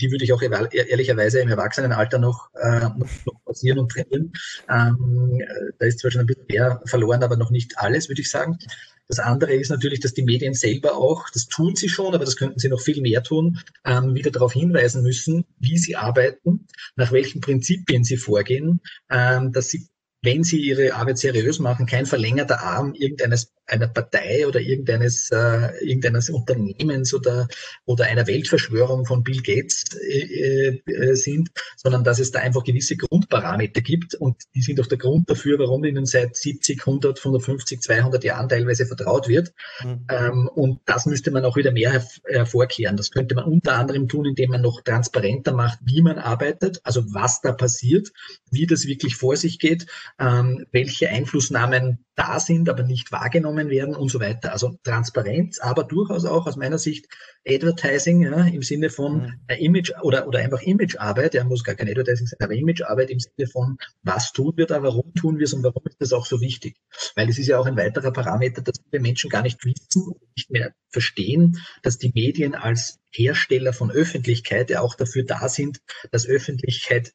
Die 0.00 0.10
würde 0.10 0.24
ich 0.24 0.32
auch 0.32 0.42
ehrlicherweise 0.42 1.40
im 1.40 1.48
Erwachsenenalter 1.48 2.18
noch, 2.18 2.50
äh, 2.54 2.88
noch, 2.96 3.44
passieren 3.44 3.78
und 3.78 3.90
trainieren. 3.90 4.32
Ähm, 4.68 5.42
da 5.78 5.86
ist 5.86 6.00
zwar 6.00 6.10
schon 6.10 6.22
ein 6.22 6.26
bisschen 6.26 6.46
mehr 6.48 6.80
verloren, 6.86 7.22
aber 7.22 7.36
noch 7.36 7.50
nicht 7.50 7.78
alles, 7.78 8.08
würde 8.08 8.20
ich 8.20 8.30
sagen. 8.30 8.58
Das 9.06 9.18
andere 9.18 9.54
ist 9.54 9.68
natürlich, 9.68 10.00
dass 10.00 10.14
die 10.14 10.22
Medien 10.22 10.54
selber 10.54 10.96
auch, 10.96 11.28
das 11.30 11.46
tun 11.46 11.76
sie 11.76 11.90
schon, 11.90 12.14
aber 12.14 12.24
das 12.24 12.36
könnten 12.36 12.58
sie 12.58 12.68
noch 12.68 12.80
viel 12.80 13.02
mehr 13.02 13.22
tun, 13.22 13.58
ähm, 13.84 14.14
wieder 14.14 14.30
darauf 14.30 14.54
hinweisen 14.54 15.02
müssen, 15.02 15.44
wie 15.58 15.76
sie 15.76 15.94
arbeiten, 15.94 16.66
nach 16.96 17.12
welchen 17.12 17.42
Prinzipien 17.42 18.02
sie 18.02 18.16
vorgehen, 18.16 18.80
ähm, 19.10 19.52
dass 19.52 19.68
sie 19.68 19.88
wenn 20.24 20.42
sie 20.42 20.60
ihre 20.60 20.94
Arbeit 20.94 21.18
seriös 21.18 21.58
machen, 21.58 21.86
kein 21.86 22.06
verlängerter 22.06 22.62
Arm 22.62 22.94
irgendeines 22.94 23.52
einer 23.66 23.88
Partei 23.88 24.46
oder 24.46 24.60
irgendeines, 24.60 25.30
äh, 25.30 25.84
irgendeines 25.84 26.30
Unternehmens 26.30 27.14
oder, 27.14 27.48
oder 27.86 28.04
einer 28.04 28.26
Weltverschwörung 28.26 29.06
von 29.06 29.22
Bill 29.22 29.40
Gates 29.40 29.84
äh, 30.08 30.80
äh, 30.86 31.14
sind, 31.14 31.50
sondern 31.76 32.04
dass 32.04 32.18
es 32.18 32.30
da 32.30 32.40
einfach 32.40 32.64
gewisse 32.64 32.96
Grundparameter 32.96 33.80
gibt 33.80 34.14
und 34.14 34.36
die 34.54 34.62
sind 34.62 34.80
auch 34.80 34.86
der 34.86 34.98
Grund 34.98 35.30
dafür, 35.30 35.58
warum 35.58 35.84
ihnen 35.84 36.06
seit 36.06 36.36
70, 36.36 36.80
100, 36.80 37.18
150, 37.18 37.80
200 37.80 38.24
Jahren 38.24 38.48
teilweise 38.48 38.86
vertraut 38.86 39.28
wird. 39.28 39.52
Mhm. 39.82 40.06
Ähm, 40.10 40.48
und 40.54 40.80
das 40.84 41.06
müsste 41.06 41.30
man 41.30 41.44
auch 41.44 41.56
wieder 41.56 41.72
mehr 41.72 42.04
hervorkehren. 42.26 42.96
Das 42.96 43.10
könnte 43.10 43.34
man 43.34 43.44
unter 43.44 43.76
anderem 43.78 44.08
tun, 44.08 44.26
indem 44.26 44.50
man 44.50 44.62
noch 44.62 44.82
transparenter 44.82 45.52
macht, 45.52 45.78
wie 45.84 46.02
man 46.02 46.18
arbeitet, 46.18 46.80
also 46.84 47.02
was 47.14 47.40
da 47.40 47.52
passiert, 47.52 48.12
wie 48.50 48.66
das 48.66 48.86
wirklich 48.86 49.16
vor 49.16 49.36
sich 49.36 49.58
geht, 49.58 49.86
ähm, 50.18 50.66
welche 50.72 51.08
Einflussnahmen 51.08 52.04
da 52.16 52.38
sind, 52.38 52.68
aber 52.68 52.82
nicht 52.82 53.10
wahrgenommen 53.12 53.70
werden 53.70 53.96
und 53.96 54.10
so 54.10 54.20
weiter. 54.20 54.52
Also 54.52 54.78
Transparenz, 54.84 55.58
aber 55.58 55.84
durchaus 55.84 56.24
auch 56.24 56.46
aus 56.46 56.56
meiner 56.56 56.78
Sicht 56.78 57.06
Advertising 57.46 58.22
ja, 58.22 58.44
im 58.46 58.62
Sinne 58.62 58.88
von 58.90 59.22
mhm. 59.48 59.56
Image 59.58 59.92
oder, 60.02 60.26
oder 60.26 60.38
einfach 60.38 60.62
Imagearbeit. 60.62 61.34
Ja, 61.34 61.44
muss 61.44 61.64
gar 61.64 61.74
kein 61.74 61.88
Advertising 61.88 62.26
sein, 62.26 62.38
aber 62.40 62.54
Imagearbeit 62.54 63.10
im 63.10 63.18
Sinne 63.20 63.48
von, 63.48 63.76
was 64.02 64.32
tun 64.32 64.52
wir 64.56 64.66
da, 64.66 64.82
warum 64.82 65.12
tun 65.14 65.38
wir 65.38 65.44
es 65.44 65.52
und 65.52 65.62
warum 65.62 65.82
ist 65.86 66.00
das 66.00 66.12
auch 66.12 66.26
so 66.26 66.40
wichtig? 66.40 66.76
Weil 67.16 67.28
es 67.28 67.38
ist 67.38 67.48
ja 67.48 67.58
auch 67.58 67.66
ein 67.66 67.76
weiterer 67.76 68.12
Parameter, 68.12 68.62
dass 68.62 68.76
viele 68.90 69.02
Menschen 69.02 69.30
gar 69.30 69.42
nicht 69.42 69.64
wissen 69.64 70.08
und 70.08 70.36
nicht 70.36 70.50
mehr 70.50 70.72
verstehen, 70.90 71.60
dass 71.82 71.98
die 71.98 72.12
Medien 72.14 72.54
als 72.54 72.98
Hersteller 73.12 73.72
von 73.72 73.90
Öffentlichkeit 73.90 74.70
ja 74.70 74.80
auch 74.80 74.94
dafür 74.94 75.24
da 75.24 75.48
sind, 75.48 75.78
dass 76.10 76.26
Öffentlichkeit 76.26 77.12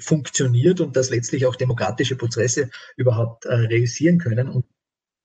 funktioniert 0.00 0.80
und 0.80 0.96
dass 0.96 1.10
letztlich 1.10 1.46
auch 1.46 1.56
demokratische 1.56 2.16
Prozesse 2.16 2.70
überhaupt 2.96 3.46
äh, 3.46 3.54
realisieren 3.54 4.18
können. 4.18 4.48
Und 4.48 4.64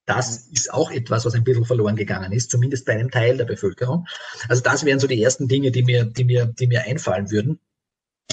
das 0.05 0.47
ist 0.47 0.73
auch 0.73 0.89
etwas, 0.89 1.25
was 1.25 1.35
ein 1.35 1.43
bisschen 1.43 1.65
verloren 1.65 1.95
gegangen 1.95 2.31
ist, 2.31 2.49
zumindest 2.49 2.85
bei 2.85 2.93
einem 2.93 3.11
Teil 3.11 3.37
der 3.37 3.45
Bevölkerung. 3.45 4.07
Also 4.47 4.63
das 4.63 4.85
wären 4.85 4.99
so 4.99 5.07
die 5.07 5.21
ersten 5.21 5.47
Dinge, 5.47 5.71
die 5.71 5.83
mir, 5.83 6.05
die 6.05 6.23
mir, 6.23 6.45
die 6.45 6.67
mir 6.67 6.83
einfallen 6.83 7.29
würden. 7.29 7.59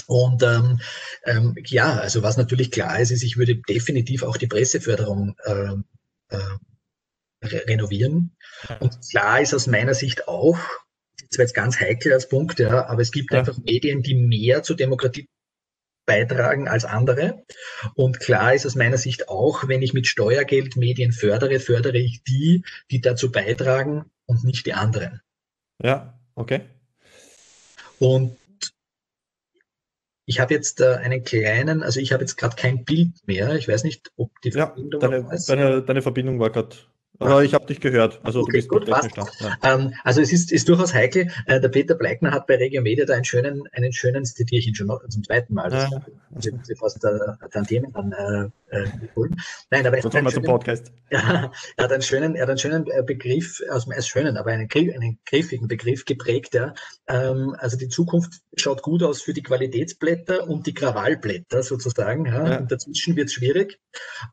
Und 0.07 0.43
ähm, 0.43 0.79
ähm, 1.25 1.55
ja, 1.65 1.97
also 1.97 2.23
was 2.23 2.37
natürlich 2.37 2.71
klar 2.71 2.99
ist, 2.99 3.11
ist, 3.11 3.23
ich 3.23 3.37
würde 3.37 3.55
definitiv 3.55 4.23
auch 4.23 4.37
die 4.37 4.47
Presseförderung 4.47 5.35
äh, 5.43 5.73
äh, 6.29 6.37
re 7.43 7.63
renovieren. 7.67 8.35
Und 8.79 8.97
klar 9.09 9.41
ist 9.41 9.53
aus 9.53 9.67
meiner 9.67 9.93
Sicht 9.93 10.27
auch, 10.27 10.57
das 11.29 11.37
war 11.37 11.43
jetzt 11.43 11.55
ganz 11.55 11.79
heikel 11.79 12.13
als 12.13 12.29
Punkt, 12.29 12.59
ja, 12.59 12.87
aber 12.87 13.01
es 13.01 13.11
gibt 13.11 13.33
ja. 13.33 13.39
einfach 13.39 13.57
Medien, 13.57 14.01
die 14.01 14.15
mehr 14.15 14.63
zur 14.63 14.75
Demokratie 14.75 15.27
beitragen 16.05 16.67
als 16.67 16.85
andere. 16.85 17.43
Und 17.95 18.19
klar 18.19 18.53
ist 18.53 18.65
aus 18.65 18.75
meiner 18.75 18.97
Sicht 18.97 19.29
auch, 19.29 19.67
wenn 19.67 19.81
ich 19.81 19.93
mit 19.93 20.07
Steuergeld 20.07 20.75
Medien 20.75 21.11
fördere, 21.11 21.59
fördere 21.59 21.97
ich 21.97 22.23
die, 22.23 22.63
die 22.91 23.01
dazu 23.01 23.31
beitragen 23.31 24.05
und 24.25 24.43
nicht 24.43 24.65
die 24.65 24.73
anderen. 24.73 25.21
Ja, 25.83 26.19
okay. 26.35 26.61
Und 27.99 28.37
ich 30.25 30.39
habe 30.39 30.53
jetzt 30.53 30.81
äh, 30.81 30.95
einen 30.95 31.23
kleinen, 31.23 31.83
also 31.83 31.99
ich 31.99 32.11
habe 32.11 32.23
jetzt 32.23 32.35
gerade 32.35 32.55
kein 32.55 32.83
Bild 32.83 33.11
mehr. 33.27 33.53
Ich 33.55 33.67
weiß 33.67 33.83
nicht, 33.83 34.11
ob 34.17 34.31
die 34.41 34.51
Verbindung 34.51 35.01
ja, 35.01 35.07
deine, 35.07 35.39
deine, 35.47 35.81
deine 35.83 36.01
Verbindung 36.01 36.39
war 36.39 36.49
gerade 36.49 36.75
aber 37.19 37.43
ich 37.43 37.53
habe 37.53 37.65
dich 37.65 37.79
gehört. 37.79 38.19
Also 38.23 38.41
okay, 38.41 38.51
du 38.51 38.57
bist 38.57 38.69
gut, 38.69 38.85
passt. 38.85 39.11
Ähm, 39.63 39.93
also 40.03 40.21
es 40.21 40.31
ist, 40.31 40.51
ist 40.51 40.67
durchaus 40.69 40.93
heikel. 40.93 41.29
Äh, 41.45 41.59
der 41.59 41.69
Peter 41.69 41.95
Bleikner 41.95 42.31
hat 42.31 42.47
bei 42.47 42.55
Regio 42.55 42.81
Media 42.81 43.05
da 43.05 43.13
einen 43.13 43.25
schönen, 43.25 43.63
einen 43.71 43.93
schönen, 43.93 44.25
zitiere 44.25 44.59
ich 44.59 44.67
ihn 44.67 44.75
schon 44.75 44.87
noch 44.87 45.01
zum 45.07 45.23
zweiten 45.23 45.53
Mal. 45.53 45.69
Das 45.69 45.89
ja. 45.91 46.01
ich 46.69 46.79
fast 46.79 47.03
äh, 47.03 47.09
Tantiemen 47.51 47.91
dann 47.93 48.11
äh, 48.11 48.49
äh, 48.75 48.85
Nein, 49.69 49.85
aber 49.85 49.97
er 49.97 50.03
hat, 50.03 50.15
einen 50.15 50.31
schönen, 50.31 50.45
Podcast. 50.45 50.91
Ja, 51.11 51.51
er 51.77 51.83
hat 51.83 51.91
einen 51.91 52.01
schönen, 52.01 52.35
er 52.35 52.43
hat 52.43 52.49
einen 52.49 52.57
schönen 52.57 52.87
äh, 52.87 53.03
Begriff, 53.03 53.61
also 53.69 53.91
ist 53.91 54.07
schönen, 54.07 54.37
aber 54.37 54.51
einen, 54.51 54.67
einen 54.73 55.19
griffigen 55.25 55.67
Begriff 55.67 56.05
geprägt. 56.05 56.55
Ja. 56.55 56.73
Ähm, 57.07 57.55
also 57.59 57.77
die 57.77 57.89
Zukunft 57.89 58.41
schaut 58.55 58.81
gut 58.81 59.03
aus 59.03 59.21
für 59.21 59.33
die 59.33 59.43
Qualitätsblätter 59.43 60.47
und 60.47 60.65
die 60.65 60.73
Krawallblätter 60.73 61.61
sozusagen. 61.63 62.25
Ja. 62.25 62.47
ja. 62.47 62.61
Dazwischen 62.61 63.15
wird 63.15 63.27
es 63.27 63.33
schwierig. 63.33 63.79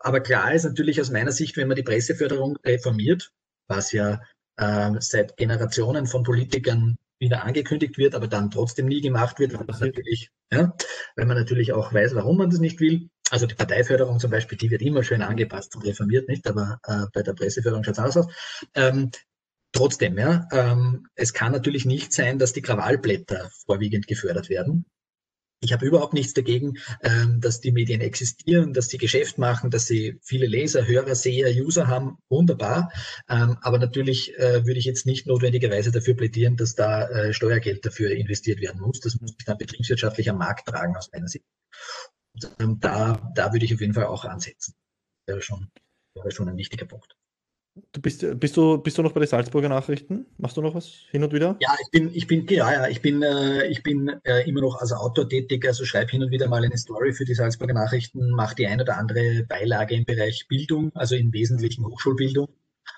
Aber 0.00 0.20
klar 0.20 0.52
ist 0.54 0.64
natürlich 0.64 1.00
aus 1.00 1.10
meiner 1.10 1.32
Sicht, 1.32 1.56
wenn 1.56 1.68
man 1.68 1.76
die 1.76 1.82
Presseförderung 1.82 2.58
reformiert, 2.72 3.30
was 3.68 3.92
ja 3.92 4.20
äh, 4.56 4.90
seit 4.98 5.36
Generationen 5.36 6.06
von 6.06 6.22
Politikern 6.22 6.96
wieder 7.18 7.44
angekündigt 7.44 7.98
wird, 7.98 8.14
aber 8.14 8.26
dann 8.26 8.50
trotzdem 8.50 8.86
nie 8.86 9.00
gemacht 9.00 9.38
wird, 9.38 9.54
weil 9.54 9.64
man 9.64 9.78
natürlich, 9.78 10.30
ja, 10.50 10.74
weil 11.14 11.26
man 11.26 11.36
natürlich 11.36 11.72
auch 11.72 11.92
weiß, 11.94 12.14
warum 12.16 12.36
man 12.36 12.50
das 12.50 12.58
nicht 12.58 12.80
will. 12.80 13.08
Also 13.30 13.46
die 13.46 13.54
Parteiförderung 13.54 14.18
zum 14.18 14.30
Beispiel, 14.30 14.58
die 14.58 14.70
wird 14.70 14.82
immer 14.82 15.04
schön 15.04 15.22
angepasst 15.22 15.74
und 15.76 15.86
reformiert, 15.86 16.28
nicht? 16.28 16.46
Aber 16.48 16.78
äh, 16.84 17.06
bei 17.14 17.22
der 17.22 17.32
Presseförderung 17.32 17.84
schaut 17.84 17.94
es 17.94 17.98
anders 17.98 18.16
aus. 18.16 18.26
Ähm, 18.74 19.10
trotzdem, 19.70 20.18
ja, 20.18 20.48
ähm, 20.52 21.06
es 21.14 21.32
kann 21.32 21.52
natürlich 21.52 21.86
nicht 21.86 22.12
sein, 22.12 22.38
dass 22.38 22.52
die 22.52 22.60
Krawallblätter 22.60 23.50
vorwiegend 23.66 24.06
gefördert 24.08 24.48
werden. 24.48 24.84
Ich 25.64 25.72
habe 25.72 25.86
überhaupt 25.86 26.12
nichts 26.12 26.34
dagegen, 26.34 26.78
ähm, 27.02 27.40
dass 27.40 27.60
die 27.60 27.70
Medien 27.70 28.00
existieren, 28.00 28.72
dass 28.72 28.88
sie 28.88 28.98
Geschäft 28.98 29.38
machen, 29.38 29.70
dass 29.70 29.86
sie 29.86 30.18
viele 30.20 30.46
Leser, 30.48 30.88
Hörer, 30.88 31.14
Seher, 31.14 31.54
User 31.54 31.86
haben. 31.86 32.18
Wunderbar. 32.28 32.90
Ähm, 33.28 33.56
aber 33.62 33.78
natürlich 33.78 34.36
äh, 34.38 34.66
würde 34.66 34.80
ich 34.80 34.84
jetzt 34.86 35.06
nicht 35.06 35.28
notwendigerweise 35.28 35.92
dafür 35.92 36.14
plädieren, 36.14 36.56
dass 36.56 36.74
da 36.74 37.08
äh, 37.08 37.32
Steuergeld 37.32 37.86
dafür 37.86 38.10
investiert 38.10 38.60
werden 38.60 38.80
muss. 38.80 38.98
Das 38.98 39.20
muss 39.20 39.34
ich 39.38 39.44
dann 39.44 39.56
betriebswirtschaftlich 39.56 40.28
am 40.28 40.38
Markt 40.38 40.66
tragen, 40.66 40.96
aus 40.96 41.10
meiner 41.12 41.28
Sicht. 41.28 41.44
Und, 42.34 42.50
ähm, 42.58 42.80
da, 42.80 43.32
da 43.36 43.52
würde 43.52 43.64
ich 43.64 43.72
auf 43.72 43.80
jeden 43.80 43.94
Fall 43.94 44.06
auch 44.06 44.24
ansetzen. 44.24 44.74
Das 45.26 45.34
wäre 45.34 45.42
schon, 45.42 45.70
wäre 46.14 46.32
schon 46.32 46.48
ein 46.48 46.56
wichtiger 46.56 46.86
Punkt. 46.86 47.14
Du 47.74 48.02
bist, 48.02 48.24
bist, 48.38 48.56
du, 48.56 48.76
bist 48.76 48.98
du 48.98 49.02
noch 49.02 49.12
bei 49.12 49.20
den 49.20 49.28
Salzburger 49.28 49.70
Nachrichten? 49.70 50.26
Machst 50.36 50.58
du 50.58 50.60
noch 50.60 50.74
was 50.74 50.88
hin 51.10 51.24
und 51.24 51.32
wieder? 51.32 51.56
Ja, 51.60 51.74
ich 51.82 51.90
bin, 51.90 52.14
ich 52.14 52.26
bin, 52.26 52.46
ja, 52.48 52.70
ja, 52.70 52.88
ich 52.88 53.00
bin, 53.00 53.22
äh, 53.22 53.66
ich 53.66 53.82
bin 53.82 54.08
äh, 54.24 54.46
immer 54.46 54.60
noch 54.60 54.76
als 54.76 54.92
Autor 54.92 55.26
tätig, 55.26 55.66
also 55.66 55.86
schreibe 55.86 56.10
hin 56.10 56.22
und 56.22 56.30
wieder 56.30 56.48
mal 56.48 56.62
eine 56.62 56.76
Story 56.76 57.14
für 57.14 57.24
die 57.24 57.34
Salzburger 57.34 57.72
Nachrichten, 57.72 58.30
mache 58.32 58.56
die 58.56 58.66
ein 58.66 58.80
oder 58.80 58.98
andere 58.98 59.44
Beilage 59.48 59.94
im 59.94 60.04
Bereich 60.04 60.46
Bildung, 60.48 60.94
also 60.94 61.14
im 61.14 61.32
Wesentlichen 61.32 61.86
Hochschulbildung. 61.86 62.48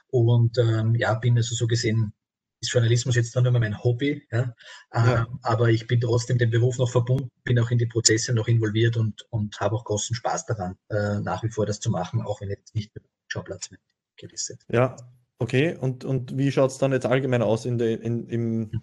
Und 0.08 0.58
ähm, 0.58 0.96
ja, 0.96 1.14
bin 1.14 1.36
also 1.36 1.54
so 1.54 1.68
gesehen, 1.68 2.12
ist 2.60 2.72
Journalismus 2.72 3.14
jetzt 3.14 3.36
dann 3.36 3.44
nur 3.44 3.52
mein 3.52 3.82
Hobby, 3.84 4.26
ja? 4.32 4.54
ja. 4.92 5.20
Ähm, 5.20 5.38
aber 5.42 5.68
ich 5.68 5.86
bin 5.86 6.00
trotzdem 6.00 6.38
dem 6.38 6.50
Beruf 6.50 6.78
noch 6.78 6.90
verbunden, 6.90 7.30
bin 7.44 7.60
auch 7.60 7.70
in 7.70 7.78
die 7.78 7.86
Prozesse 7.86 8.34
noch 8.34 8.48
involviert 8.48 8.96
und, 8.96 9.24
und 9.30 9.60
habe 9.60 9.76
auch 9.76 9.84
großen 9.84 10.16
Spaß 10.16 10.46
daran, 10.46 10.76
äh, 10.88 11.20
nach 11.20 11.44
wie 11.44 11.50
vor 11.50 11.64
das 11.64 11.78
zu 11.78 11.90
machen, 11.90 12.22
auch 12.22 12.40
wenn 12.40 12.50
jetzt 12.50 12.74
nicht 12.74 12.92
mehr 12.94 13.04
Schauplatz 13.28 13.70
mehr 13.70 13.78
gelistet. 14.16 14.64
Ja, 14.70 14.96
okay. 15.38 15.76
Und, 15.80 16.04
und 16.04 16.36
wie 16.36 16.50
schaut 16.50 16.70
es 16.70 16.78
dann 16.78 16.92
jetzt 16.92 17.06
allgemein 17.06 17.42
aus 17.42 17.66
in, 17.66 17.78
de, 17.78 17.94
in, 17.94 18.26
im, 18.28 18.80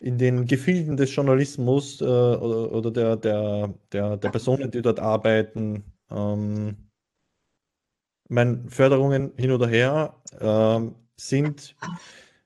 in 0.00 0.18
den 0.18 0.46
Gefilden 0.46 0.96
des 0.96 1.14
Journalismus 1.14 2.00
äh, 2.00 2.04
oder, 2.04 2.72
oder 2.72 2.90
der, 2.90 3.16
der, 3.16 3.74
der, 3.92 4.16
der 4.16 4.28
Personen, 4.30 4.70
die 4.70 4.82
dort 4.82 5.00
arbeiten? 5.00 5.84
Ähm, 6.10 6.88
meine 8.28 8.64
Förderungen 8.68 9.32
hin 9.36 9.50
oder 9.50 9.66
her 9.68 10.14
ähm, 10.40 10.94
sind, 11.16 11.74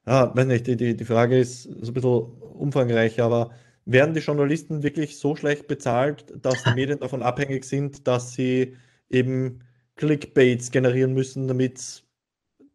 ah, 0.04 0.30
weiß 0.34 0.46
nicht, 0.46 0.66
die, 0.66 0.76
die, 0.76 0.96
die 0.96 1.04
Frage 1.04 1.38
ist 1.38 1.64
so 1.64 1.90
ein 1.90 1.94
bisschen 1.94 2.10
umfangreicher, 2.10 3.24
aber 3.24 3.50
werden 3.84 4.14
die 4.14 4.20
Journalisten 4.20 4.82
wirklich 4.82 5.18
so 5.18 5.34
schlecht 5.34 5.66
bezahlt, 5.66 6.24
dass 6.40 6.62
die 6.62 6.74
Medien 6.74 7.00
davon 7.00 7.22
abhängig 7.22 7.64
sind, 7.64 8.06
dass 8.06 8.32
sie 8.32 8.76
eben 9.10 9.60
Clickbaits 9.96 10.70
generieren 10.70 11.14
müssen, 11.14 11.48
damit 11.48 12.01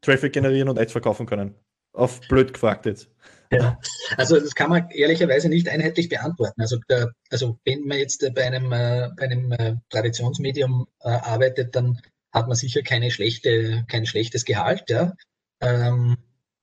Traffic 0.08 0.34
generieren 0.34 0.70
und 0.70 0.80
Ads 0.80 0.93
verkaufen 0.93 1.26
können. 1.26 1.56
Auf 1.93 2.22
blöd 2.22 2.54
gefragt 2.54 2.86
jetzt. 2.86 3.10
Ja, 3.52 3.80
also 4.17 4.39
das 4.39 4.56
kann 4.56 4.70
man 4.70 4.89
ehrlicherweise 4.89 5.50
nicht 5.50 5.67
einheitlich 5.67 6.10
beantworten. 6.10 6.62
Also, 6.62 6.78
der, 6.89 7.12
also 7.30 7.60
wenn 7.65 7.86
man 7.86 7.98
jetzt 7.98 8.26
bei 8.34 8.46
einem, 8.46 8.72
äh, 8.72 9.10
bei 9.17 9.26
einem 9.26 9.52
äh, 9.52 9.76
Traditionsmedium 9.89 10.88
äh, 11.02 11.10
arbeitet, 11.10 11.76
dann 11.76 12.00
hat 12.34 12.48
man 12.48 12.56
sicher 12.56 12.84
keine 12.84 13.12
schlechte, 13.12 13.86
kein 13.88 14.06
schlechtes 14.06 14.46
Gehalt, 14.46 14.89
ja. 14.89 15.13
Ähm, 15.62 16.17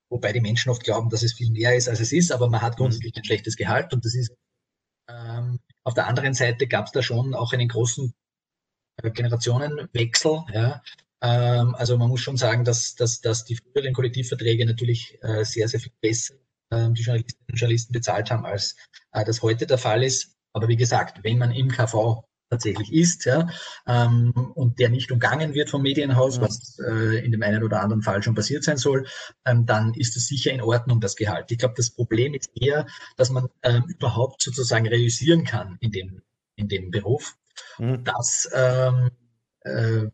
wobei 0.09 0.33
die 0.33 0.41
Menschen 0.41 0.71
oft 0.71 0.85
glauben, 0.85 1.11
dass 1.11 1.23
es 1.23 1.33
viel 1.33 1.51
mehr 1.51 1.75
ist, 1.75 1.89
als 1.89 2.01
es 2.01 2.13
ist, 2.13 2.33
aber 2.33 2.49
man 2.49 2.63
hat 2.63 2.77
grundsätzlich 2.77 3.17
ein 3.17 3.25
schlechtes 3.25 3.57
Gehalt 3.57 3.93
und 3.93 4.05
das 4.05 4.15
ist 4.15 4.33
ähm, 5.09 5.59
auf 5.83 5.95
der 5.95 6.07
anderen 6.07 6.35
Seite 6.35 6.67
gab 6.67 6.87
es 6.87 6.93
da 6.93 7.03
schon 7.03 7.35
auch 7.35 7.53
einen 7.53 7.69
großen 7.69 8.15
äh, 9.03 9.11
Generationenwechsel. 9.11 10.45
Ja. 10.53 10.83
Ähm, 11.25 11.75
also 11.75 11.97
man 11.97 12.09
muss 12.09 12.21
schon 12.21 12.37
sagen, 12.37 12.65
dass, 12.65 12.95
dass, 12.97 13.21
dass 13.23 13.45
die 13.45 13.57
früheren 13.57 13.95
Kollektivverträge 13.95 14.67
natürlich 14.67 15.19
äh, 15.23 15.45
sehr, 15.45 15.69
sehr 15.69 15.81
viel 15.81 15.93
besser 16.01 16.35
äh, 16.71 16.91
die 16.91 17.03
Journalistinnen 17.03 17.47
und 17.49 17.59
Journalisten 17.59 17.93
bezahlt 17.93 18.31
haben, 18.31 18.45
als 18.45 18.77
äh, 19.13 19.25
das 19.25 19.43
heute 19.43 19.67
der 19.67 19.79
Fall 19.79 20.03
ist. 20.03 20.37
Aber 20.53 20.69
wie 20.69 20.77
gesagt, 20.77 21.25
wenn 21.25 21.39
man 21.39 21.51
im 21.51 21.69
KV 21.69 22.25
tatsächlich 22.51 22.93
ist, 22.93 23.25
ja, 23.25 23.49
ähm, 23.87 24.33
und 24.55 24.79
der 24.79 24.91
nicht 24.91 25.11
umgangen 25.11 25.55
wird 25.55 25.71
vom 25.71 25.83
Medienhaus, 25.83 26.41
was 26.43 26.79
äh, 26.79 27.25
in 27.25 27.33
dem 27.33 27.43
einen 27.43 27.65
oder 27.65 27.81
anderen 27.81 28.03
Fall 28.03 28.23
schon 28.23 28.35
passiert 28.35 28.63
sein 28.63 28.77
soll, 28.77 29.07
ähm, 29.47 29.65
dann 29.65 29.95
ist 29.95 30.17
es 30.19 30.29
sicher 30.29 30.53
in 30.53 30.61
Ordnung, 30.61 31.01
das 31.01 31.17
Gehalt. 31.17 31.51
Ich 31.51 31.59
glaube, 31.59 31.75
das 31.77 31.91
Problem 31.91 32.35
ist 32.35 32.51
eher, 32.55 32.87
dass 33.17 33.31
man 33.31 33.49
ähm, 33.63 33.85
überhaupt 33.89 34.43
sozusagen 34.43 34.87
realisieren 34.87 35.45
kann 35.45 35.79
in 35.81 35.91
dem, 35.91 36.23
in 36.55 36.69
dem 36.69 36.91
Beruf. 36.91 37.35
Mhm. 37.79 38.05
Das 38.05 38.49
ähm, 38.53 39.11
äh, 39.61 40.09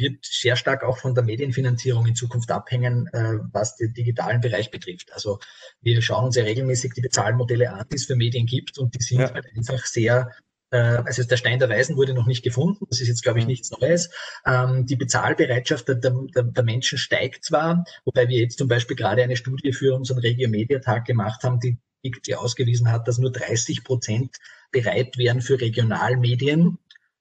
wird 0.00 0.24
sehr 0.24 0.56
stark 0.56 0.82
auch 0.82 0.98
von 0.98 1.14
der 1.14 1.24
Medienfinanzierung 1.24 2.06
in 2.06 2.14
Zukunft 2.14 2.50
abhängen, 2.50 3.06
äh, 3.12 3.38
was 3.52 3.76
den 3.76 3.92
digitalen 3.92 4.40
Bereich 4.40 4.70
betrifft. 4.70 5.12
Also 5.12 5.38
wir 5.80 6.00
schauen 6.02 6.24
uns 6.26 6.36
ja 6.36 6.44
regelmäßig 6.44 6.94
die 6.94 7.00
Bezahlmodelle 7.00 7.72
an, 7.72 7.86
die 7.90 7.96
es 7.96 8.06
für 8.06 8.16
Medien 8.16 8.46
gibt 8.46 8.78
und 8.78 8.94
die 8.94 9.02
sind 9.02 9.20
ja. 9.20 9.32
halt 9.32 9.46
einfach 9.56 9.84
sehr 9.86 10.30
äh, 10.70 10.76
also 10.76 11.22
der 11.24 11.36
Stein 11.36 11.58
der 11.58 11.68
Weisen 11.68 11.96
wurde 11.96 12.14
noch 12.14 12.26
nicht 12.26 12.42
gefunden, 12.42 12.86
das 12.88 13.00
ist 13.00 13.08
jetzt, 13.08 13.22
glaube 13.22 13.38
ich, 13.38 13.44
mhm. 13.44 13.50
nichts 13.50 13.70
Neues. 13.70 14.10
Ähm, 14.46 14.86
die 14.86 14.96
Bezahlbereitschaft 14.96 15.88
der, 15.88 15.96
der, 15.96 16.14
der, 16.34 16.64
Menschen 16.64 16.98
steigt 16.98 17.44
zwar, 17.44 17.84
wobei 18.04 18.28
wir 18.28 18.38
jetzt 18.38 18.58
zum 18.58 18.68
Beispiel 18.68 18.96
gerade 18.96 19.22
eine 19.22 19.36
Studie 19.36 19.72
für 19.72 19.94
unseren 19.94 20.20
Regio-Media-Tag 20.20 21.04
gemacht 21.04 21.42
haben, 21.42 21.60
die, 21.60 21.78
die 22.04 22.34
ausgewiesen 22.34 22.90
hat, 22.90 23.08
dass 23.08 23.18
nur 23.18 23.32
30 23.32 23.84
Prozent 23.84 24.36
bereit 24.70 25.18
wären 25.18 25.40
für 25.40 25.60
Regionalmedien, 25.60 26.78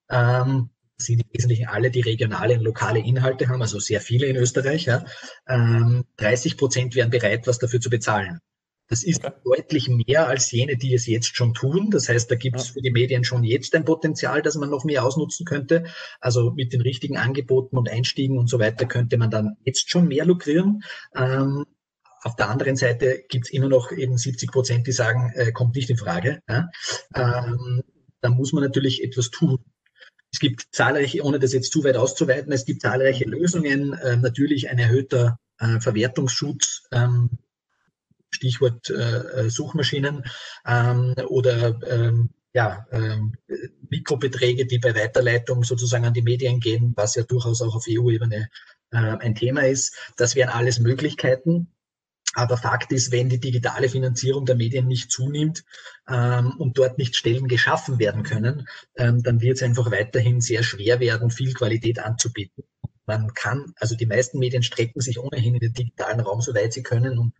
ähm, 0.09 0.69
sind 1.01 1.21
im 1.21 1.29
Wesentlichen 1.33 1.67
alle, 1.67 1.91
die 1.91 2.01
regionale 2.01 2.55
und 2.57 2.63
lokale 2.63 2.99
Inhalte 2.99 3.47
haben, 3.47 3.61
also 3.61 3.79
sehr 3.79 4.01
viele 4.01 4.27
in 4.27 4.35
Österreich. 4.35 4.85
Ja. 4.85 5.05
Ähm, 5.47 6.05
30 6.17 6.57
Prozent 6.57 6.95
wären 6.95 7.09
bereit, 7.09 7.47
was 7.47 7.59
dafür 7.59 7.79
zu 7.79 7.89
bezahlen. 7.89 8.39
Das 8.89 9.03
ist 9.03 9.23
okay. 9.23 9.35
deutlich 9.45 9.87
mehr 9.87 10.27
als 10.27 10.51
jene, 10.51 10.75
die 10.75 10.95
es 10.95 11.05
jetzt 11.05 11.35
schon 11.35 11.53
tun. 11.53 11.91
Das 11.91 12.09
heißt, 12.09 12.29
da 12.29 12.35
gibt 12.35 12.57
es 12.57 12.69
für 12.69 12.81
die 12.81 12.91
Medien 12.91 13.23
schon 13.23 13.43
jetzt 13.43 13.75
ein 13.75 13.85
Potenzial, 13.85 14.41
das 14.41 14.55
man 14.55 14.71
noch 14.71 14.83
mehr 14.83 15.05
ausnutzen 15.05 15.45
könnte. 15.45 15.85
Also 16.19 16.51
mit 16.51 16.73
den 16.73 16.81
richtigen 16.81 17.15
Angeboten 17.15 17.77
und 17.77 17.87
Einstiegen 17.87 18.39
und 18.39 18.49
so 18.49 18.59
weiter 18.59 18.87
könnte 18.87 19.17
man 19.17 19.29
dann 19.29 19.57
jetzt 19.63 19.91
schon 19.91 20.07
mehr 20.07 20.25
lukrieren. 20.25 20.81
Ähm, 21.15 21.65
auf 22.23 22.35
der 22.35 22.49
anderen 22.49 22.75
Seite 22.75 23.23
gibt 23.29 23.45
es 23.45 23.53
immer 23.53 23.69
noch 23.69 23.91
eben 23.91 24.17
70 24.17 24.51
Prozent, 24.51 24.87
die 24.87 24.91
sagen, 24.91 25.31
äh, 25.35 25.51
kommt 25.51 25.75
nicht 25.75 25.91
in 25.91 25.97
Frage. 25.97 26.41
Ja? 26.49 26.69
Ähm, 27.13 27.83
da 28.21 28.29
muss 28.29 28.53
man 28.53 28.63
natürlich 28.63 29.03
etwas 29.03 29.29
tun. 29.29 29.59
Es 30.31 30.39
gibt 30.39 30.67
zahlreiche, 30.71 31.23
ohne 31.23 31.39
das 31.39 31.53
jetzt 31.53 31.71
zu 31.71 31.83
weit 31.83 31.97
auszuweiten, 31.97 32.51
es 32.51 32.65
gibt 32.65 32.81
zahlreiche 32.81 33.25
Lösungen, 33.25 33.93
äh, 33.93 34.17
natürlich 34.17 34.69
ein 34.69 34.79
erhöhter 34.79 35.39
äh, 35.59 35.79
Verwertungsschutz, 35.79 36.83
ähm, 36.91 37.31
Stichwort 38.31 38.89
äh, 38.89 39.45
äh 39.45 39.49
Suchmaschinen 39.49 40.23
ähm, 40.65 41.15
oder 41.27 41.79
ähm, 41.89 42.29
ja, 42.53 42.85
ähm, 42.91 43.33
Mikrobeträge, 43.89 44.65
die 44.65 44.79
bei 44.79 44.95
Weiterleitung 44.95 45.63
sozusagen 45.63 46.05
an 46.05 46.13
die 46.13 46.21
Medien 46.21 46.59
gehen, 46.59 46.93
was 46.95 47.15
ja 47.15 47.23
durchaus 47.23 47.61
auch 47.61 47.75
auf 47.75 47.85
EU-Ebene 47.87 48.49
äh, 48.91 48.97
ein 48.97 49.35
Thema 49.35 49.61
ist. 49.61 49.95
Das 50.17 50.35
wären 50.35 50.49
alles 50.49 50.79
Möglichkeiten. 50.79 51.71
Aber 52.35 52.57
Fakt 52.57 52.91
ist, 52.91 53.11
wenn 53.11 53.29
die 53.29 53.39
digitale 53.39 53.89
Finanzierung 53.89 54.45
der 54.45 54.55
Medien 54.55 54.87
nicht 54.87 55.11
zunimmt 55.11 55.63
ähm, 56.07 56.53
und 56.57 56.77
dort 56.77 56.97
nicht 56.97 57.15
Stellen 57.15 57.47
geschaffen 57.47 57.97
werden 57.97 58.23
können, 58.23 58.67
ähm, 58.97 59.23
dann 59.23 59.41
wird 59.41 59.57
es 59.57 59.63
einfach 59.63 59.89
weiterhin 59.91 60.39
sehr 60.39 60.63
schwer 60.63 60.99
werden, 60.99 61.31
viel 61.31 61.53
Qualität 61.53 61.99
anzubieten. 61.99 62.63
Man 63.05 63.33
kann, 63.33 63.73
also 63.77 63.95
die 63.95 64.05
meisten 64.05 64.37
Medien 64.37 64.61
strecken 64.61 65.01
sich 65.01 65.19
ohnehin 65.19 65.55
in 65.55 65.61
den 65.61 65.73
digitalen 65.73 66.19
Raum, 66.19 66.41
soweit 66.41 66.73
sie 66.73 66.83
können 66.83 67.17
und 67.17 67.33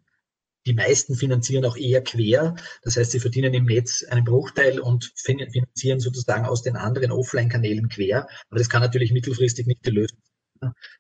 die 0.65 0.73
meisten 0.73 1.15
finanzieren 1.15 1.65
auch 1.65 1.77
eher 1.77 2.03
quer. 2.03 2.55
Das 2.81 2.97
heißt, 2.97 3.11
sie 3.11 3.19
verdienen 3.19 3.53
im 3.53 3.65
Netz 3.65 4.03
einen 4.03 4.25
Bruchteil 4.25 4.79
und 4.79 5.13
finanzieren 5.15 5.99
sozusagen 5.99 6.45
aus 6.45 6.63
den 6.63 6.75
anderen 6.75 7.11
Offline-Kanälen 7.11 7.89
quer. 7.89 8.27
Aber 8.49 8.59
das 8.59 8.69
kann 8.69 8.81
natürlich 8.81 9.11
mittelfristig 9.11 9.67
nicht 9.67 9.85
die 9.85 9.91
Lösung. 9.91 10.19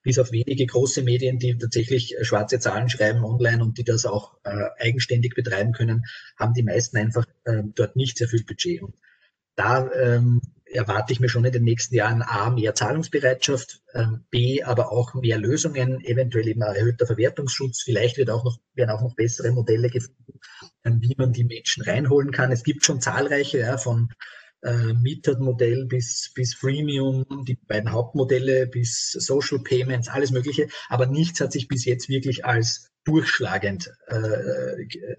Bis 0.03 0.19
auf 0.19 0.31
wenige 0.31 0.65
große 0.65 1.03
Medien, 1.03 1.39
die 1.39 1.57
tatsächlich 1.57 2.17
äh, 2.17 2.23
schwarze 2.23 2.59
Zahlen 2.59 2.89
schreiben 2.89 3.23
online 3.23 3.63
und 3.63 3.77
die 3.77 3.83
das 3.83 4.05
auch 4.05 4.37
äh, 4.43 4.69
eigenständig 4.79 5.35
betreiben 5.35 5.73
können, 5.73 6.05
haben 6.37 6.53
die 6.53 6.63
meisten 6.63 6.97
einfach 6.97 7.25
äh, 7.45 7.63
dort 7.75 7.95
nicht 7.95 8.17
sehr 8.17 8.27
viel 8.27 8.43
Budget. 8.43 8.81
Und 8.81 8.95
da 9.55 9.91
ähm, 9.91 10.41
erwarte 10.71 11.13
ich 11.13 11.19
mir 11.19 11.29
schon 11.29 11.45
in 11.45 11.51
den 11.51 11.63
nächsten 11.63 11.95
Jahren 11.95 12.21
A, 12.21 12.49
mehr 12.49 12.75
Zahlungsbereitschaft, 12.75 13.81
ähm, 13.93 14.25
B, 14.29 14.63
aber 14.63 14.91
auch 14.91 15.13
mehr 15.15 15.37
Lösungen, 15.37 16.03
eventuell 16.05 16.47
eben 16.47 16.61
erhöhter 16.61 17.07
Verwertungsschutz. 17.07 17.81
Vielleicht 17.81 18.17
wird 18.17 18.29
auch 18.29 18.43
noch, 18.43 18.57
werden 18.75 18.91
auch 18.91 19.01
noch 19.01 19.15
bessere 19.15 19.51
Modelle 19.51 19.89
gefunden, 19.89 20.39
wie 20.83 21.15
man 21.17 21.33
die 21.33 21.43
Menschen 21.43 21.83
reinholen 21.83 22.31
kann. 22.31 22.51
Es 22.51 22.63
gibt 22.63 22.85
schon 22.85 23.01
zahlreiche, 23.01 23.59
ja, 23.59 23.77
von 23.77 24.09
äh, 24.61 24.93
Metered-Modell 24.93 25.85
bis, 25.85 26.31
bis 26.33 26.53
Freemium, 26.53 27.25
die 27.45 27.55
beiden 27.55 27.91
Hauptmodelle 27.91 28.67
bis 28.67 29.11
Social 29.11 29.59
Payments, 29.59 30.09
alles 30.09 30.31
Mögliche. 30.31 30.67
Aber 30.89 31.05
nichts 31.05 31.39
hat 31.41 31.51
sich 31.51 31.67
bis 31.67 31.85
jetzt 31.85 32.09
wirklich 32.09 32.45
als 32.45 32.89
durchschlagend 33.05 33.91
äh, 34.07 34.17
äh 34.17 35.17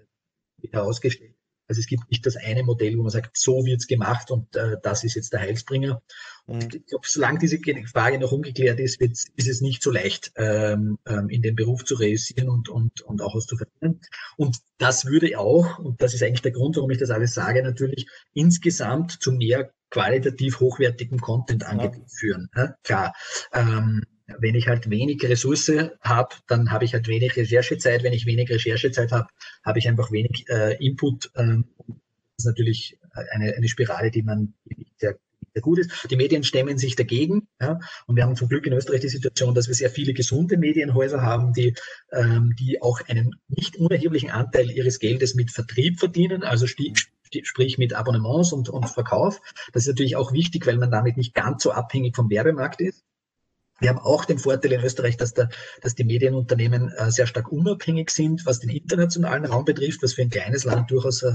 herausgestellt. 0.71 1.35
Also 1.71 1.79
es 1.79 1.87
gibt 1.87 2.11
nicht 2.11 2.25
das 2.25 2.35
eine 2.35 2.63
Modell, 2.63 2.97
wo 2.97 3.03
man 3.03 3.11
sagt, 3.11 3.37
so 3.37 3.65
wird's 3.65 3.87
gemacht 3.87 4.29
und 4.29 4.53
äh, 4.57 4.75
das 4.83 5.05
ist 5.05 5.15
jetzt 5.15 5.31
der 5.31 5.39
Heilsbringer. 5.39 6.01
Mhm. 6.47 6.59
Ich 6.59 6.85
glaube, 6.85 7.07
solange 7.07 7.39
diese 7.39 7.59
Frage 7.85 8.19
noch 8.19 8.33
ungeklärt 8.33 8.77
ist, 8.81 8.99
wird, 8.99 9.11
ist 9.11 9.47
es 9.47 9.61
nicht 9.61 9.81
so 9.81 9.89
leicht, 9.89 10.33
ähm, 10.35 10.97
ähm, 11.07 11.29
in 11.29 11.41
den 11.41 11.55
Beruf 11.55 11.85
zu 11.85 11.95
realisieren 11.95 12.49
und, 12.49 12.67
und, 12.67 12.99
und 13.03 13.21
auch 13.21 13.35
was 13.35 13.45
zu 13.45 13.55
verdienen. 13.55 14.01
Und 14.35 14.57
das 14.79 15.05
würde 15.05 15.39
auch, 15.39 15.79
und 15.79 16.01
das 16.01 16.13
ist 16.13 16.23
eigentlich 16.23 16.41
der 16.41 16.51
Grund, 16.51 16.75
warum 16.75 16.91
ich 16.91 16.97
das 16.97 17.09
alles 17.09 17.33
sage, 17.33 17.63
natürlich 17.63 18.07
insgesamt 18.33 19.13
zu 19.21 19.31
mehr 19.31 19.71
qualitativ 19.91 20.59
hochwertigem 20.59 21.19
Content 21.19 21.63
ja. 21.63 21.91
führen. 22.07 22.49
Ja, 22.53 22.75
klar. 22.83 23.13
Ähm, 23.53 24.03
wenn 24.39 24.55
ich 24.55 24.67
halt 24.67 24.89
wenig 24.89 25.23
Ressource 25.23 25.71
habe, 26.01 26.35
dann 26.47 26.71
habe 26.71 26.85
ich 26.85 26.93
halt 26.93 27.07
wenig 27.07 27.35
Recherchezeit. 27.35 28.03
Wenn 28.03 28.13
ich 28.13 28.25
wenig 28.25 28.49
Recherchezeit 28.49 29.11
habe, 29.11 29.27
habe 29.63 29.79
ich 29.79 29.87
einfach 29.87 30.11
wenig 30.11 30.45
äh, 30.49 30.75
Input. 30.83 31.31
Ähm, 31.35 31.65
das 31.87 31.97
ist 32.37 32.45
natürlich 32.45 32.97
eine, 33.31 33.53
eine 33.53 33.67
Spirale, 33.67 34.11
die 34.11 34.23
man 34.23 34.53
sehr, 34.97 35.17
sehr 35.53 35.61
gut 35.61 35.79
ist. 35.79 36.07
Die 36.09 36.15
Medien 36.15 36.43
stemmen 36.43 36.77
sich 36.77 36.95
dagegen. 36.95 37.47
Ja, 37.59 37.79
und 38.07 38.15
wir 38.15 38.23
haben 38.23 38.35
zum 38.35 38.49
Glück 38.49 38.65
in 38.65 38.73
Österreich 38.73 39.01
die 39.01 39.09
Situation, 39.09 39.53
dass 39.53 39.67
wir 39.67 39.75
sehr 39.75 39.89
viele 39.89 40.13
gesunde 40.13 40.57
Medienhäuser 40.57 41.21
haben, 41.21 41.53
die, 41.53 41.75
ähm, 42.11 42.55
die 42.59 42.81
auch 42.81 43.01
einen 43.07 43.35
nicht 43.47 43.77
unerheblichen 43.77 44.31
Anteil 44.31 44.71
ihres 44.71 44.99
Geldes 44.99 45.35
mit 45.35 45.51
Vertrieb 45.51 45.99
verdienen, 45.99 46.43
also 46.43 46.67
sprich 46.67 47.77
mit 47.77 47.93
Abonnements 47.93 48.53
und, 48.53 48.69
und 48.69 48.89
Verkauf. 48.89 49.41
Das 49.73 49.83
ist 49.83 49.89
natürlich 49.89 50.15
auch 50.15 50.33
wichtig, 50.33 50.65
weil 50.67 50.77
man 50.77 50.91
damit 50.91 51.17
nicht 51.17 51.33
ganz 51.33 51.63
so 51.63 51.71
abhängig 51.71 52.15
vom 52.15 52.29
Werbemarkt 52.29 52.81
ist. 52.81 53.03
Wir 53.81 53.89
haben 53.89 53.99
auch 53.99 54.25
den 54.25 54.37
Vorteil 54.39 54.73
in 54.73 54.81
Österreich, 54.81 55.17
dass, 55.17 55.33
der, 55.33 55.49
dass 55.81 55.95
die 55.95 56.03
Medienunternehmen 56.03 56.91
äh, 56.91 57.11
sehr 57.11 57.27
stark 57.27 57.51
unabhängig 57.51 58.11
sind, 58.11 58.45
was 58.45 58.59
den 58.59 58.69
internationalen 58.69 59.45
Raum 59.45 59.65
betrifft, 59.65 60.03
was 60.03 60.13
für 60.13 60.21
ein 60.21 60.29
kleines 60.29 60.63
Land 60.63 60.91
durchaus 60.91 61.23
äh, 61.23 61.33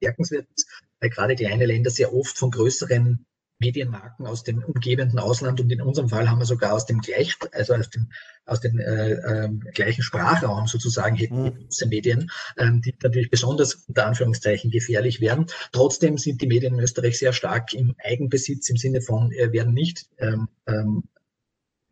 bemerkenswert 0.00 0.46
ist, 0.54 0.68
weil 1.00 1.10
gerade 1.10 1.36
kleine 1.36 1.66
Länder 1.66 1.90
sehr 1.90 2.12
oft 2.12 2.36
von 2.36 2.50
größeren 2.50 3.24
Medienmarken 3.60 4.26
aus 4.26 4.42
dem 4.42 4.62
umgebenden 4.64 5.20
Ausland 5.20 5.60
und 5.60 5.70
in 5.70 5.80
unserem 5.80 6.08
Fall 6.08 6.28
haben 6.28 6.40
wir 6.40 6.44
sogar 6.44 6.72
aus 6.72 6.86
dem 6.86 7.00
gleich, 7.00 7.36
also 7.52 7.74
aus 7.74 7.88
dem, 7.88 8.10
aus 8.44 8.60
dem 8.60 8.78
äh, 8.80 9.12
äh, 9.12 9.48
gleichen 9.72 10.02
Sprachraum 10.02 10.66
sozusagen 10.66 11.14
hätten 11.14 11.44
mhm. 11.44 11.54
große 11.54 11.86
Medien, 11.86 12.30
ähm, 12.58 12.82
die 12.82 12.94
natürlich 13.00 13.30
besonders 13.30 13.76
unter 13.86 14.06
Anführungszeichen 14.06 14.72
gefährlich 14.72 15.20
werden. 15.20 15.46
Trotzdem 15.70 16.18
sind 16.18 16.42
die 16.42 16.48
Medien 16.48 16.74
in 16.74 16.80
Österreich 16.80 17.16
sehr 17.16 17.32
stark 17.32 17.72
im 17.74 17.94
Eigenbesitz 18.02 18.68
im 18.68 18.76
Sinne 18.76 19.00
von 19.00 19.30
äh, 19.30 19.52
werden 19.52 19.72
nicht 19.72 20.06
ähm, 20.18 20.48
ähm, 20.66 21.04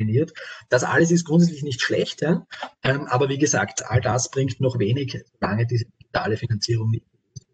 definiert. 0.02 0.32
Das 0.68 0.84
alles 0.84 1.10
ist 1.10 1.24
grundsätzlich 1.24 1.62
nicht 1.62 1.82
schlecht, 1.82 2.22
ja? 2.22 2.46
ähm, 2.82 3.06
aber 3.06 3.28
wie 3.28 3.38
gesagt, 3.38 3.84
all 3.86 4.00
das 4.00 4.30
bringt 4.30 4.60
noch 4.60 4.78
wenig, 4.78 5.24
solange 5.40 5.66
diese 5.66 5.86
digitale 6.00 6.36
Finanzierung 6.36 6.90
nicht. 6.90 7.06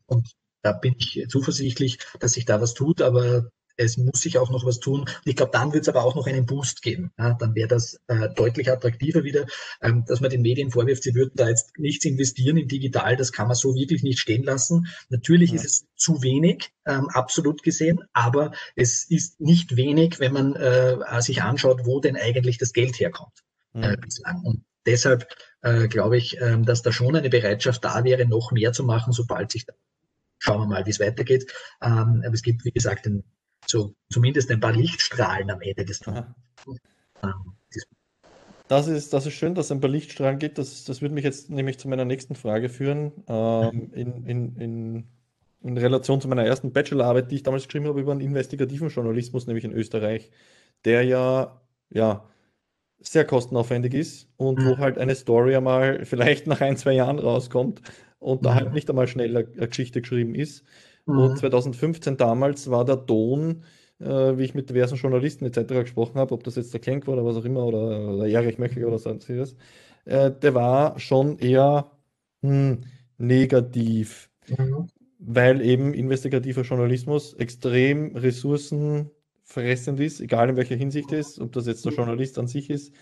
Und 0.06 0.34
da 0.62 0.72
bin 0.72 0.94
ich 0.98 1.26
zuversichtlich, 1.28 1.98
dass 2.18 2.32
sich 2.32 2.44
da 2.44 2.60
was 2.60 2.74
tut, 2.74 3.02
aber 3.02 3.50
es 3.78 3.96
muss 3.96 4.20
sich 4.20 4.38
auch 4.38 4.50
noch 4.50 4.66
was 4.66 4.80
tun. 4.80 5.08
ich 5.24 5.36
glaube, 5.36 5.52
dann 5.52 5.72
wird 5.72 5.82
es 5.82 5.88
aber 5.88 6.04
auch 6.04 6.16
noch 6.16 6.26
einen 6.26 6.46
Boost 6.46 6.82
geben. 6.82 7.12
Ja, 7.16 7.34
dann 7.34 7.54
wäre 7.54 7.68
das 7.68 8.00
äh, 8.08 8.28
deutlich 8.34 8.70
attraktiver 8.70 9.22
wieder, 9.24 9.46
ähm, 9.80 10.04
dass 10.06 10.20
man 10.20 10.30
den 10.30 10.42
Medien 10.42 10.70
vorwirft, 10.70 11.04
sie 11.04 11.14
würden 11.14 11.32
da 11.36 11.48
jetzt 11.48 11.78
nichts 11.78 12.04
investieren 12.04 12.56
in 12.56 12.68
digital. 12.68 13.16
Das 13.16 13.32
kann 13.32 13.46
man 13.46 13.56
so 13.56 13.74
wirklich 13.74 14.02
nicht 14.02 14.18
stehen 14.18 14.42
lassen. 14.42 14.88
Natürlich 15.08 15.50
ja. 15.50 15.56
ist 15.56 15.64
es 15.64 15.86
zu 15.96 16.22
wenig, 16.22 16.70
ähm, 16.86 17.08
absolut 17.08 17.62
gesehen, 17.62 18.00
aber 18.12 18.52
es 18.74 19.04
ist 19.08 19.40
nicht 19.40 19.76
wenig, 19.76 20.18
wenn 20.18 20.32
man 20.32 20.56
äh, 20.56 21.22
sich 21.22 21.42
anschaut, 21.42 21.86
wo 21.86 22.00
denn 22.00 22.16
eigentlich 22.16 22.58
das 22.58 22.72
Geld 22.72 22.98
herkommt 22.98 23.44
äh, 23.74 23.96
bislang. 23.96 24.42
Und 24.42 24.64
deshalb 24.86 25.28
äh, 25.62 25.86
glaube 25.86 26.16
ich, 26.16 26.40
äh, 26.40 26.60
dass 26.62 26.82
da 26.82 26.90
schon 26.90 27.14
eine 27.14 27.30
Bereitschaft 27.30 27.84
da 27.84 28.02
wäre, 28.02 28.26
noch 28.26 28.50
mehr 28.50 28.72
zu 28.72 28.82
machen, 28.82 29.12
sobald 29.12 29.52
sich 29.52 29.66
da 29.66 29.72
schauen 30.40 30.60
wir 30.60 30.66
mal, 30.66 30.86
wie 30.86 30.90
es 30.90 31.00
weitergeht. 31.00 31.52
Ähm, 31.82 32.22
aber 32.24 32.32
es 32.32 32.42
gibt, 32.42 32.64
wie 32.64 32.70
gesagt, 32.70 33.06
den 33.06 33.24
so 33.70 33.94
zumindest 34.10 34.50
ein 34.50 34.60
paar 34.60 34.72
Lichtstrahlen 34.72 35.50
am 35.50 35.60
Ende 35.60 35.84
des 35.84 36.00
Tunnels. 36.00 36.26
Ähm, 37.22 37.54
das 38.68 38.86
ist, 38.86 39.12
das 39.12 39.26
ist 39.26 39.32
schön, 39.32 39.54
dass 39.54 39.66
es 39.66 39.72
ein 39.72 39.80
paar 39.80 39.90
Lichtstrahlen 39.90 40.38
gibt. 40.38 40.58
Das, 40.58 40.84
das 40.84 41.00
würde 41.00 41.14
mich 41.14 41.24
jetzt 41.24 41.50
nämlich 41.50 41.78
zu 41.78 41.88
meiner 41.88 42.04
nächsten 42.04 42.34
Frage 42.34 42.68
führen. 42.68 43.12
Ähm, 43.26 43.90
in, 43.94 44.24
in, 44.26 44.56
in, 44.56 45.04
in 45.62 45.78
Relation 45.78 46.20
zu 46.20 46.28
meiner 46.28 46.44
ersten 46.44 46.72
Bachelorarbeit, 46.72 47.30
die 47.30 47.36
ich 47.36 47.42
damals 47.42 47.64
geschrieben 47.64 47.86
habe 47.86 48.00
über 48.00 48.12
einen 48.12 48.20
investigativen 48.20 48.90
Journalismus, 48.90 49.46
nämlich 49.46 49.64
in 49.64 49.72
Österreich, 49.72 50.30
der 50.84 51.02
ja, 51.02 51.60
ja 51.90 52.28
sehr 53.00 53.24
kostenaufwendig 53.24 53.94
ist 53.94 54.28
und 54.36 54.62
wo 54.64 54.74
mhm. 54.74 54.78
halt 54.78 54.98
eine 54.98 55.14
Story 55.14 55.56
einmal 55.56 56.04
vielleicht 56.04 56.46
nach 56.46 56.60
ein, 56.60 56.76
zwei 56.76 56.92
Jahren 56.92 57.18
rauskommt 57.18 57.80
und 58.18 58.44
da 58.44 58.54
halt 58.54 58.72
nicht 58.72 58.90
einmal 58.90 59.08
schnell 59.08 59.36
eine 59.36 59.68
Geschichte 59.68 60.02
geschrieben 60.02 60.34
ist. 60.34 60.64
Mhm. 61.08 61.18
Und 61.18 61.38
2015 61.38 62.16
damals 62.16 62.70
war 62.70 62.84
der 62.84 63.04
Ton, 63.06 63.64
äh, 63.98 64.36
wie 64.36 64.44
ich 64.44 64.54
mit 64.54 64.68
diversen 64.70 64.96
Journalisten 64.96 65.46
etc. 65.46 65.68
gesprochen 65.80 66.18
habe, 66.18 66.34
ob 66.34 66.44
das 66.44 66.56
jetzt 66.56 66.72
der 66.72 66.80
Klenk 66.80 67.06
war 67.06 67.14
oder 67.14 67.24
was 67.24 67.36
auch 67.36 67.44
immer, 67.44 67.64
oder, 67.64 68.14
oder 68.14 68.28
Erich 68.28 68.58
Möchel 68.58 68.84
oder 68.84 68.98
sonstiges, 68.98 69.56
äh, 70.04 70.30
der 70.30 70.54
war 70.54 70.98
schon 71.00 71.38
eher 71.38 71.90
hm, 72.42 72.82
negativ, 73.16 74.30
mhm. 74.46 74.88
weil 75.18 75.62
eben 75.62 75.94
investigativer 75.94 76.62
Journalismus 76.62 77.34
extrem 77.34 78.14
ressourcenfressend 78.14 79.98
ist, 80.00 80.20
egal 80.20 80.50
in 80.50 80.56
welcher 80.56 80.76
Hinsicht 80.76 81.10
ist, 81.12 81.40
ob 81.40 81.52
das 81.52 81.66
jetzt 81.66 81.84
der 81.86 81.92
Journalist 81.92 82.38
an 82.38 82.46
sich 82.48 82.68
ist, 82.70 82.92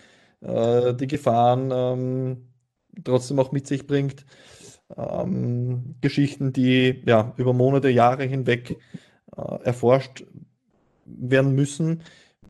äh, 0.41 0.93
die 0.95 1.07
Gefahren 1.07 1.71
ähm, 1.73 2.47
trotzdem 3.03 3.39
auch 3.39 3.51
mit 3.51 3.67
sich 3.67 3.85
bringt 3.85 4.25
ähm, 4.95 5.95
Geschichten, 6.01 6.53
die 6.53 7.01
ja 7.05 7.33
über 7.37 7.53
Monate, 7.53 7.89
Jahre 7.89 8.23
hinweg 8.23 8.77
äh, 9.35 9.63
erforscht 9.63 10.25
werden 11.05 11.53
müssen. 11.53 12.03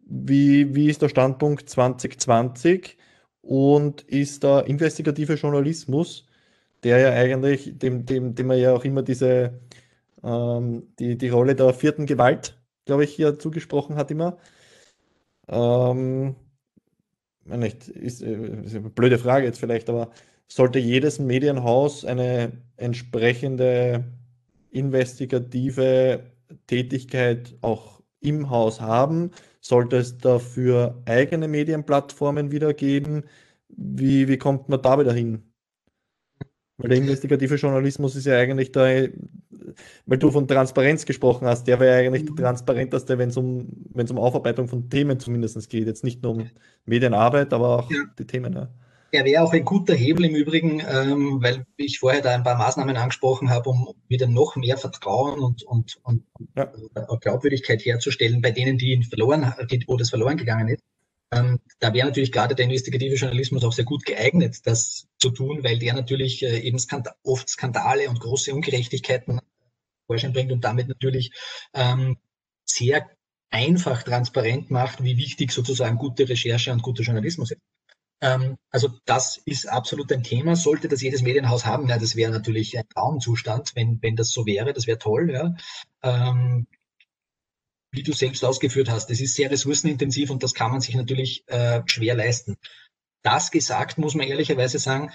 Wie, 0.05 0.73
wie 0.75 0.89
ist 0.89 1.01
der 1.01 1.09
Standpunkt 1.09 1.69
2020 1.69 2.97
und 3.41 4.01
ist 4.03 4.43
der 4.43 4.65
investigative 4.67 5.33
Journalismus, 5.35 6.27
der 6.83 6.99
ja 6.99 7.09
eigentlich, 7.11 7.77
dem, 7.77 8.05
dem, 8.05 8.35
dem 8.35 8.47
man 8.47 8.59
ja 8.59 8.73
auch 8.73 8.85
immer 8.85 9.03
diese 9.03 9.59
ähm, 10.23 10.93
die, 10.99 11.17
die 11.17 11.29
Rolle 11.29 11.55
der 11.55 11.73
vierten 11.73 12.05
Gewalt, 12.05 12.59
glaube 12.85 13.03
ich, 13.03 13.13
hier 13.13 13.39
zugesprochen 13.39 13.95
hat 13.95 14.11
immer. 14.11 14.37
Ähm, 15.47 16.35
nicht, 17.45 17.87
ist, 17.87 18.21
äh, 18.21 18.63
ist 18.63 18.75
eine 18.75 18.89
blöde 18.89 19.17
Frage 19.19 19.45
jetzt 19.45 19.59
vielleicht, 19.59 19.89
aber 19.89 20.11
sollte 20.47 20.79
jedes 20.79 21.19
Medienhaus 21.19 22.05
eine 22.05 22.53
entsprechende 22.77 24.05
investigative 24.71 26.23
Tätigkeit 26.67 27.55
auch 27.61 28.01
im 28.21 28.49
Haus 28.49 28.81
haben? 28.81 29.31
Sollte 29.61 29.97
es 29.97 30.17
dafür 30.17 31.01
eigene 31.05 31.47
Medienplattformen 31.47 32.51
wieder 32.51 32.73
geben? 32.73 33.23
Wie, 33.69 34.27
wie 34.27 34.37
kommt 34.37 34.69
man 34.69 34.81
da 34.81 34.99
wieder 34.99 35.13
hin? 35.13 35.43
Weil 36.77 36.89
der 36.89 36.99
investigative 36.99 37.55
Journalismus 37.55 38.15
ist 38.15 38.25
ja 38.25 38.37
eigentlich 38.37 38.71
da, 38.71 38.85
weil 40.05 40.17
du 40.19 40.29
von 40.29 40.47
Transparenz 40.47 41.05
gesprochen 41.05 41.47
hast, 41.47 41.65
der 41.65 41.79
wäre 41.79 42.01
ja 42.01 42.07
eigentlich 42.07 42.25
der 42.25 42.33
mhm. 42.33 42.37
transparenteste, 42.37 43.17
wenn 43.17 43.29
es 43.29 43.37
um, 43.37 43.67
um 43.93 44.17
Aufarbeitung 44.19 44.67
von 44.67 44.87
Themen 44.89 45.19
zumindest 45.19 45.69
geht. 45.69 45.87
Jetzt 45.87 46.03
nicht 46.03 46.21
nur 46.21 46.33
um 46.33 46.49
Medienarbeit, 46.85 47.51
aber 47.51 47.79
auch 47.79 47.91
ja. 47.91 48.03
die 48.19 48.27
Themen. 48.27 48.53
Ja. 48.53 48.69
Er 49.17 49.25
wäre 49.25 49.43
auch 49.43 49.51
ein 49.51 49.65
guter 49.65 49.95
Hebel 49.95 50.25
im 50.25 50.35
Übrigen, 50.35 50.79
ähm, 50.79 51.41
weil 51.41 51.65
ich 51.75 51.99
vorher 51.99 52.21
da 52.21 52.35
ein 52.35 52.43
paar 52.43 52.57
Maßnahmen 52.57 52.95
angesprochen 52.95 53.49
habe, 53.49 53.69
um 53.71 53.95
wieder 54.07 54.27
noch 54.27 54.55
mehr 54.55 54.77
Vertrauen 54.77 55.39
und, 55.39 55.63
und, 55.63 55.99
und 56.03 56.23
ja. 56.55 56.71
Glaubwürdigkeit 57.19 57.83
herzustellen 57.83 58.41
bei 58.41 58.51
denen, 58.51 58.77
die 58.77 58.91
ihn 58.91 59.03
verloren, 59.03 59.53
die, 59.71 59.83
wo 59.87 59.97
das 59.97 60.11
verloren 60.11 60.37
gegangen 60.37 60.69
ist. 60.69 60.83
Ähm, 61.31 61.59
da 61.79 61.93
wäre 61.93 62.07
natürlich 62.07 62.31
gerade 62.31 62.55
der 62.55 62.65
investigative 62.65 63.15
Journalismus 63.15 63.63
auch 63.63 63.73
sehr 63.73 63.85
gut 63.85 64.05
geeignet, 64.05 64.65
das 64.65 65.07
zu 65.17 65.31
tun, 65.31 65.63
weil 65.63 65.79
der 65.79 65.93
natürlich 65.93 66.43
äh, 66.43 66.59
eben 66.59 66.79
Skandal, 66.79 67.15
oft 67.23 67.49
Skandale 67.49 68.09
und 68.09 68.19
große 68.19 68.53
Ungerechtigkeiten 68.53 69.41
Vorschein 70.05 70.31
bringt 70.31 70.51
und 70.51 70.63
damit 70.63 70.87
natürlich 70.87 71.31
ähm, 71.73 72.17
sehr 72.65 73.09
einfach 73.49 74.03
transparent 74.03 74.71
macht, 74.71 75.03
wie 75.03 75.17
wichtig 75.17 75.51
sozusagen 75.51 75.97
gute 75.97 76.29
Recherche 76.29 76.71
und 76.71 76.81
guter 76.81 77.03
Journalismus 77.03 77.51
ist. 77.51 77.61
Ähm, 78.21 78.57
also 78.71 78.89
das 79.05 79.37
ist 79.45 79.67
absolut 79.67 80.11
ein 80.11 80.23
Thema. 80.23 80.55
Sollte 80.55 80.87
das 80.87 81.01
jedes 81.01 81.21
Medienhaus 81.21 81.65
haben, 81.65 81.87
ja, 81.87 81.97
das 81.97 82.15
wäre 82.15 82.31
natürlich 82.31 82.77
ein 82.77 82.87
Traumzustand, 82.89 83.75
wenn, 83.75 84.01
wenn 84.01 84.15
das 84.15 84.31
so 84.31 84.45
wäre. 84.45 84.73
Das 84.73 84.87
wäre 84.87 84.97
toll. 84.97 85.31
Ja. 85.31 85.55
Ähm, 86.03 86.67
wie 87.91 88.03
du 88.03 88.13
selbst 88.13 88.43
ausgeführt 88.43 88.89
hast, 88.89 89.09
das 89.09 89.19
ist 89.19 89.35
sehr 89.35 89.49
ressourcenintensiv 89.49 90.29
und 90.29 90.43
das 90.43 90.53
kann 90.53 90.71
man 90.71 90.81
sich 90.81 90.95
natürlich 90.95 91.47
äh, 91.47 91.81
schwer 91.85 92.15
leisten. 92.15 92.57
Das 93.23 93.51
gesagt, 93.51 93.97
muss 93.97 94.15
man 94.15 94.27
ehrlicherweise 94.27 94.79
sagen, 94.79 95.11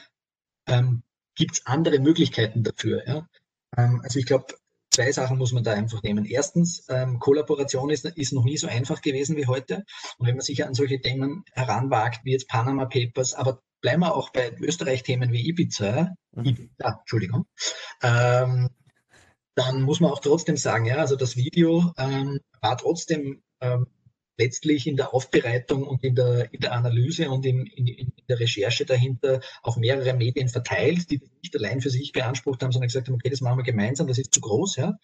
ähm, 0.67 1.03
gibt 1.35 1.53
es 1.53 1.67
andere 1.67 1.99
Möglichkeiten 1.99 2.63
dafür. 2.63 3.07
Ja? 3.07 3.29
Ähm, 3.77 4.01
also 4.03 4.19
ich 4.19 4.27
glaube, 4.27 4.55
zwei 4.93 5.11
Sachen 5.11 5.39
muss 5.39 5.53
man 5.53 5.65
da 5.65 5.73
einfach 5.73 6.03
nehmen. 6.03 6.25
Erstens, 6.25 6.87
ähm, 6.89 7.19
Kollaboration 7.19 7.91
ist, 7.91 8.05
ist 8.05 8.33
noch 8.33 8.45
nie 8.45 8.57
so 8.57 8.69
einfach 8.69 9.01
gewesen 9.03 9.37
wie 9.37 9.47
heute. 9.47 9.85
Und 10.19 10.27
wenn 10.27 10.37
man 10.37 10.43
sich 10.43 10.65
an 10.65 10.75
solche 10.75 11.01
Themen 11.01 11.45
heranwagt, 11.53 12.25
wie 12.25 12.33
jetzt 12.33 12.49
Panama 12.49 12.87
Papers, 12.87 13.35
aber 13.35 13.61
bleiben 13.81 14.01
wir 14.01 14.15
auch 14.15 14.31
bei 14.31 14.53
Österreich-Themen 14.61 15.33
wie 15.33 15.49
Ibiza, 15.49 16.15
mhm. 16.33 16.45
Ibiza 16.45 16.99
Entschuldigung, 17.01 17.47
ähm, 18.03 18.71
dann 19.55 19.83
muss 19.83 20.01
man 20.01 20.11
auch 20.11 20.21
trotzdem 20.21 20.57
sagen, 20.57 20.87
ja, 20.87 20.97
also 20.97 21.17
das 21.17 21.37
Video 21.37 21.93
ähm, 21.99 22.41
war 22.61 22.79
trotzdem 22.79 23.43
ähm, 23.61 23.87
letztlich 24.43 24.87
in 24.87 24.97
der 24.97 25.15
Aufbereitung 25.15 25.85
und 25.85 26.03
in 26.03 26.15
der, 26.15 26.53
in 26.53 26.61
der 26.61 26.73
Analyse 26.73 27.31
und 27.31 27.47
in, 27.47 27.67
in, 27.67 27.87
in, 27.87 28.13
der 28.29 28.41
Recherche 28.41 28.85
dahinter 28.85 29.41
auf 29.63 29.77
mehrere 29.77 30.15
Medien 30.15 30.49
verteilt, 30.49 31.11
die 31.11 31.21
nicht 31.43 31.57
allein 31.57 31.81
für 31.81 31.91
sich 31.91 32.13
beansprucht 32.13 32.63
haben, 32.63 32.73
sondern 32.73 32.89
gesagt 32.89 33.09
haben, 33.09 33.15
okay, 33.15 33.31
das 33.31 33.41
machen 33.41 33.59
wir 33.59 33.65
gemeinsam, 33.65 34.07
das 34.07 34.19
ist 34.19 34.33
zu 34.35 34.41
groß. 34.41 34.77
Ja? 34.77 34.99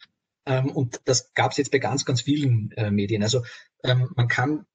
Ähm, 0.46 0.70
und 0.70 1.00
das 1.04 1.34
gab 1.34 1.52
es 1.52 1.58
jetzt 1.58 1.70
bei 1.70 1.78
ganz, 1.78 2.04
ganz 2.04 2.22
vielen 2.22 2.72
äh, 2.72 2.90
Medien. 2.90 3.22
Also 3.22 3.42
ähm, 3.84 4.10
man 4.16 4.28
kann 4.28 4.66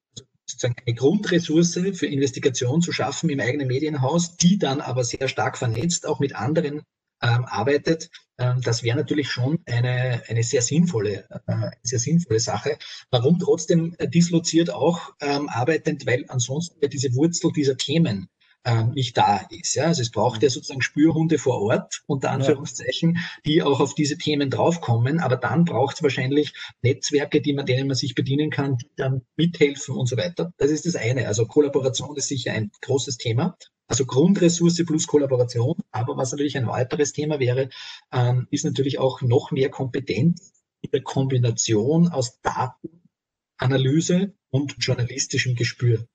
sozusagen 0.45 0.76
eine 0.86 0.95
Grundressource 0.95 1.80
für 1.93 2.06
Investigation 2.06 2.82
zu 2.82 2.91
schaffen 2.91 3.30
im 3.30 3.39
eigenen 3.39 3.67
Medienhaus, 3.67 4.38
die 4.38 4.58
dann 4.58 4.82
aber 4.82 5.04
sehr 5.04 5.28
stark 5.28 5.58
vernetzt 5.58 6.06
auch 6.06 6.19
mit 6.19 6.36
anderen 6.36 6.82
ähm, 7.24 7.46
arbeitet, 7.46 8.10
ähm, 8.38 8.62
das 8.62 8.84
wäre 8.84 8.98
natürlich 8.98 9.30
schon 9.30 9.60
eine, 9.66 10.24
eine 10.28 10.44
sehr 10.44 10.62
sinnvolle, 10.62 11.26
äh, 11.48 11.72
sehr 11.84 12.00
sinnvolle 12.00 12.40
Sache. 12.40 12.78
Warum 13.12 13.40
trotzdem 13.40 13.96
äh, 13.98 14.08
disloziert 14.08 14.72
auch 14.72 15.14
ähm, 15.22 15.50
arbeitend, 15.50 16.06
weil 16.06 16.26
ansonsten 16.28 16.80
ja 16.82 16.88
diese 16.88 17.14
Wurzel 17.16 17.52
dieser 17.52 17.78
Themen 17.78 18.28
ähm, 18.65 18.91
nicht 18.91 19.17
da 19.17 19.45
ist. 19.49 19.76
Ja? 19.76 19.86
Also 19.86 20.02
es 20.02 20.12
braucht 20.12 20.43
ja 20.43 20.49
sozusagen 20.49 20.82
Spürhunde 20.82 21.38
vor 21.38 21.62
Ort, 21.62 22.04
unter 22.08 22.32
Anführungszeichen, 22.32 23.17
die 23.45 23.62
auch 23.63 23.80
auf 23.80 23.95
diese 23.95 24.17
Themen 24.17 24.49
draufkommen. 24.49 25.19
Aber 25.19 25.36
dann 25.36 25.65
braucht 25.65 25.97
es 25.97 26.04
wahrscheinlich 26.04 26.54
Netzwerke, 26.82 27.41
die 27.41 27.54
man, 27.54 27.65
denen 27.65 27.88
man 27.88 27.95
sich 27.95 28.15
bedienen 28.15 28.49
kann, 28.49 28.78
die 28.78 28.89
dann 28.95 29.21
mithelfen 29.36 29.95
und 29.95 30.08
so 30.08 30.17
weiter. 30.17 30.54
Das 30.58 30.71
ist 30.71 30.86
das 30.86 30.95
eine. 30.95 31.28
Also 31.28 31.45
Kollaboration 31.45 32.15
ist 32.15 32.28
sicher 32.28 32.54
ein 32.54 32.71
großes 32.82 33.17
Thema. 33.17 33.58
Also 33.88 34.06
Grundressource 34.06 34.84
plus 34.86 35.08
Kollaboration. 35.08 35.76
Aber 35.91 36.17
was 36.17 36.32
natürlich 36.32 36.58
ein 36.58 36.67
weiteres 36.67 37.12
Thema 37.13 37.39
wäre, 37.39 37.69
ähm, 38.12 38.47
ist 38.49 38.65
natürlich 38.65 38.99
auch 38.99 39.21
noch 39.21 39.52
mehr 39.52 39.69
Kompetenz 39.69 40.54
in 40.82 40.91
der 40.91 41.04
Kombination 41.04 42.08
aus 42.08 42.39
Datenanalyse 42.41 44.34
und 44.49 44.76
journalistischem 44.80 45.56
Gespür. 45.56 46.08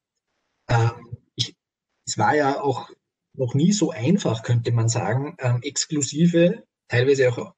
Ähm, 0.68 1.18
es 2.08 2.16
war 2.16 2.34
ja 2.34 2.62
auch 2.62 2.88
noch 3.34 3.54
nie 3.54 3.72
so 3.72 3.90
einfach, 3.90 4.42
könnte 4.42 4.72
man 4.72 4.88
sagen, 4.88 5.36
ähm, 5.40 5.60
exklusive, 5.62 6.64
teilweise 6.88 7.28
auch 7.28 7.54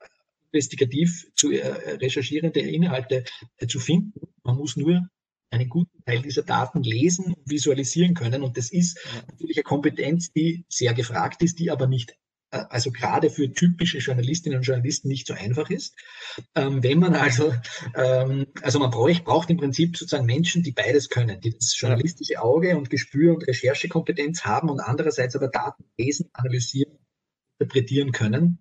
investigativ 0.51 1.31
zu 1.37 1.53
äh, 1.53 1.69
recherchierende 1.99 2.59
Inhalte 2.59 3.25
äh, 3.59 3.67
zu 3.69 3.79
finden. 3.79 4.21
Man 4.43 4.57
muss 4.57 4.77
nur 4.77 5.09
einen 5.51 5.69
guten 5.69 6.05
Teil 6.05 6.23
dieser 6.23 6.43
Daten 6.43 6.83
lesen 6.83 7.27
und 7.27 7.49
visualisieren 7.49 8.15
können. 8.15 8.43
Und 8.43 8.57
das 8.57 8.73
ist 8.73 8.99
natürlich 9.29 9.59
eine 9.59 9.65
Kompetenz, 9.65 10.33
die 10.33 10.65
sehr 10.69 10.95
gefragt 10.95 11.43
ist, 11.45 11.61
die 11.61 11.71
aber 11.71 11.87
nicht, 11.87 12.11
äh, 12.11 12.15
also 12.51 12.91
gerade 12.91 13.31
für 13.31 13.53
typische 13.53 13.99
Journalistinnen 13.99 14.59
und 14.59 14.65
Journalisten 14.65 15.09
nicht 15.09 15.27
so 15.27 15.35
einfach 15.35 15.71
ist. 15.71 15.95
Ähm, 16.55 16.83
wenn 16.83 16.99
man 16.99 17.15
also, 17.15 17.55
ähm, 17.95 18.47
also 18.63 18.79
man 18.79 18.91
braucht, 18.91 19.25
braucht 19.25 19.51
im 19.51 19.57
Prinzip 19.57 19.97
sozusagen 19.97 20.27
Menschen, 20.27 20.63
die 20.63 20.73
beides 20.73 21.09
können, 21.09 21.41
die 21.41 21.51
das 21.51 21.79
journalistische 21.79 22.43
Auge 22.43 22.77
und 22.77 22.91
Gespür 22.91 23.35
und 23.35 23.47
Recherchekompetenz 23.47 24.45
haben 24.45 24.69
und 24.69 24.81
andererseits 24.81 25.37
aber 25.37 25.49
Daten 25.49 25.85
lesen, 25.97 26.29
analysieren, 26.33 26.99
interpretieren 27.59 28.13
können. 28.13 28.59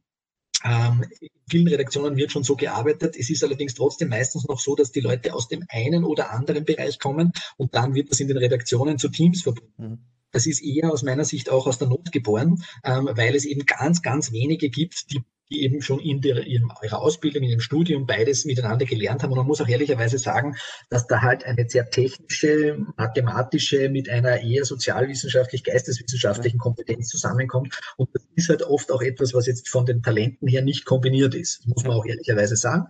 Ähm, 0.64 1.06
in 1.22 1.30
vielen 1.50 1.68
Redaktionen 1.68 2.18
wird 2.18 2.32
schon 2.32 2.44
so 2.44 2.56
gearbeitet. 2.56 3.16
Es 3.18 3.30
ist 3.30 3.44
allerdings 3.44 3.74
trotzdem 3.74 4.10
meistens 4.10 4.46
noch 4.48 4.60
so, 4.60 4.76
dass 4.76 4.92
die 4.92 5.00
Leute 5.00 5.34
aus 5.34 5.48
dem 5.48 5.66
einen 5.70 6.04
oder 6.04 6.32
anderen 6.32 6.66
Bereich 6.66 7.00
kommen 7.00 7.32
und 7.58 7.74
dann 7.76 7.96
wird 7.96 8.12
das 8.12 8.20
in 8.20 8.28
den 8.28 8.38
Redaktionen 8.38 8.98
zu 8.98 9.10
Teams 9.10 9.42
verbunden. 9.42 9.74
Mhm. 9.78 10.19
Das 10.32 10.46
ist 10.46 10.62
eher 10.64 10.92
aus 10.92 11.04
meiner 11.04 11.26
Sicht 11.26 11.50
auch 11.50 11.68
aus 11.68 11.80
der 11.80 11.88
Not 11.88 12.12
geboren, 12.12 12.64
ähm, 12.84 13.10
weil 13.14 13.36
es 13.36 13.46
eben 13.46 13.66
ganz, 13.66 14.02
ganz 14.02 14.32
wenige 14.32 14.70
gibt, 14.70 15.12
die 15.12 15.24
die 15.52 15.64
eben 15.64 15.82
schon 15.82 16.00
in 16.00 16.22
der, 16.22 16.46
in 16.46 16.70
ihrer 16.84 17.02
Ausbildung, 17.02 17.44
in 17.44 17.50
ihrem 17.50 17.60
Studium 17.60 18.06
beides 18.06 18.46
miteinander 18.46 18.86
gelernt 18.86 19.24
haben. 19.24 19.32
Und 19.32 19.38
man 19.38 19.48
muss 19.48 19.62
auch 19.62 19.68
ehrlicherweise 19.68 20.20
sagen, 20.20 20.56
dass 20.90 21.08
da 21.08 21.22
halt 21.22 21.44
eine 21.44 21.68
sehr 21.68 21.90
technische, 21.90 22.78
mathematische 22.98 23.90
mit 23.90 24.10
einer 24.10 24.42
eher 24.42 24.66
sozialwissenschaftlich, 24.66 25.64
geisteswissenschaftlichen 25.64 26.60
Kompetenz 26.60 27.08
zusammenkommt. 27.08 27.80
Und 27.98 28.10
das 28.14 28.24
ist 28.36 28.50
halt 28.50 28.64
oft 28.64 28.92
auch 28.92 29.02
etwas, 29.02 29.34
was 29.34 29.48
jetzt 29.48 29.70
von 29.70 29.86
den 29.86 30.04
Talenten 30.04 30.48
her 30.48 30.62
nicht 30.62 30.86
kombiniert 30.86 31.34
ist, 31.34 31.66
muss 31.66 31.84
man 31.84 31.94
auch 31.94 32.06
ehrlicherweise 32.06 32.56
sagen. 32.56 32.88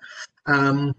Ähm, 0.47 0.95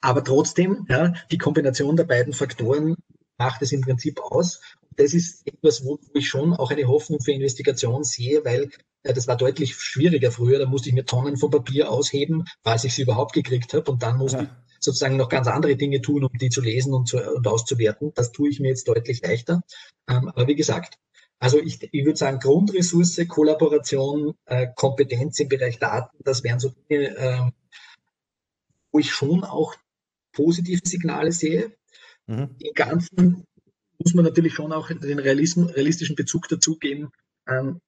aber 0.00 0.24
trotzdem, 0.24 0.86
ja, 0.88 1.12
die 1.30 1.38
Kombination 1.38 1.96
der 1.96 2.04
beiden 2.04 2.32
Faktoren 2.32 2.96
macht 3.38 3.62
es 3.62 3.72
im 3.72 3.82
Prinzip 3.82 4.20
aus. 4.20 4.60
Das 4.96 5.14
ist 5.14 5.46
etwas, 5.46 5.84
wo 5.84 5.98
ich 6.14 6.28
schon 6.28 6.52
auch 6.52 6.70
eine 6.70 6.88
Hoffnung 6.88 7.20
für 7.20 7.32
Investigation 7.32 8.04
sehe, 8.04 8.44
weil 8.44 8.70
äh, 9.02 9.12
das 9.14 9.28
war 9.28 9.36
deutlich 9.36 9.74
schwieriger 9.74 10.30
früher. 10.30 10.58
Da 10.58 10.66
musste 10.66 10.88
ich 10.88 10.94
mir 10.94 11.04
Tonnen 11.04 11.36
von 11.36 11.50
Papier 11.50 11.90
ausheben, 11.90 12.44
falls 12.62 12.84
ich 12.84 12.94
sie 12.94 13.02
überhaupt 13.02 13.32
gekriegt 13.32 13.72
habe. 13.74 13.90
Und 13.90 14.02
dann 14.02 14.18
musste 14.18 14.38
ja. 14.38 14.42
ich 14.44 14.50
sozusagen 14.80 15.16
noch 15.16 15.28
ganz 15.28 15.46
andere 15.46 15.76
Dinge 15.76 16.00
tun, 16.00 16.24
um 16.24 16.38
die 16.38 16.50
zu 16.50 16.60
lesen 16.60 16.94
und, 16.94 17.06
zu, 17.06 17.18
und 17.18 17.46
auszuwerten. 17.46 18.12
Das 18.14 18.32
tue 18.32 18.48
ich 18.48 18.60
mir 18.60 18.68
jetzt 18.68 18.88
deutlich 18.88 19.22
leichter. 19.22 19.62
Ähm, 20.08 20.28
aber 20.28 20.46
wie 20.46 20.56
gesagt, 20.56 20.98
also 21.38 21.58
ich, 21.58 21.82
ich 21.92 22.04
würde 22.04 22.18
sagen, 22.18 22.38
Grundressource, 22.38 23.26
Kollaboration, 23.26 24.34
äh, 24.44 24.68
Kompetenz 24.74 25.40
im 25.40 25.48
Bereich 25.48 25.78
Daten, 25.78 26.16
das 26.22 26.44
wären 26.44 26.60
so 26.60 26.70
Dinge, 26.90 27.16
ähm, 27.16 27.52
wo 28.92 28.98
ich 28.98 29.10
schon 29.10 29.44
auch 29.44 29.74
positive 30.32 30.82
Signale 30.84 31.32
sehe. 31.32 31.72
Mhm. 32.26 32.56
Im 32.58 32.74
Ganzen 32.74 33.44
muss 34.02 34.14
man 34.14 34.24
natürlich 34.24 34.54
schon 34.54 34.72
auch 34.72 34.88
den 34.88 35.18
realistischen 35.18 36.16
Bezug 36.16 36.48
dazugeben. 36.48 37.10
Ähm, 37.48 37.80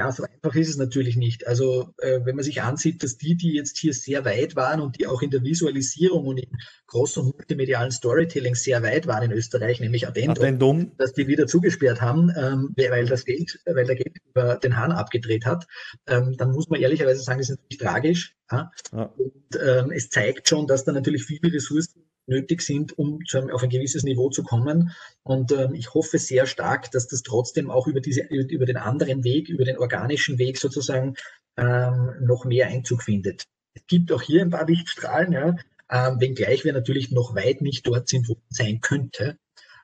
ja, 0.00 0.10
so 0.10 0.24
einfach 0.24 0.54
ist 0.54 0.70
es 0.70 0.78
natürlich 0.78 1.16
nicht. 1.16 1.46
Also 1.46 1.92
äh, 1.98 2.20
wenn 2.24 2.34
man 2.34 2.42
sich 2.42 2.62
ansieht, 2.62 3.02
dass 3.02 3.18
die, 3.18 3.36
die 3.36 3.52
jetzt 3.52 3.76
hier 3.76 3.92
sehr 3.92 4.24
weit 4.24 4.56
waren 4.56 4.80
und 4.80 4.98
die 4.98 5.06
auch 5.06 5.20
in 5.20 5.30
der 5.30 5.42
Visualisierung 5.42 6.26
und 6.26 6.38
im 6.38 6.50
großen 6.86 7.22
multimedialen 7.22 7.90
Storytelling 7.90 8.54
sehr 8.54 8.82
weit 8.82 9.06
waren 9.06 9.24
in 9.24 9.32
Österreich, 9.32 9.78
nämlich 9.78 10.08
Addendum, 10.08 10.42
Addendum. 10.42 10.92
dass 10.96 11.12
die 11.12 11.26
wieder 11.26 11.46
zugesperrt 11.46 12.00
haben, 12.00 12.32
ähm, 12.34 12.72
weil 12.76 13.04
das 13.04 13.26
Geld, 13.26 13.60
weil 13.66 13.84
der 13.84 13.96
Geld 13.96 14.16
über 14.24 14.54
den 14.56 14.78
Hahn 14.78 14.92
abgedreht 14.92 15.44
hat, 15.44 15.66
ähm, 16.06 16.34
dann 16.38 16.52
muss 16.52 16.70
man 16.70 16.80
ehrlicherweise 16.80 17.20
sagen, 17.20 17.38
das 17.38 17.50
ist 17.50 17.58
natürlich 17.58 17.82
tragisch. 17.82 18.34
Ja? 18.50 18.70
Ja. 18.92 19.12
Und 19.18 19.60
ähm, 19.62 19.90
es 19.90 20.08
zeigt 20.08 20.48
schon, 20.48 20.66
dass 20.66 20.84
da 20.84 20.92
natürlich 20.92 21.24
viele 21.24 21.52
Ressourcen 21.52 22.09
nötig 22.30 22.62
sind, 22.62 22.96
um 22.98 23.18
einem, 23.34 23.50
auf 23.50 23.62
ein 23.62 23.68
gewisses 23.68 24.04
Niveau 24.04 24.30
zu 24.30 24.42
kommen. 24.42 24.92
Und 25.22 25.52
ähm, 25.52 25.74
ich 25.74 25.92
hoffe 25.92 26.18
sehr 26.18 26.46
stark, 26.46 26.90
dass 26.92 27.08
das 27.08 27.22
trotzdem 27.22 27.70
auch 27.70 27.86
über, 27.86 28.00
diese, 28.00 28.22
über 28.22 28.64
den 28.64 28.78
anderen 28.78 29.24
Weg, 29.24 29.48
über 29.48 29.64
den 29.64 29.78
organischen 29.78 30.38
Weg 30.38 30.56
sozusagen 30.56 31.16
ähm, 31.58 32.14
noch 32.20 32.44
mehr 32.44 32.68
Einzug 32.68 33.02
findet. 33.02 33.44
Es 33.74 33.86
gibt 33.86 34.10
auch 34.12 34.22
hier 34.22 34.42
ein 34.42 34.50
paar 34.50 34.66
Lichtstrahlen, 34.66 35.32
ja, 35.32 35.56
ähm, 35.90 36.20
wenngleich 36.20 36.64
wir 36.64 36.72
natürlich 36.72 37.10
noch 37.10 37.34
weit 37.34 37.60
nicht 37.60 37.86
dort 37.86 38.08
sind, 38.08 38.28
wo 38.28 38.34
es 38.34 38.56
sein 38.56 38.80
könnte. 38.80 39.36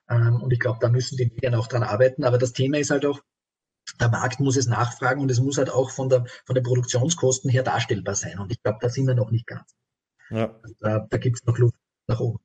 Ähm, 0.08 0.40
und 0.40 0.52
ich 0.52 0.60
glaube, 0.60 0.78
da 0.80 0.88
müssen 0.88 1.16
die 1.16 1.26
Medien 1.26 1.54
auch 1.54 1.66
dran 1.66 1.82
arbeiten. 1.82 2.24
Aber 2.24 2.38
das 2.38 2.52
Thema 2.52 2.78
ist 2.78 2.90
halt 2.90 3.04
auch, 3.04 3.20
der 4.00 4.08
Markt 4.08 4.40
muss 4.40 4.56
es 4.56 4.66
nachfragen 4.66 5.20
und 5.20 5.30
es 5.30 5.40
muss 5.40 5.58
halt 5.58 5.70
auch 5.70 5.90
von, 5.90 6.08
der, 6.08 6.26
von 6.44 6.54
den 6.54 6.64
Produktionskosten 6.64 7.50
her 7.50 7.62
darstellbar 7.62 8.14
sein. 8.14 8.38
Und 8.38 8.50
ich 8.50 8.62
glaube, 8.62 8.78
da 8.80 8.88
sind 8.88 9.06
wir 9.06 9.14
noch 9.14 9.30
nicht 9.30 9.46
ganz. 9.46 9.74
Ja. 10.30 10.58
Also 10.62 10.74
da, 10.80 11.06
da 11.08 11.18
gibt 11.18 11.38
es 11.38 11.44
noch 11.44 11.58
Luft 11.58 11.76
nach 12.08 12.20
oben. 12.20 12.38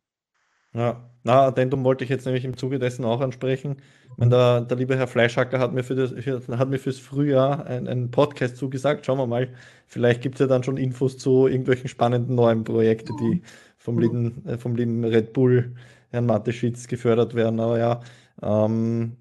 Ja, 0.74 1.10
na, 1.24 1.48
Addendum 1.48 1.84
wollte 1.84 2.04
ich 2.04 2.10
jetzt 2.10 2.26
nämlich 2.26 2.46
im 2.46 2.58
Zuge 2.58 2.80
dessen 2.80 3.06
auch 3.06 3.22
ansprechen. 3.22 3.78
Meine, 4.18 4.32
der, 4.32 4.62
der 4.62 4.78
liebe 4.78 4.98
Herr 4.98 5.08
Fleischhacker 5.08 5.60
hat 5.60 5.74
mir, 5.74 5.84
für 5.84 5.96
das, 5.96 6.12
hat 6.12 6.70
mir 6.70 6.80
fürs 6.80 6.98
Frühjahr 7.00 7.66
einen 7.66 8.10
Podcast 8.12 8.58
zugesagt. 8.58 9.06
Schauen 9.06 9.18
wir 9.18 9.28
mal, 9.28 9.50
vielleicht 9.88 10.22
gibt 10.22 10.36
es 10.36 10.40
ja 10.40 10.48
dann 10.48 10.64
schon 10.64 10.78
Infos 10.78 11.18
zu 11.18 11.48
irgendwelchen 11.48 11.90
spannenden 11.90 12.36
neuen 12.36 12.64
Projekten, 12.64 13.16
die 13.18 13.42
vom 13.78 14.00
lieben, 14.00 14.46
äh, 14.46 14.58
vom 14.58 14.76
lieben 14.76 15.04
Red 15.04 15.34
Bull, 15.34 15.76
Herrn 16.10 16.26
Mateschitz, 16.26 16.88
gefördert 16.88 17.36
werden. 17.36 17.60
Aber 17.60 17.78
ja, 17.78 18.02
ähm, 18.42 19.18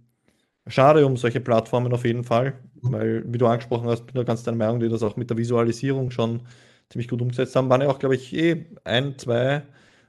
schade 0.68 1.06
um 1.06 1.16
solche 1.16 1.40
Plattformen 1.40 1.92
auf 1.92 2.04
jeden 2.04 2.24
Fall, 2.24 2.54
weil, 2.82 3.24
wie 3.26 3.38
du 3.38 3.46
angesprochen 3.46 3.88
hast, 3.88 4.06
bin 4.06 4.20
ich 4.20 4.26
ganz 4.26 4.42
deiner 4.44 4.56
Meinung, 4.56 4.80
die 4.80 4.88
das 4.88 5.02
auch 5.02 5.16
mit 5.16 5.30
der 5.30 5.36
Visualisierung 5.38 6.10
schon 6.10 6.42
ziemlich 6.90 7.08
gut 7.08 7.22
umgesetzt 7.22 7.56
haben. 7.56 7.68
Waren 7.70 7.82
ja 7.82 7.88
auch, 7.88 7.98
glaube 7.98 8.14
ich, 8.14 8.34
eh 8.34 8.66
ein, 8.84 9.18
zwei 9.18 9.62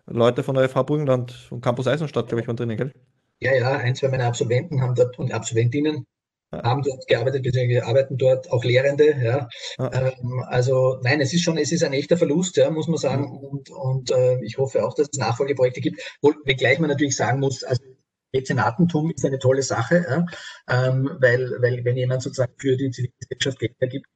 Leute 0.05 0.43
von 0.43 0.55
der 0.55 0.67
FH 0.67 0.83
Burgenland 0.83 1.47
und 1.51 1.61
Campus 1.61 1.87
Eisenstadt, 1.87 2.27
glaube 2.27 2.41
ich, 2.41 2.47
waren 2.47 2.55
drinnen, 2.55 2.77
gell? 2.77 2.93
Ja, 3.39 3.53
ja, 3.55 3.77
ein, 3.77 3.95
zwei 3.95 4.09
meiner 4.09 4.25
Absolventen 4.25 4.81
haben 4.81 4.95
dort 4.95 5.17
und 5.17 5.33
Absolventinnen 5.33 6.05
ja. 6.51 6.63
haben 6.63 6.83
dort 6.83 7.07
gearbeitet, 7.07 7.43
beziehungsweise 7.43 7.85
arbeiten 7.85 8.17
dort, 8.17 8.51
auch 8.51 8.63
Lehrende, 8.63 9.15
ja. 9.21 9.49
ja. 9.77 9.91
Ähm, 9.93 10.43
also 10.47 10.99
nein, 11.01 11.21
es 11.21 11.33
ist 11.33 11.41
schon, 11.41 11.57
es 11.57 11.71
ist 11.71 11.83
ein 11.83 11.93
echter 11.93 12.17
Verlust, 12.17 12.57
ja, 12.57 12.69
muss 12.69 12.87
man 12.87 12.97
sagen. 12.97 13.23
Mhm. 13.23 13.37
Und, 13.37 13.69
und 13.69 14.11
äh, 14.11 14.43
ich 14.43 14.57
hoffe 14.57 14.85
auch, 14.85 14.93
dass 14.93 15.09
es 15.11 15.19
Nachfolgeprojekte 15.19 15.81
gibt. 15.81 16.01
Wenngleich 16.21 16.79
man 16.79 16.89
natürlich 16.89 17.15
sagen 17.15 17.39
muss, 17.39 17.63
also 17.63 17.81
Mäzenatentum 18.33 19.11
ist 19.11 19.25
eine 19.25 19.39
tolle 19.39 19.63
Sache, 19.63 20.05
ja, 20.07 20.25
ähm, 20.69 21.09
weil, 21.19 21.51
weil 21.59 21.83
wenn 21.83 21.97
jemand 21.97 22.21
sozusagen 22.21 22.53
für 22.57 22.77
die 22.77 22.91
Zivilgesellschaft 22.91 23.59
Gelder 23.59 23.87
gibt, 23.87 24.07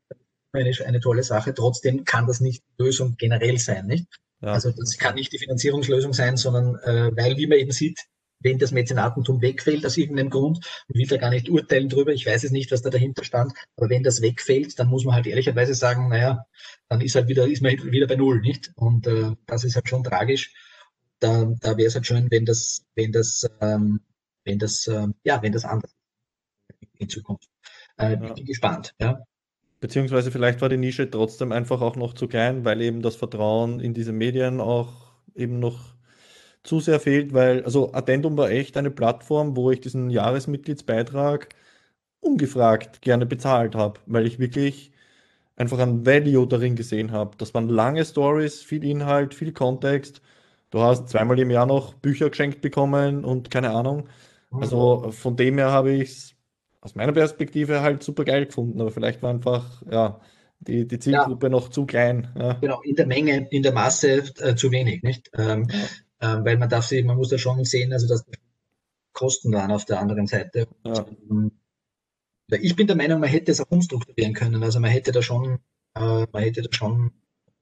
eine, 0.53 0.71
eine 0.85 0.99
tolle 0.99 1.23
Sache. 1.23 1.53
Trotzdem 1.53 2.05
kann 2.05 2.27
das 2.27 2.39
nicht 2.39 2.63
die 2.63 2.83
Lösung 2.83 3.15
generell 3.17 3.57
sein, 3.57 3.87
nicht? 3.87 4.07
Ja. 4.45 4.53
Also 4.53 4.71
das 4.71 4.99
kann 4.99 5.15
nicht 5.15 5.33
die 5.33 5.39
Finanzierungslösung 5.39 6.13
sein, 6.13 6.37
sondern 6.37 6.75
äh, 6.83 7.11
weil, 7.17 7.35
wie 7.37 7.47
man 7.47 7.57
eben 7.57 7.71
sieht, 7.71 7.99
wenn 8.41 8.59
das 8.59 8.71
Mäzenatentum 8.71 9.41
wegfällt 9.41 9.83
aus 9.87 9.97
irgendeinem 9.97 10.29
Grund, 10.29 10.63
ich 10.87 10.95
will 10.95 11.07
da 11.07 11.17
gar 11.17 11.31
nicht 11.31 11.49
urteilen 11.49 11.89
drüber, 11.89 12.13
ich 12.13 12.27
weiß 12.27 12.43
es 12.43 12.51
nicht, 12.51 12.71
was 12.71 12.83
da 12.83 12.91
dahinter 12.91 13.23
stand, 13.23 13.53
aber 13.75 13.89
wenn 13.89 14.03
das 14.03 14.21
wegfällt, 14.21 14.77
dann 14.77 14.87
muss 14.87 15.03
man 15.03 15.15
halt 15.15 15.25
ehrlicherweise 15.25 15.73
sagen, 15.73 16.09
naja, 16.09 16.45
dann 16.89 17.01
ist 17.01 17.15
halt 17.15 17.27
wieder, 17.27 17.47
ist 17.47 17.63
man 17.63 17.71
halt 17.71 17.91
wieder 17.91 18.05
bei 18.05 18.17
Null, 18.17 18.39
nicht? 18.41 18.71
Und 18.75 19.07
äh, 19.07 19.31
das 19.47 19.63
ist 19.63 19.73
halt 19.75 19.89
schon 19.89 20.03
tragisch. 20.03 20.53
Da, 21.19 21.51
da 21.59 21.75
wäre 21.75 21.87
es 21.87 21.95
halt 21.95 22.05
schön, 22.05 22.29
wenn 22.29 22.45
das, 22.45 22.85
wenn 22.93 23.11
das, 23.11 23.49
ähm, 23.61 24.01
wenn 24.43 24.59
das, 24.59 24.85
ähm, 24.85 25.15
ja, 25.23 25.41
wenn 25.41 25.53
das 25.53 25.65
anders 25.65 25.95
in 26.99 27.09
Zukunft. 27.09 27.49
Äh, 27.97 28.13
ja. 28.13 28.25
Ich 28.25 28.33
bin 28.33 28.45
gespannt, 28.45 28.93
ja. 28.99 29.25
Beziehungsweise 29.85 30.31
vielleicht 30.31 30.61
war 30.61 30.69
die 30.69 30.77
Nische 30.77 31.11
trotzdem 31.11 31.51
einfach 31.51 31.79
auch 31.79 31.95
noch 31.95 32.15
zu 32.15 32.27
klein, 32.27 32.65
weil 32.65 32.81
eben 32.81 33.03
das 33.03 33.15
Vertrauen 33.15 33.79
in 33.79 33.93
diese 33.93 34.13
Medien 34.13 34.59
auch 34.59 35.13
eben 35.35 35.59
noch 35.59 35.93
zu 36.63 36.79
sehr 36.79 36.99
fehlt, 36.99 37.33
weil, 37.33 37.63
also 37.65 37.93
Addendum 37.93 38.35
war 38.35 38.49
echt 38.49 38.77
eine 38.77 38.89
Plattform, 38.89 39.55
wo 39.55 39.69
ich 39.69 39.81
diesen 39.81 40.09
Jahresmitgliedsbeitrag 40.09 41.49
ungefragt 42.19 43.03
gerne 43.03 43.27
bezahlt 43.27 43.75
habe, 43.75 43.99
weil 44.07 44.25
ich 44.25 44.39
wirklich 44.39 44.91
einfach 45.55 45.77
ein 45.77 46.03
Value 46.03 46.47
darin 46.47 46.75
gesehen 46.75 47.11
habe. 47.11 47.37
Das 47.37 47.53
waren 47.53 47.69
lange 47.69 48.03
Stories, 48.05 48.63
viel 48.63 48.83
Inhalt, 48.83 49.35
viel 49.35 49.53
Kontext. 49.53 50.19
Du 50.71 50.81
hast 50.81 51.09
zweimal 51.09 51.39
im 51.39 51.51
Jahr 51.51 51.67
noch 51.67 51.93
Bücher 51.93 52.31
geschenkt 52.31 52.61
bekommen 52.61 53.23
und 53.23 53.51
keine 53.51 53.69
Ahnung. 53.71 54.09
Also 54.59 55.11
von 55.11 55.35
dem 55.37 55.59
her 55.59 55.71
habe 55.71 55.91
ich 55.93 56.09
es 56.11 56.34
aus 56.85 56.93
meiner 56.93 57.13
Perspektive 57.13 57.81
halt 57.81 58.03
super 58.03 58.23
geil 58.25 58.45
gefunden, 58.45 58.79
aber 58.79 58.91
vielleicht 58.91 59.23
war 59.23 59.31
einfach, 59.31 59.81
ja, 59.89 60.21
die, 60.59 60.87
die 60.87 60.99
Zielgruppe 60.99 61.47
ja. 61.47 61.49
noch 61.49 61.69
zu 61.69 61.87
klein. 61.87 62.31
Ja. 62.37 62.53
Genau, 62.53 62.79
in 62.83 62.95
der 62.95 63.07
Menge, 63.07 63.47
in 63.49 63.63
der 63.63 63.73
Masse 63.73 64.23
äh, 64.39 64.55
zu 64.55 64.71
wenig, 64.71 65.01
nicht? 65.01 65.31
Ähm, 65.35 65.67
ja. 66.21 66.37
äh, 66.37 66.45
weil 66.45 66.57
man 66.57 66.69
darf 66.69 66.85
sie, 66.85 67.01
man 67.01 67.17
muss 67.17 67.29
da 67.29 67.39
schon 67.39 67.65
sehen, 67.65 67.91
also 67.91 68.07
dass 68.07 68.23
Kosten 69.13 69.51
waren 69.51 69.71
auf 69.71 69.85
der 69.85 69.99
anderen 69.99 70.27
Seite. 70.27 70.67
Ähm, 70.85 71.51
ich 72.51 72.75
bin 72.75 72.85
der 72.85 72.95
Meinung, 72.95 73.19
man 73.19 73.29
hätte 73.29 73.51
es 73.51 73.59
auch 73.59 73.71
umstrukturieren 73.71 74.33
können. 74.33 74.61
Also 74.61 74.79
man 74.79 74.91
hätte 74.91 75.11
da 75.11 75.23
schon, 75.23 75.57
äh, 75.95 76.27
man 76.31 76.43
hätte 76.43 76.61
da 76.61 76.69
schon 76.71 77.11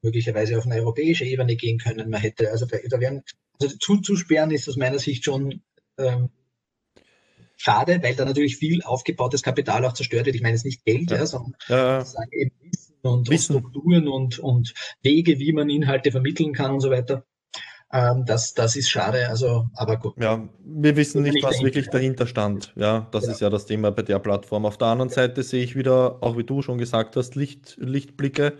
möglicherweise 0.02 0.58
auf 0.58 0.66
eine 0.66 0.74
europäische 0.74 1.24
Ebene 1.24 1.56
gehen 1.56 1.78
können. 1.78 2.10
Man 2.10 2.20
hätte, 2.20 2.50
also 2.50 2.66
da, 2.66 2.76
da 2.90 3.00
wären, 3.00 3.22
also 3.58 3.74
zuzusperren 3.78 4.50
ist 4.50 4.68
aus 4.68 4.76
meiner 4.76 4.98
Sicht 4.98 5.24
schon 5.24 5.62
ähm, 5.96 6.28
schade, 7.64 8.02
weil 8.02 8.14
da 8.14 8.24
natürlich 8.24 8.56
viel 8.56 8.82
aufgebautes 8.82 9.42
Kapital 9.42 9.84
auch 9.84 9.94
zerstört 9.94 10.26
wird. 10.26 10.36
Ich 10.36 10.42
meine 10.42 10.54
jetzt 10.54 10.64
nicht 10.64 10.84
Geld, 10.84 11.10
ja. 11.10 11.18
Ja, 11.18 11.26
sondern 11.26 11.54
ja. 11.68 12.04
eben 12.32 12.52
Wissen 12.60 12.94
und, 13.02 13.30
Wissen. 13.30 13.56
und 13.56 13.62
Strukturen 13.62 14.08
und, 14.08 14.38
und 14.38 14.74
Wege, 15.02 15.38
wie 15.38 15.52
man 15.52 15.70
Inhalte 15.70 16.10
vermitteln 16.10 16.52
kann 16.52 16.72
und 16.72 16.80
so 16.80 16.90
weiter. 16.90 17.24
Ähm, 17.92 18.24
das, 18.26 18.54
das 18.54 18.76
ist 18.76 18.90
schade, 18.90 19.28
also, 19.28 19.68
aber 19.74 19.96
gut. 19.96 20.14
Ja, 20.20 20.46
wir 20.64 20.96
wissen 20.96 21.22
nicht, 21.22 21.42
was 21.42 21.52
dahinter. 21.52 21.64
wirklich 21.64 21.88
dahinter 21.90 22.26
stand. 22.26 22.72
Ja, 22.76 23.08
das 23.12 23.26
ja. 23.26 23.32
ist 23.32 23.40
ja 23.40 23.50
das 23.50 23.66
Thema 23.66 23.90
bei 23.92 24.02
der 24.02 24.18
Plattform. 24.18 24.66
Auf 24.66 24.76
der 24.76 24.88
anderen 24.88 25.10
Seite 25.10 25.42
sehe 25.42 25.64
ich 25.64 25.76
wieder, 25.76 26.22
auch 26.22 26.36
wie 26.36 26.44
du 26.44 26.60
schon 26.60 26.76
gesagt 26.76 27.16
hast, 27.16 27.34
Licht, 27.34 27.76
Lichtblicke, 27.78 28.54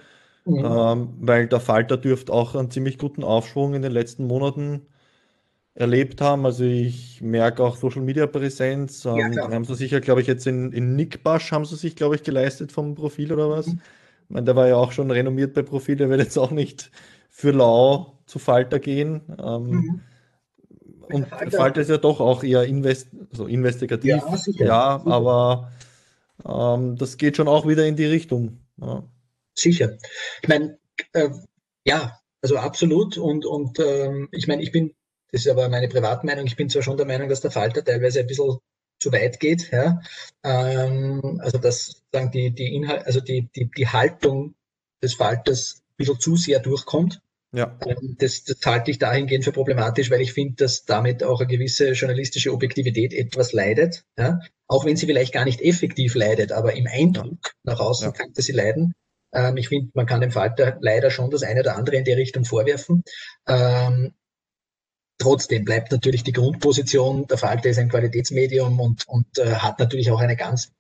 mhm. 0.45 0.65
ähm, 0.65 1.15
weil 1.21 1.49
der 1.49 1.61
Falter 1.61 1.97
dürfte 1.97 2.33
auch 2.33 2.55
einen 2.55 2.71
ziemlich 2.71 2.97
guten 2.97 3.25
Aufschwung 3.25 3.75
in 3.75 3.83
den 3.83 3.93
letzten 3.93 4.27
Monaten 4.27 4.87
erlebt 5.75 6.21
haben. 6.21 6.47
Also 6.47 6.65
ich 6.65 7.21
merke 7.21 7.63
auch 7.63 7.77
Social 7.77 8.03
Media 8.03 8.27
Präsenz. 8.27 9.05
Ähm, 9.05 9.33
ja, 9.33 9.51
haben 9.51 9.65
sie 9.65 9.75
sicher, 9.75 10.01
glaube 10.01 10.21
ich, 10.21 10.27
jetzt 10.27 10.47
in, 10.47 10.73
in 10.73 10.97
Nickbash 10.97 11.51
haben 11.53 11.65
sie 11.65 11.77
sich, 11.77 11.97
glaube 11.97 12.15
ich, 12.15 12.23
geleistet 12.23 12.73
vom 12.73 12.95
Profil 12.95 13.33
oder 13.33 13.51
was. 13.51 13.67
Mhm. 13.67 13.81
Ich 14.25 14.31
meine, 14.31 14.45
der 14.45 14.57
war 14.57 14.69
ja 14.69 14.77
auch 14.77 14.93
schon 14.93 15.11
renommiert 15.11 15.55
bei 15.55 15.63
Profil, 15.63 15.97
der 15.97 16.09
wird 16.09 16.21
jetzt 16.21 16.39
auch 16.39 16.51
nicht 16.51 16.91
für 17.29 17.51
lau 17.51 18.19
zu 18.27 18.39
Falter 18.39 18.79
gehen. 18.79 19.23
Ähm, 19.39 19.71
mhm. 19.71 20.01
Und 21.11 21.29
Falter, 21.29 21.57
Falter, 21.57 21.81
ist 21.83 21.91
ja 21.91 21.99
doch 21.99 22.21
auch 22.21 22.43
eher 22.43 22.65
invest 22.65 23.09
also 23.31 23.47
investigativ. 23.47 24.11
Ja, 24.11 24.37
sicher, 24.37 24.65
ja 24.65 24.99
sicher. 24.99 25.13
aber 25.13 25.73
ähm, 26.47 26.97
das 26.97 27.19
geht 27.19 27.37
schon 27.37 27.49
auch 27.49 27.67
wieder 27.67 27.85
in 27.85 27.97
die 27.97 28.07
Richtung. 28.07 28.61
Ja. 28.81 29.05
Sicher. 29.55 29.99
Ich 30.43 30.49
meine, 30.49 30.79
äh, 31.13 31.29
ja, 31.85 32.19
also 32.41 32.57
absolut. 32.57 33.19
Und, 33.19 33.45
und 33.45 33.79
ähm, 33.79 34.29
ich 34.33 34.49
meine, 34.49 34.63
ich 34.63 34.73
bin 34.73 34.95
das 35.35 35.47
ist 35.47 35.51
aber 35.51 35.69
meine 35.69 35.89
Privatmeinung. 35.89 36.47
Ich 36.47 36.55
bin 36.55 36.71
zwar 36.71 36.83
schon 36.83 36.97
der 36.97 37.07
Meinung, 37.07 37.29
dass 37.29 37.41
der 37.41 37.51
Falter 37.51 37.85
teilweise 37.85 38.21
ein 38.21 38.29
bisschen 38.29 38.59
zu 39.01 39.11
weit 39.11 39.41
geht. 39.41 39.69
Ja? 39.73 40.01
Ähm, 40.45 41.41
also 41.43 41.59
dass 41.59 42.05
sagen 42.13 42.31
die, 42.31 42.53
die 42.53 42.73
Inhalt, 42.77 43.05
also 43.05 43.19
die, 43.19 43.49
die, 43.57 43.69
die 43.69 43.89
Haltung 43.89 44.55
des 45.03 45.15
Falters 45.15 45.79
ein 45.81 45.97
bisschen 45.97 46.21
zu 46.21 46.37
sehr 46.37 46.61
durchkommt. 46.61 47.21
Ja. 47.53 47.77
Ähm, 47.85 48.15
das, 48.21 48.45
das 48.45 48.59
halte 48.65 48.93
ich 48.93 49.01
dahingehend 49.01 49.45
für 49.45 49.51
problematisch, 49.51 50.09
weil 50.09 50.21
ich 50.21 50.33
finde, 50.33 50.55
dass 50.55 50.85
damit 50.85 51.25
auch 51.25 51.41
eine 51.41 51.49
gewisse 51.49 51.91
journalistische 51.95 52.53
Objektivität 52.53 53.13
etwas 53.13 53.53
leidet. 53.53 54.05
Ja? 54.17 54.39
Auch 54.69 54.85
wenn 54.85 54.97
sie 54.97 55.07
vielleicht 55.07 55.35
gar 55.35 55.45
nicht 55.45 55.61
effektiv 55.61 56.15
leidet, 56.15 56.53
aber 56.53 56.75
im 56.75 56.87
Eindruck 56.87 57.55
nach 57.65 57.81
außen 57.81 58.07
ja. 58.07 58.13
könnte 58.13 58.41
sie 58.41 58.53
leiden. 58.53 58.95
Ähm, 59.33 59.57
ich 59.57 59.69
finde, 59.69 59.91
man 59.95 60.07
kann 60.07 60.21
dem 60.21 60.31
Falter 60.31 60.79
leider 60.81 61.11
schon 61.11 61.33
das 61.33 61.43
eine 61.43 61.59
oder 61.59 61.75
andere 61.75 61.97
in 61.97 62.05
die 62.05 62.13
Richtung 62.13 62.45
vorwerfen. 62.45 63.03
Ähm, 63.49 64.15
Trotzdem 65.19 65.65
bleibt 65.65 65.93
natürlich 65.93 66.25
die 66.25 66.33
Grundposition, 66.33 67.27
der 67.27 67.39
Falter 67.39 67.71
ist 67.71 67.79
ein 67.79 67.89
Qualitätsmedium 67.89 68.81
und, 68.81 69.07
und 69.07 69.39
äh, 69.39 69.55
hat 69.55 69.79
natürlich 69.79 70.11
auch 70.11 70.21
eine 70.21 70.37
ganz 70.37 70.73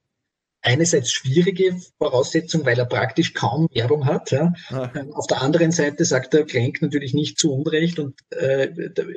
einerseits 0.65 1.13
schwierige 1.13 1.77
Voraussetzung, 1.99 2.65
weil 2.65 2.79
er 2.79 2.87
praktisch 2.87 3.35
kaum 3.35 3.69
Werbung 3.73 4.07
hat. 4.07 4.31
Ja. 4.31 4.55
Ah. 4.71 4.91
Ähm, 4.95 5.13
auf 5.13 5.27
der 5.27 5.43
anderen 5.43 5.71
Seite 5.71 6.05
sagt 6.05 6.33
der 6.33 6.45
Klenk 6.45 6.81
natürlich 6.81 7.13
nicht 7.13 7.39
zu 7.39 7.53
Unrecht 7.53 7.99
und 7.99 8.19
äh, 8.31 8.71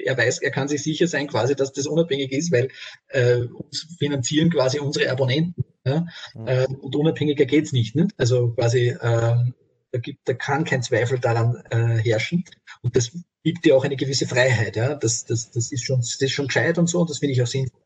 er 0.04 0.18
weiß, 0.18 0.40
er 0.40 0.52
kann 0.52 0.68
sich 0.68 0.84
sicher 0.84 1.08
sein 1.08 1.28
quasi, 1.28 1.56
dass 1.56 1.72
das 1.72 1.88
unabhängig 1.88 2.32
ist, 2.34 2.52
weil 2.52 2.68
äh, 3.08 3.38
uns 3.38 3.96
finanzieren 3.98 4.50
quasi 4.50 4.80
unsere 4.80 5.10
Abonnenten. 5.10 5.64
Ja. 5.86 6.06
Mhm. 6.36 6.48
Äh, 6.48 6.68
und 6.68 6.96
unabhängiger 6.96 7.46
geht's 7.46 7.72
nicht. 7.72 7.96
Ne? 7.96 8.10
Also 8.18 8.50
quasi 8.52 8.96
ähm, 9.02 9.54
da, 9.92 10.00
gibt, 10.00 10.28
da 10.28 10.34
kann 10.34 10.66
kein 10.66 10.84
Zweifel 10.84 11.20
daran 11.20 11.64
äh, 11.70 11.98
herrschen. 12.04 12.44
Und 12.82 12.96
das 12.98 13.12
gibt 13.48 13.64
dir 13.64 13.78
auch 13.78 13.86
eine 13.86 13.96
gewisse 13.96 14.28
Freiheit. 14.28 14.76
Ja? 14.76 14.96
Das, 14.96 15.24
das, 15.24 15.52
das, 15.52 15.72
ist 15.72 15.86
schon, 15.86 16.00
das 16.00 16.20
ist 16.20 16.32
schon 16.32 16.48
gescheit 16.48 16.78
und 16.78 16.88
so, 16.88 17.00
und 17.00 17.10
das 17.10 17.20
finde 17.20 17.32
ich 17.32 17.42
auch 17.42 17.48
sinnvoll. 17.48 17.80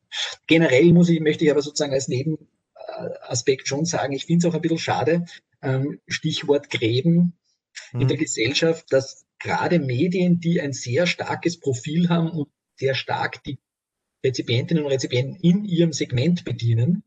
Generell 0.47 0.91
muss 0.91 1.09
ich, 1.09 1.19
möchte 1.19 1.45
ich 1.45 1.51
aber 1.51 1.61
sozusagen 1.61 1.93
als 1.93 2.07
Nebenaspekt 2.07 3.67
schon 3.67 3.85
sagen, 3.85 4.13
ich 4.13 4.25
finde 4.25 4.47
es 4.47 4.51
auch 4.51 4.55
ein 4.55 4.61
bisschen 4.61 4.79
schade, 4.79 5.25
ähm, 5.61 5.99
Stichwort 6.07 6.71
Gräben 6.71 7.37
mhm. 7.93 8.01
in 8.01 8.07
der 8.07 8.17
mhm. 8.17 8.21
Gesellschaft, 8.21 8.85
dass 8.89 9.25
gerade 9.37 9.77
Medien, 9.77 10.39
die 10.39 10.59
ein 10.61 10.73
sehr 10.73 11.05
starkes 11.05 11.59
Profil 11.59 12.09
haben 12.09 12.31
und 12.31 12.49
sehr 12.75 12.95
stark 12.95 13.43
die 13.43 13.59
Rezipientinnen 14.25 14.83
und 14.83 14.91
Rezipienten 14.91 15.35
in 15.41 15.63
ihrem 15.65 15.93
Segment 15.93 16.43
bedienen, 16.43 17.03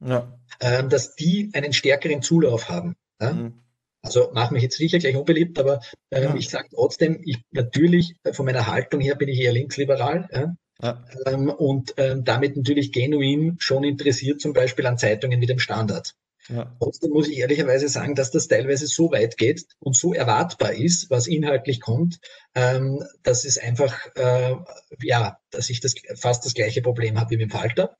ja. 0.00 0.38
ähm, 0.60 0.88
dass 0.88 1.14
die 1.14 1.50
einen 1.52 1.74
stärkeren 1.74 2.22
Zulauf 2.22 2.70
haben. 2.70 2.96
Ja? 3.20 3.34
Mhm. 3.34 3.65
Also 4.06 4.30
mache 4.32 4.54
mich 4.54 4.62
jetzt 4.62 4.76
sicher 4.76 4.98
gleich 4.98 5.16
unbeliebt, 5.16 5.58
aber 5.58 5.80
äh, 6.10 6.22
ja. 6.22 6.34
ich 6.34 6.48
sage 6.48 6.68
trotzdem, 6.72 7.20
ich 7.24 7.38
natürlich 7.50 8.14
äh, 8.22 8.32
von 8.32 8.46
meiner 8.46 8.66
Haltung 8.66 9.00
her 9.00 9.16
bin 9.16 9.28
ich 9.28 9.40
eher 9.40 9.52
linksliberal. 9.52 10.28
Ja? 10.32 10.56
Ja. 10.82 11.04
Ähm, 11.26 11.48
und 11.50 11.94
ähm, 11.96 12.24
damit 12.24 12.56
natürlich 12.56 12.92
genuin 12.92 13.56
schon 13.58 13.84
interessiert, 13.84 14.40
zum 14.40 14.52
Beispiel 14.52 14.86
an 14.86 14.98
Zeitungen 14.98 15.40
wie 15.40 15.46
dem 15.46 15.58
Standard. 15.58 16.14
Ja. 16.48 16.72
Trotzdem 16.78 17.10
muss 17.10 17.28
ich 17.28 17.38
ehrlicherweise 17.38 17.88
sagen, 17.88 18.14
dass 18.14 18.30
das 18.30 18.46
teilweise 18.46 18.86
so 18.86 19.10
weit 19.10 19.36
geht 19.36 19.64
und 19.80 19.96
so 19.96 20.14
erwartbar 20.14 20.74
ist, 20.74 21.10
was 21.10 21.26
inhaltlich 21.26 21.80
kommt, 21.80 22.20
ähm, 22.54 23.02
dass 23.24 23.44
es 23.44 23.58
einfach, 23.58 24.14
äh, 24.14 24.54
ja, 25.02 25.38
dass 25.50 25.70
ich 25.70 25.80
das 25.80 25.94
fast 26.14 26.44
das 26.44 26.54
gleiche 26.54 26.82
Problem 26.82 27.18
habe 27.18 27.30
wie 27.30 27.36
mit 27.36 27.50
dem 27.50 27.50
Falter. 27.50 27.96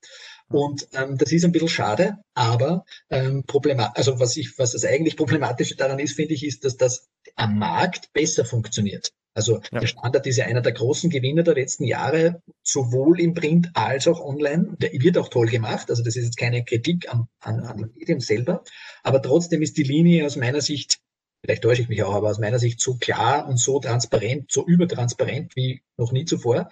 Und 0.49 0.87
ähm, 0.93 1.17
das 1.17 1.31
ist 1.31 1.43
ein 1.43 1.51
bisschen 1.51 1.67
schade, 1.67 2.17
aber 2.33 2.85
ähm, 3.09 3.43
problematisch, 3.45 3.97
also 3.97 4.19
was 4.19 4.37
ich, 4.37 4.57
was 4.57 4.71
das 4.71 4.85
eigentlich 4.85 5.17
Problematische 5.17 5.75
daran 5.75 5.99
ist, 5.99 6.15
finde 6.15 6.35
ich, 6.35 6.45
ist, 6.45 6.63
dass 6.63 6.77
das 6.77 7.07
am 7.35 7.59
Markt 7.59 8.13
besser 8.13 8.45
funktioniert. 8.45 9.11
Also 9.37 9.59
ja. 9.71 9.81
der 9.81 9.87
Standard 9.87 10.25
ist 10.25 10.37
ja 10.37 10.45
einer 10.45 10.61
der 10.61 10.71
großen 10.71 11.11
Gewinner 11.11 11.43
der 11.43 11.53
letzten 11.53 11.83
Jahre, 11.83 12.41
sowohl 12.63 13.19
im 13.19 13.35
Print 13.35 13.69
als 13.75 14.07
auch 14.07 14.19
online. 14.19 14.75
Der 14.79 14.91
wird 14.93 15.15
auch 15.19 15.29
toll 15.29 15.47
gemacht. 15.47 15.91
Also 15.91 16.01
das 16.01 16.15
ist 16.15 16.25
jetzt 16.25 16.37
keine 16.37 16.65
Kritik 16.65 17.07
an, 17.13 17.27
an, 17.41 17.59
an 17.59 17.77
den 17.77 17.91
Medien 17.93 18.19
selber. 18.19 18.63
Aber 19.03 19.21
trotzdem 19.21 19.61
ist 19.61 19.77
die 19.77 19.83
Linie 19.83 20.25
aus 20.25 20.37
meiner 20.37 20.61
Sicht, 20.61 20.97
vielleicht 21.43 21.61
täusche 21.61 21.83
ich 21.83 21.87
mich 21.87 22.01
auch, 22.01 22.15
aber 22.15 22.31
aus 22.31 22.39
meiner 22.39 22.57
Sicht 22.57 22.81
so 22.81 22.95
klar 22.95 23.47
und 23.47 23.57
so 23.57 23.79
transparent, 23.79 24.51
so 24.51 24.65
übertransparent 24.65 25.55
wie 25.55 25.83
noch 25.97 26.11
nie 26.11 26.25
zuvor. 26.25 26.71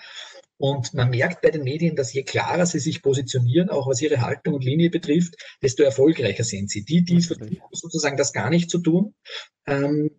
Und 0.58 0.94
man 0.94 1.10
merkt 1.10 1.42
bei 1.42 1.52
den 1.52 1.64
Medien, 1.64 1.96
dass 1.96 2.14
je 2.14 2.24
klarer 2.24 2.66
sie 2.66 2.80
sich 2.80 3.02
positionieren, 3.02 3.70
auch 3.70 3.88
was 3.88 4.02
ihre 4.02 4.22
Haltung 4.22 4.54
und 4.54 4.64
Linie 4.64 4.90
betrifft, 4.90 5.36
desto 5.62 5.84
erfolgreicher 5.84 6.46
sind 6.46 6.70
sie. 6.70 6.86
Die, 6.86 7.04
die 7.04 7.22
versuchen 7.22 7.60
sozusagen 7.72 8.16
das 8.16 8.32
gar 8.32 8.50
nicht 8.50 8.70
zu 8.70 8.80
tun, 8.80 9.14
ähm, 9.68 10.12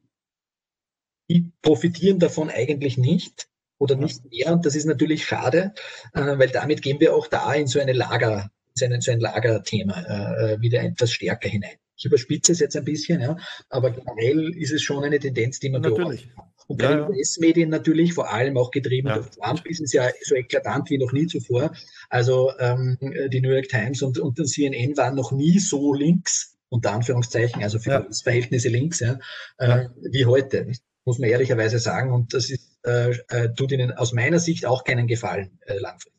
die 1.30 1.52
profitieren 1.62 2.18
davon 2.18 2.50
eigentlich 2.50 2.98
nicht 2.98 3.48
oder 3.78 3.96
nicht 3.96 4.24
mehr. 4.30 4.52
Und 4.52 4.66
das 4.66 4.74
ist 4.74 4.84
natürlich 4.84 5.24
schade, 5.24 5.72
äh, 6.12 6.38
weil 6.38 6.48
damit 6.48 6.82
gehen 6.82 7.00
wir 7.00 7.14
auch 7.14 7.26
da 7.26 7.52
in 7.54 7.66
so 7.66 7.80
eine 7.80 7.92
Lager, 7.92 8.50
so 8.74 8.84
ein, 8.84 9.00
so 9.00 9.10
ein 9.10 9.20
Lagerthema 9.20 10.02
äh, 10.02 10.60
wieder 10.60 10.82
etwas 10.82 11.12
stärker 11.12 11.48
hinein. 11.48 11.76
Ich 11.96 12.04
überspitze 12.04 12.52
es 12.52 12.60
jetzt 12.60 12.76
ein 12.76 12.84
bisschen, 12.84 13.22
ja, 13.22 13.38
aber 13.70 13.90
generell 13.90 14.54
ist 14.54 14.72
es 14.72 14.82
schon 14.82 15.02
eine 15.02 15.18
Tendenz, 15.18 15.60
die 15.60 15.70
man 15.70 15.80
natürlich. 15.80 16.28
Und 16.66 16.78
bei 16.78 16.84
ja, 16.84 16.96
den 16.96 17.08
US-Medien 17.08 17.70
natürlich, 17.70 18.12
vor 18.14 18.32
allem 18.32 18.56
auch 18.56 18.70
getrieben 18.70 19.08
ja. 19.08 19.16
durch 19.16 19.30
Trump, 19.30 19.64
ist 19.66 19.80
es 19.80 19.92
ja 19.92 20.08
so 20.22 20.34
eklatant 20.34 20.90
wie 20.90 20.98
noch 20.98 21.12
nie 21.12 21.26
zuvor. 21.26 21.72
Also 22.10 22.52
ähm, 22.58 22.98
die 23.00 23.40
New 23.40 23.50
York 23.50 23.68
Times 23.68 24.02
und, 24.02 24.18
und 24.18 24.38
der 24.38 24.46
CNN 24.46 24.96
waren 24.96 25.14
noch 25.14 25.32
nie 25.32 25.58
so 25.58 25.94
links, 25.94 26.56
unter 26.68 26.92
Anführungszeichen, 26.92 27.62
also 27.62 27.78
für 27.78 27.90
ja. 27.90 28.06
Verhältnisse 28.22 28.68
links, 28.68 29.00
ja, 29.00 29.18
äh, 29.58 29.86
wie 30.02 30.26
heute, 30.26 30.66
muss 31.04 31.18
man 31.18 31.30
ehrlicherweise 31.30 31.78
sagen. 31.78 32.12
Und 32.12 32.34
das 32.34 32.50
ist, 32.50 32.78
äh, 32.84 33.12
äh, 33.28 33.54
tut 33.54 33.72
ihnen 33.72 33.92
aus 33.92 34.12
meiner 34.12 34.40
Sicht 34.40 34.66
auch 34.66 34.82
keinen 34.84 35.06
Gefallen 35.06 35.58
äh, 35.66 35.78
langfristig. 35.78 36.15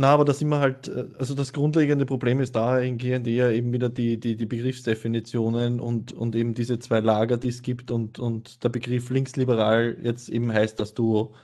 Na, 0.00 0.12
aber 0.12 0.24
da 0.24 0.32
sind 0.32 0.48
wir 0.48 0.60
halt, 0.60 0.86
äh, 0.86 1.06
also 1.18 1.34
das 1.34 1.52
grundlegende 1.52 2.06
Problem 2.06 2.38
ist 2.40 2.54
dahingehend 2.54 3.26
eher 3.26 3.50
eben 3.50 3.72
wieder 3.72 3.88
die, 3.88 4.20
die, 4.20 4.36
die 4.36 4.46
Begriffsdefinitionen 4.46 5.80
und, 5.80 6.12
und 6.12 6.36
eben 6.36 6.54
diese 6.54 6.78
zwei 6.78 7.00
Lager, 7.00 7.36
die 7.36 7.48
es 7.48 7.62
gibt 7.62 7.90
und, 7.90 8.20
und 8.20 8.62
der 8.62 8.68
Begriff 8.68 9.10
linksliberal 9.10 9.96
jetzt 10.00 10.28
eben 10.28 10.52
heißt, 10.52 10.78
dass 10.78 10.94
du 10.94 11.34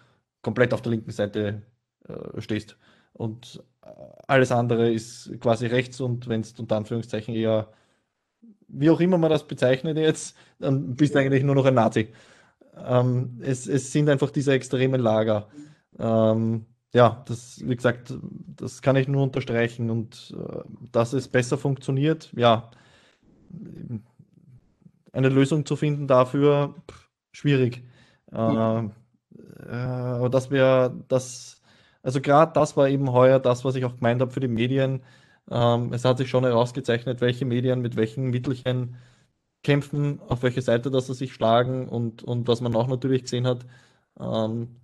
komplett 0.43 0.73
auf 0.73 0.83
der 0.83 0.93
linken 0.93 1.11
Seite 1.11 1.63
äh, 2.07 2.41
stehst. 2.41 2.79
Und 3.13 3.61
äh, 3.83 3.89
alles 4.29 4.53
andere 4.53 4.93
ist 4.93 5.33
quasi 5.41 5.67
rechts 5.67 6.01
und 6.01 6.29
wenn 6.29 6.43
es 6.43 6.53
unter 6.59 6.77
Anführungszeichen 6.77 7.35
eher, 7.35 7.73
wie 8.69 8.91
auch 8.91 9.01
immer 9.01 9.19
man 9.19 9.31
das 9.31 9.49
bezeichnet 9.49 9.99
jetzt, 9.99 10.37
dann 10.61 10.95
bist 10.97 11.15
du 11.15 11.19
eigentlich 11.19 11.43
nur 11.43 11.57
noch 11.57 11.67
ein 11.67 11.75
Nazi. 11.75 12.13
Ähm, 12.77 13.41
es, 13.43 13.67
es 13.67 13.93
sind 13.93 14.09
einfach 14.09 14.31
diese 14.31 14.53
extremen 14.53 15.01
Lager. 15.01 15.49
Ähm, 15.99 16.67
ja, 16.95 17.22
das, 17.26 17.61
wie 17.66 17.74
gesagt, 17.74 18.14
das 18.57 18.80
kann 18.80 18.97
ich 18.97 19.09
nur 19.09 19.24
unterstreichen 19.24 19.90
und 19.90 20.34
äh, 20.38 20.61
dass 20.92 21.12
es 21.12 21.28
besser 21.28 21.59
funktioniert, 21.59 22.32
ja, 22.36 22.70
eine 25.12 25.28
Lösung 25.28 25.66
zu 25.66 25.76
finden 25.76 26.07
dafür, 26.07 26.74
pff, 26.90 27.11
schwierig. 27.32 27.82
Mhm. 28.30 28.92
Äh, 29.66 29.72
aber 29.72 30.30
das 30.30 30.51
wäre 30.51 30.95
das, 31.09 31.61
also 32.03 32.20
gerade 32.20 32.53
das 32.53 32.76
war 32.76 32.88
eben 32.88 33.12
heuer 33.12 33.40
das, 33.40 33.64
was 33.64 33.74
ich 33.74 33.84
auch 33.84 33.97
gemeint 33.97 34.20
habe 34.20 34.30
für 34.30 34.40
die 34.40 34.49
Medien. 34.49 35.03
Ähm, 35.51 35.92
es 35.92 36.05
hat 36.05 36.18
sich 36.18 36.30
schon 36.30 36.45
herausgezeichnet, 36.45 37.20
welche 37.20 37.45
Medien 37.45 37.80
mit 37.80 37.97
welchen 37.97 38.30
Mittelchen 38.30 38.97
kämpfen, 39.64 40.20
auf 40.28 40.42
welche 40.45 40.62
Seite 40.62 40.90
dass 40.90 41.09
sie 41.09 41.14
sich 41.14 41.32
schlagen 41.34 41.88
und, 41.88 42.22
und 42.22 42.49
was 42.49 42.61
man 42.61 42.74
auch 42.76 42.86
natürlich 42.88 43.22
gesehen 43.24 43.47
hat, 43.47 43.66
ähm, 44.20 44.76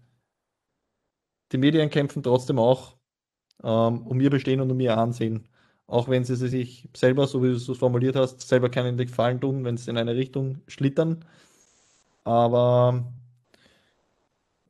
die 1.53 1.59
Medien 1.59 1.91
kämpfen 1.91 2.23
trotzdem 2.23 2.59
auch 2.59 2.97
ähm, 3.63 4.07
um 4.07 4.21
ihr 4.21 4.31
Bestehen 4.31 4.61
und 4.61 4.71
um 4.71 4.81
ihr 4.81 4.97
Ansehen. 4.97 5.49
Auch 5.87 6.09
wenn 6.09 6.25
sie 6.25 6.37
sich 6.37 6.89
selber, 6.97 7.27
so 7.27 7.43
wie 7.43 7.49
du 7.49 7.55
es 7.55 7.79
formuliert 7.79 8.17
hast, 8.17 8.41
selber 8.43 8.71
keinen 8.71 8.97
Gefallen 8.97 9.41
tun, 9.41 9.65
wenn 9.65 9.77
sie 9.77 9.91
in 9.91 9.99
eine 9.99 10.15
Richtung 10.17 10.61
schlittern. 10.69 11.25
Aber 12.25 13.13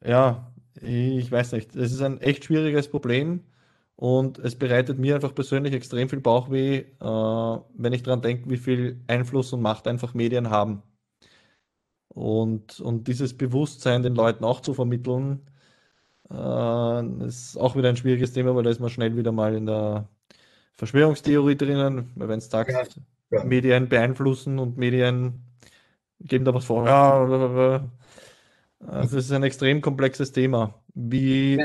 ja, 0.05 0.53
ich 0.81 1.31
weiß 1.31 1.53
nicht. 1.53 1.76
Es 1.76 1.93
ist 1.93 2.01
ein 2.03 2.20
echt 2.20 2.45
schwieriges 2.45 2.89
Problem 2.89 3.45
und 3.97 4.39
es 4.39 4.57
bereitet 4.57 4.99
mir 4.99 5.14
einfach 5.16 5.35
persönlich 5.35 5.74
extrem 5.74 6.09
viel 6.09 6.20
Bauchweh, 6.20 6.78
äh, 6.78 7.61
wenn 7.74 7.93
ich 7.93 8.03
daran 8.03 8.22
denke, 8.22 8.49
wie 8.51 8.57
viel 8.57 9.01
Einfluss 9.09 9.53
und 9.53 9.62
Macht 9.62 9.87
einfach 9.89 10.14
Medien 10.14 10.51
haben. 10.51 10.83
Und, 12.09 12.81
und 12.81 13.07
dieses 13.09 13.37
Bewusstsein 13.37 14.03
den 14.03 14.14
Leuten 14.14 14.45
auch 14.45 14.61
zu 14.61 14.74
vermitteln, 14.74 15.50
äh, 16.31 17.26
ist 17.26 17.57
auch 17.57 17.76
wieder 17.76 17.89
ein 17.89 17.97
schwieriges 17.97 18.33
Thema, 18.33 18.55
weil 18.55 18.62
da 18.62 18.70
ist 18.70 18.81
man 18.81 18.91
schnell 18.91 19.16
wieder 19.16 19.33
mal 19.33 19.55
in 19.55 19.66
der 19.66 20.09
Verschwörungstheorie 20.74 21.57
drinnen, 21.57 22.11
wenn 22.14 22.39
es 22.39 22.51
sagt, 22.51 22.70
ja, 22.70 22.83
ja. 23.31 23.45
Medien 23.45 23.89
beeinflussen 23.89 24.59
und 24.59 24.78
Medien 24.78 25.45
geben 26.20 26.45
da 26.45 26.55
was 26.55 26.64
vor. 26.64 26.87
Ja, 26.87 27.83
also 28.87 29.18
es 29.18 29.26
ist 29.26 29.33
ein 29.33 29.43
extrem 29.43 29.81
komplexes 29.81 30.33
Thema. 30.33 30.83
Wie. 30.95 31.59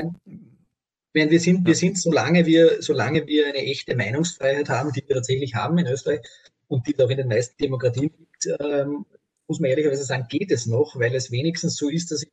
Wenn 1.13 1.29
wir 1.29 1.39
sind, 1.39 1.65
wir 1.65 1.75
sind, 1.75 1.97
solange 1.97 2.45
wir, 2.45 2.81
solange 2.81 3.25
wir 3.25 3.47
eine 3.47 3.59
echte 3.59 3.95
Meinungsfreiheit 3.95 4.67
haben, 4.67 4.91
die 4.91 5.03
wir 5.07 5.15
tatsächlich 5.15 5.55
haben 5.55 5.77
in 5.77 5.87
Österreich 5.87 6.19
und 6.67 6.85
die 6.87 6.93
es 6.93 6.99
auch 6.99 7.09
in 7.09 7.17
den 7.17 7.29
meisten 7.29 7.55
Demokratien 7.57 8.11
gibt, 8.17 8.59
ähm, 8.59 9.05
muss 9.47 9.59
man 9.59 9.69
ehrlicherweise 9.69 10.03
sagen, 10.03 10.25
geht 10.27 10.51
es 10.51 10.65
noch, 10.65 10.99
weil 10.99 11.15
es 11.15 11.31
wenigstens 11.31 11.77
so 11.77 11.89
ist, 11.89 12.11
dass 12.11 12.23
ich 12.23 12.31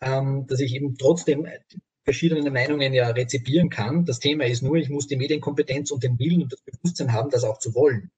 ähm, 0.00 0.46
dass 0.46 0.60
ich 0.60 0.74
eben 0.74 0.96
trotzdem 0.96 1.46
verschiedene 2.04 2.50
Meinungen 2.50 2.94
ja 2.94 3.08
rezipieren 3.08 3.68
kann. 3.68 4.04
Das 4.04 4.20
Thema 4.20 4.46
ist 4.46 4.62
nur, 4.62 4.76
ich 4.76 4.88
muss 4.88 5.08
die 5.08 5.16
Medienkompetenz 5.16 5.90
und 5.90 6.02
den 6.04 6.18
Willen 6.18 6.42
und 6.42 6.52
das 6.52 6.62
Bewusstsein 6.62 7.12
haben, 7.12 7.30
das 7.30 7.44
auch 7.44 7.58
zu 7.58 7.74
wollen. 7.74 8.10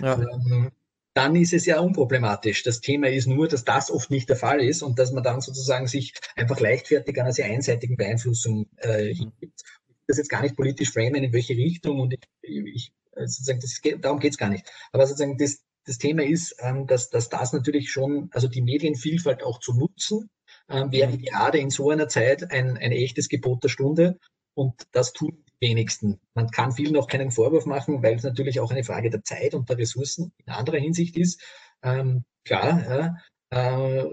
Ja. 0.00 0.20
Ähm, 0.20 0.72
dann 1.14 1.34
ist 1.34 1.54
es 1.54 1.64
ja 1.64 1.80
unproblematisch. 1.80 2.62
Das 2.62 2.80
Thema 2.80 3.08
ist 3.08 3.26
nur, 3.26 3.48
dass 3.48 3.64
das 3.64 3.90
oft 3.90 4.10
nicht 4.10 4.28
der 4.28 4.36
Fall 4.36 4.60
ist 4.60 4.82
und 4.82 4.98
dass 4.98 5.12
man 5.12 5.22
dann 5.22 5.40
sozusagen 5.40 5.86
sich 5.86 6.12
einfach 6.34 6.60
leichtfertig 6.60 7.18
einer 7.18 7.32
sehr 7.32 7.46
einseitigen 7.46 7.96
Beeinflussung 7.96 8.66
äh, 8.76 9.14
hingibt. 9.14 9.62
Das 10.06 10.18
jetzt 10.18 10.28
gar 10.28 10.42
nicht 10.42 10.56
politisch 10.56 10.92
framen, 10.92 11.24
in 11.24 11.32
welche 11.32 11.54
Richtung 11.54 12.00
und 12.00 12.12
ich, 12.12 12.20
ich 12.42 12.92
äh, 13.12 13.26
sozusagen, 13.26 13.60
das 13.60 13.80
geht, 13.80 14.04
darum 14.04 14.18
geht 14.18 14.32
es 14.32 14.38
gar 14.38 14.50
nicht. 14.50 14.70
Aber 14.92 15.06
sozusagen 15.06 15.38
das, 15.38 15.62
das 15.86 15.98
Thema 15.98 16.22
ist, 16.22 16.54
ähm, 16.60 16.86
dass, 16.86 17.08
dass 17.08 17.30
das 17.30 17.52
natürlich 17.52 17.90
schon, 17.90 18.28
also 18.32 18.46
die 18.46 18.60
Medienvielfalt 18.60 19.42
auch 19.42 19.58
zu 19.58 19.72
nutzen, 19.72 20.28
ähm, 20.68 20.92
wäre 20.92 21.12
mhm. 21.12 21.22
gerade 21.22 21.58
in 21.58 21.70
so 21.70 21.90
einer 21.90 22.08
Zeit 22.08 22.50
ein, 22.50 22.76
ein 22.76 22.92
echtes 22.92 23.28
Gebot 23.28 23.64
der 23.64 23.68
Stunde. 23.68 24.18
Und 24.54 24.74
das 24.92 25.12
tun 25.12 25.44
die 25.60 25.68
wenigsten. 25.68 26.18
Man 26.34 26.50
kann 26.50 26.72
vielen 26.72 26.94
noch 26.94 27.08
keinen 27.08 27.30
Vorwurf 27.30 27.66
machen, 27.66 28.02
weil 28.02 28.14
es 28.14 28.22
natürlich 28.22 28.60
auch 28.60 28.70
eine 28.70 28.84
Frage 28.84 29.10
der 29.10 29.22
Zeit 29.22 29.54
und 29.54 29.68
der 29.68 29.78
Ressourcen 29.78 30.32
in 30.44 30.52
anderer 30.52 30.78
Hinsicht 30.78 31.16
ist. 31.16 31.42
Ähm, 31.82 32.24
klar, 32.44 33.16
ja, 33.52 34.02
äh, 34.02 34.06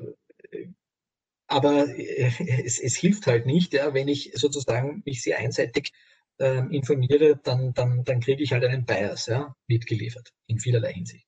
aber 1.47 1.87
äh, 1.87 2.31
es, 2.65 2.79
es, 2.79 2.95
hilft 2.95 3.27
halt 3.27 3.45
nicht, 3.45 3.73
ja, 3.73 3.93
wenn 3.93 4.07
ich 4.07 4.31
sozusagen 4.33 5.03
mich 5.05 5.21
sehr 5.21 5.37
einseitig 5.37 5.91
äh, 6.39 6.65
informiere, 6.75 7.39
dann, 7.41 7.73
dann, 7.73 8.03
dann 8.03 8.19
kriege 8.19 8.43
ich 8.43 8.51
halt 8.51 8.65
einen 8.65 8.85
Bias 8.85 9.27
ja, 9.27 9.55
mitgeliefert 9.67 10.33
in 10.47 10.59
vielerlei 10.59 10.93
Hinsicht. 10.93 11.27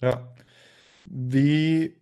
Ja. 0.00 0.34
Wie 1.06 1.99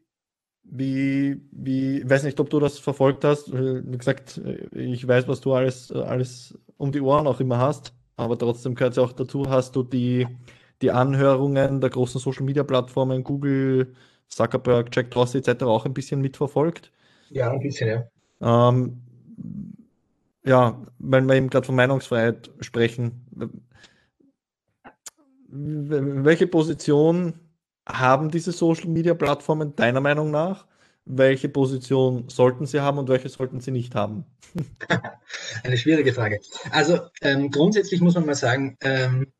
wie, 0.70 1.40
wie, 1.50 1.98
ich 1.98 2.10
weiß 2.10 2.24
nicht, 2.24 2.38
ob 2.40 2.50
du 2.50 2.60
das 2.60 2.78
verfolgt 2.78 3.24
hast. 3.24 3.52
Wie 3.52 3.96
gesagt, 3.96 4.40
ich 4.72 5.06
weiß, 5.06 5.28
was 5.28 5.40
du 5.40 5.54
alles, 5.54 5.90
alles 5.92 6.58
um 6.76 6.92
die 6.92 7.00
Ohren 7.00 7.26
auch 7.26 7.40
immer 7.40 7.58
hast, 7.58 7.94
aber 8.16 8.38
trotzdem 8.38 8.74
gehört 8.74 8.92
es 8.92 8.98
auch 8.98 9.12
dazu. 9.12 9.48
Hast 9.48 9.76
du 9.76 9.82
die, 9.82 10.26
die 10.82 10.90
Anhörungen 10.90 11.80
der 11.80 11.90
großen 11.90 12.20
Social 12.20 12.44
Media 12.44 12.64
Plattformen, 12.64 13.24
Google, 13.24 13.94
Zuckerberg, 14.28 14.94
Jack 14.94 15.10
Dorsey 15.10 15.40
etc. 15.40 15.62
auch 15.64 15.86
ein 15.86 15.94
bisschen 15.94 16.20
mitverfolgt? 16.20 16.92
Ja, 17.30 17.50
ein 17.50 17.60
bisschen, 17.60 17.88
ja. 17.88 18.66
Ähm, 18.66 19.02
ja, 20.44 20.82
weil 20.98 21.22
wir 21.22 21.34
eben 21.34 21.50
gerade 21.50 21.66
von 21.66 21.74
Meinungsfreiheit 21.74 22.50
sprechen. 22.60 23.26
Welche 25.50 26.46
Position 26.46 27.34
haben 27.88 28.30
diese 28.30 28.52
Social 28.52 28.88
Media 28.88 29.14
Plattformen 29.14 29.74
deiner 29.74 30.00
Meinung 30.00 30.30
nach? 30.30 30.66
Welche 31.04 31.48
Position 31.48 32.28
sollten 32.28 32.66
sie 32.66 32.80
haben 32.80 32.98
und 32.98 33.08
welche 33.08 33.30
sollten 33.30 33.60
sie 33.60 33.70
nicht 33.70 33.94
haben? 33.94 34.26
Eine 35.64 35.78
schwierige 35.78 36.12
Frage. 36.12 36.40
Also 36.70 37.00
ähm, 37.22 37.50
grundsätzlich 37.50 38.00
muss 38.00 38.14
man 38.14 38.26
mal 38.26 38.34
sagen, 38.34 38.76
ähm, 38.82 39.32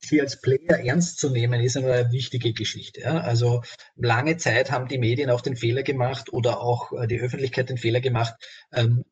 sie 0.00 0.20
als 0.20 0.40
Player 0.40 0.78
ernst 0.84 1.18
zu 1.18 1.30
nehmen, 1.30 1.60
ist 1.60 1.76
eine 1.76 2.12
wichtige 2.12 2.52
Geschichte. 2.52 3.00
Ja? 3.00 3.20
Also 3.20 3.62
lange 3.96 4.36
Zeit 4.36 4.70
haben 4.70 4.88
die 4.88 4.98
Medien 4.98 5.30
auch 5.30 5.40
den 5.40 5.56
Fehler 5.56 5.82
gemacht 5.82 6.32
oder 6.32 6.60
auch 6.60 6.92
äh, 6.92 7.06
die 7.06 7.20
Öffentlichkeit 7.20 7.68
den 7.68 7.78
Fehler 7.78 8.00
gemacht, 8.00 8.34
ähm, 8.72 9.04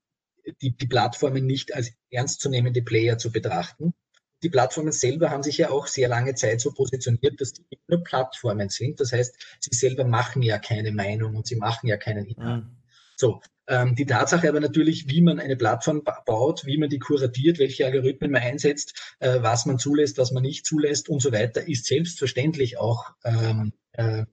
die, 0.63 0.77
die 0.77 0.87
Plattformen 0.87 1.45
nicht 1.45 1.75
als 1.75 1.91
ernstzunehmende 2.11 2.83
Player 2.83 3.19
zu 3.19 3.33
betrachten. 3.33 3.95
Die 4.47 4.51
Plattformen 4.51 4.93
selber 4.93 5.31
haben 5.31 5.43
sich 5.43 5.59
ja 5.59 5.71
auch 5.71 5.89
sehr 5.89 6.07
lange 6.07 6.37
Zeit 6.37 6.61
so 6.61 6.71
positioniert, 6.71 7.41
dass 7.41 7.53
die 7.53 7.65
nur 7.89 8.05
Plattformen 8.05 8.69
sind. 8.69 9.01
Das 9.01 9.11
heißt, 9.11 9.35
sie 9.59 9.77
selber 9.77 10.05
machen 10.05 10.41
ja 10.41 10.61
keine 10.61 10.93
Meinung 10.93 11.35
und 11.35 11.49
sie 11.49 11.57
machen 11.57 11.89
ja 11.89 11.97
keinen 11.97 12.27
Inhalt. 12.27 12.63
Mhm. 12.63 12.77
So, 13.17 13.41
ähm, 13.67 13.97
die 13.97 14.07
Tatsache 14.07 14.49
aber 14.49 14.61
natürlich, 14.61 15.09
wie 15.09 15.21
man 15.21 15.41
eine 15.41 15.57
Plattform 15.57 16.05
baut, 16.25 16.65
wie 16.65 16.79
man 16.79 16.89
die 16.89 17.01
kuratiert, 17.01 17.59
welche 17.59 17.87
Algorithmen 17.87 18.31
man 18.31 18.43
einsetzt, 18.43 19.17
äh, 19.19 19.43
was 19.43 19.67
man 19.67 19.81
zulässt, 19.81 20.17
was 20.17 20.31
man 20.31 20.45
nicht 20.45 20.65
zulässt 20.65 21.09
und 21.09 21.21
so 21.21 21.33
weiter, 21.33 21.67
ist 21.67 21.87
selbstverständlich 21.87 22.79
auch 22.79 23.11
ähm, 23.25 23.73
äh, 23.95 24.27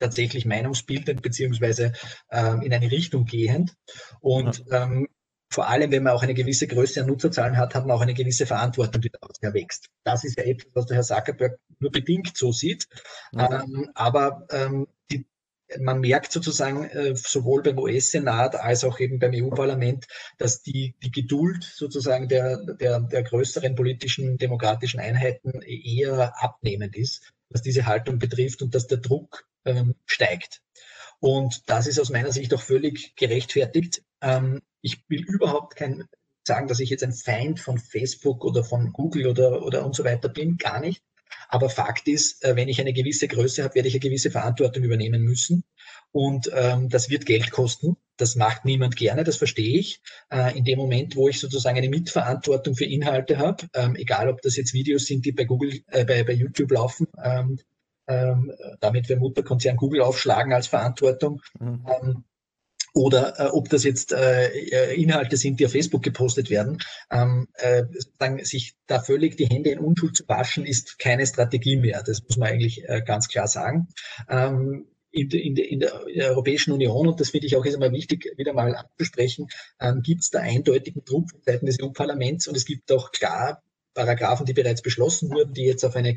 tatsächlich 0.00 0.46
meinungsbildend 0.46 1.22
beziehungsweise 1.22 1.92
ähm, 2.28 2.60
in 2.62 2.72
eine 2.72 2.90
Richtung 2.90 3.24
gehend. 3.24 3.76
Und 4.18 4.64
ja. 4.68 4.82
ähm, 4.82 5.06
vor 5.54 5.68
allem, 5.68 5.92
wenn 5.92 6.02
man 6.02 6.12
auch 6.12 6.22
eine 6.22 6.34
gewisse 6.34 6.66
Größe 6.66 7.00
an 7.00 7.06
Nutzerzahlen 7.06 7.56
hat, 7.56 7.74
hat 7.74 7.86
man 7.86 7.96
auch 7.96 8.00
eine 8.00 8.14
gewisse 8.14 8.44
Verantwortung, 8.44 9.00
die 9.00 9.10
daraus 9.10 9.36
erwächst. 9.40 9.88
Das 10.02 10.24
ist 10.24 10.36
ja 10.36 10.42
etwas, 10.42 10.70
was 10.74 10.86
der 10.86 10.96
Herr 10.96 11.04
Zuckerberg 11.04 11.60
nur 11.78 11.92
bedingt 11.92 12.36
so 12.36 12.50
sieht. 12.50 12.88
Ja. 13.32 13.62
Ähm, 13.62 13.88
aber 13.94 14.46
ähm, 14.50 14.88
die, 15.12 15.26
man 15.78 16.00
merkt 16.00 16.32
sozusagen 16.32 16.84
äh, 16.84 17.14
sowohl 17.14 17.62
beim 17.62 17.78
US-Senat 17.78 18.56
als 18.56 18.82
auch 18.82 18.98
eben 18.98 19.20
beim 19.20 19.30
EU-Parlament, 19.32 20.06
dass 20.38 20.62
die, 20.62 20.96
die 21.04 21.12
Geduld 21.12 21.62
sozusagen 21.62 22.28
der, 22.28 22.58
der, 22.80 22.98
der 23.00 23.22
größeren 23.22 23.76
politischen 23.76 24.36
demokratischen 24.38 24.98
Einheiten 24.98 25.62
eher 25.62 26.34
abnehmend 26.42 26.96
ist, 26.96 27.32
was 27.48 27.62
diese 27.62 27.86
Haltung 27.86 28.18
betrifft 28.18 28.60
und 28.60 28.74
dass 28.74 28.88
der 28.88 28.98
Druck 28.98 29.46
ähm, 29.64 29.94
steigt. 30.04 30.62
Und 31.20 31.70
das 31.70 31.86
ist 31.86 32.00
aus 32.00 32.10
meiner 32.10 32.32
Sicht 32.32 32.52
auch 32.52 32.60
völlig 32.60 33.14
gerechtfertigt. 33.14 34.02
Ähm, 34.20 34.60
ich 34.84 35.02
will 35.08 35.22
überhaupt 35.22 35.76
kein 35.76 36.04
sagen, 36.46 36.68
dass 36.68 36.78
ich 36.78 36.90
jetzt 36.90 37.02
ein 37.02 37.12
Feind 37.12 37.58
von 37.58 37.78
Facebook 37.78 38.44
oder 38.44 38.62
von 38.62 38.92
Google 38.92 39.26
oder, 39.26 39.64
oder 39.64 39.84
und 39.84 39.96
so 39.96 40.04
weiter 40.04 40.28
bin, 40.28 40.58
gar 40.58 40.78
nicht. 40.78 41.02
Aber 41.48 41.70
Fakt 41.70 42.06
ist, 42.06 42.44
äh, 42.44 42.54
wenn 42.54 42.68
ich 42.68 42.80
eine 42.80 42.92
gewisse 42.92 43.28
Größe 43.28 43.64
habe, 43.64 43.76
werde 43.76 43.88
ich 43.88 43.94
eine 43.94 44.00
gewisse 44.00 44.30
Verantwortung 44.30 44.84
übernehmen 44.84 45.22
müssen. 45.22 45.64
Und 46.12 46.50
ähm, 46.54 46.90
das 46.90 47.08
wird 47.08 47.26
Geld 47.26 47.50
kosten. 47.50 47.96
Das 48.18 48.36
macht 48.36 48.64
niemand 48.64 48.96
gerne, 48.96 49.24
das 49.24 49.38
verstehe 49.38 49.78
ich. 49.78 50.00
Äh, 50.30 50.56
in 50.56 50.64
dem 50.64 50.78
Moment, 50.78 51.16
wo 51.16 51.28
ich 51.28 51.40
sozusagen 51.40 51.78
eine 51.78 51.88
Mitverantwortung 51.88 52.76
für 52.76 52.84
Inhalte 52.84 53.38
habe, 53.38 53.66
ähm, 53.74 53.96
egal 53.96 54.28
ob 54.28 54.42
das 54.42 54.56
jetzt 54.56 54.74
Videos 54.74 55.06
sind, 55.06 55.24
die 55.24 55.32
bei 55.32 55.44
Google, 55.44 55.80
äh, 55.88 56.04
bei, 56.04 56.22
bei 56.22 56.34
YouTube 56.34 56.70
laufen, 56.70 57.08
ähm, 57.22 57.58
ähm, 58.06 58.52
damit 58.80 59.08
wir 59.08 59.16
Mutterkonzern 59.16 59.76
Google 59.76 60.02
aufschlagen 60.02 60.52
als 60.52 60.66
Verantwortung. 60.66 61.40
Mhm. 61.58 61.86
Ähm, 61.88 62.24
oder 62.94 63.38
äh, 63.38 63.46
ob 63.48 63.68
das 63.68 63.84
jetzt 63.84 64.12
äh, 64.12 64.46
äh, 64.46 64.94
Inhalte 64.94 65.36
sind, 65.36 65.58
die 65.58 65.66
auf 65.66 65.72
Facebook 65.72 66.02
gepostet 66.02 66.48
werden, 66.48 66.78
ähm, 67.10 67.48
äh, 67.54 67.84
sich 68.44 68.74
da 68.86 69.00
völlig 69.00 69.36
die 69.36 69.46
Hände 69.46 69.70
in 69.70 69.80
Unschuld 69.80 70.16
zu 70.16 70.28
waschen, 70.28 70.64
ist 70.64 70.98
keine 70.98 71.26
Strategie 71.26 71.76
mehr. 71.76 72.02
Das 72.04 72.22
muss 72.22 72.36
man 72.36 72.48
eigentlich 72.48 72.88
äh, 72.88 73.02
ganz 73.04 73.28
klar 73.28 73.48
sagen. 73.48 73.88
Ähm, 74.28 74.86
in, 75.10 75.30
in, 75.30 75.56
in, 75.56 75.80
der, 75.80 75.92
Europäischen 76.30 76.72
Union, 76.72 77.06
und 77.08 77.20
das 77.20 77.30
finde 77.30 77.46
ich 77.46 77.56
auch 77.56 77.64
jetzt 77.64 77.74
einmal 77.74 77.92
wichtig, 77.92 78.32
wieder 78.36 78.52
mal 78.52 78.74
anzusprechen, 78.74 79.48
ähm, 79.80 80.02
gibt 80.02 80.22
es 80.22 80.30
da 80.30 80.40
eindeutigen 80.40 81.04
Druck 81.04 81.30
seitens 81.44 81.76
des 81.76 81.84
EU-Parlaments 81.84 82.48
und 82.48 82.56
es 82.56 82.64
gibt 82.64 82.90
auch 82.90 83.12
klar 83.12 83.62
Paragraphen, 83.94 84.44
die 84.44 84.54
bereits 84.54 84.82
beschlossen 84.82 85.30
wurden, 85.30 85.54
die 85.54 85.64
jetzt 85.64 85.84
auf 85.84 85.94
eine 85.94 86.14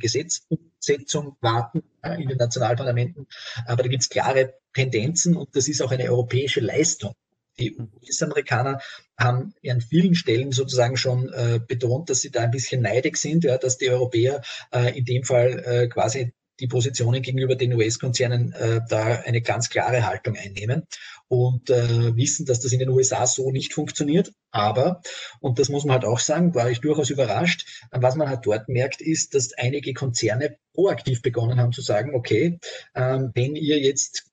Gesetzumsetzung 0.87 1.35
warten 1.41 1.83
äh, 2.01 2.21
in 2.21 2.29
den 2.29 2.37
Nationalparlamenten. 2.37 3.27
Aber 3.65 3.83
da 3.83 3.89
gibt 3.89 4.03
es 4.03 4.09
klare 4.09 4.55
Tendenzen 4.73 5.35
und 5.35 5.55
das 5.55 5.67
ist 5.67 5.81
auch 5.81 5.91
eine 5.91 6.09
europäische 6.09 6.61
Leistung. 6.61 7.13
Die 7.59 7.75
US-Amerikaner 7.75 8.79
haben 9.19 9.53
an 9.67 9.81
vielen 9.81 10.13
Stellen 10.13 10.51
sozusagen 10.51 10.95
schon 10.95 11.29
äh, 11.33 11.59
betont, 11.65 12.09
dass 12.09 12.21
sie 12.21 12.29
da 12.29 12.41
ein 12.41 12.51
bisschen 12.51 12.83
neidig 12.83 13.17
sind, 13.17 13.43
ja, 13.43 13.57
dass 13.57 13.79
die 13.79 13.89
Europäer 13.89 14.43
äh, 14.71 14.95
in 14.95 15.05
dem 15.05 15.23
Fall 15.23 15.63
äh, 15.65 15.87
quasi 15.87 16.33
die 16.59 16.67
Positionen 16.67 17.21
gegenüber 17.21 17.55
den 17.55 17.73
US-Konzernen 17.73 18.51
äh, 18.53 18.81
da 18.89 19.21
eine 19.25 19.41
ganz 19.41 19.69
klare 19.69 20.05
Haltung 20.05 20.35
einnehmen 20.35 20.83
und 21.27 21.69
äh, 21.69 22.15
wissen, 22.15 22.45
dass 22.45 22.59
das 22.59 22.71
in 22.71 22.79
den 22.79 22.89
USA 22.89 23.27
so 23.27 23.51
nicht 23.51 23.73
funktioniert. 23.73 24.31
Aber, 24.51 25.01
und 25.39 25.59
das 25.59 25.69
muss 25.69 25.85
man 25.85 25.93
halt 25.93 26.05
auch 26.05 26.19
sagen, 26.19 26.55
war 26.55 26.69
ich 26.69 26.79
durchaus 26.79 27.09
überrascht, 27.09 27.87
was 27.91 28.15
man 28.15 28.29
halt 28.29 28.45
dort 28.45 28.69
merkt, 28.69 29.01
ist, 29.01 29.33
dass 29.35 29.53
einige 29.53 29.93
Konzerne 29.93 30.57
proaktiv 30.73 31.21
begonnen 31.21 31.59
haben 31.59 31.73
zu 31.73 31.81
sagen, 31.81 32.15
okay, 32.15 32.59
ähm, 32.95 33.31
wenn 33.33 33.55
ihr 33.55 33.79
jetzt 33.79 34.25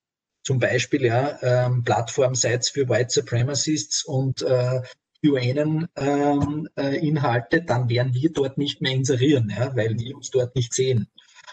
zum 0.45 0.59
Beispiel 0.59 1.05
ja 1.07 1.39
ähm, 1.43 1.85
Plattform 1.85 2.35
seid 2.35 2.66
für 2.66 2.89
White 2.89 3.11
Supremacists 3.11 4.05
und 4.05 4.43
äh, 4.43 4.83
UN 5.25 5.89
ähm, 5.97 6.68
äh, 6.77 7.61
dann 7.62 7.89
werden 7.89 8.14
wir 8.14 8.33
dort 8.33 8.59
nicht 8.59 8.83
mehr 8.83 8.93
inserieren, 8.93 9.51
ja, 9.57 9.75
weil 9.75 9.95
die 9.95 10.12
uns 10.12 10.31
dort 10.31 10.55
nicht 10.55 10.75
sehen. 10.75 11.09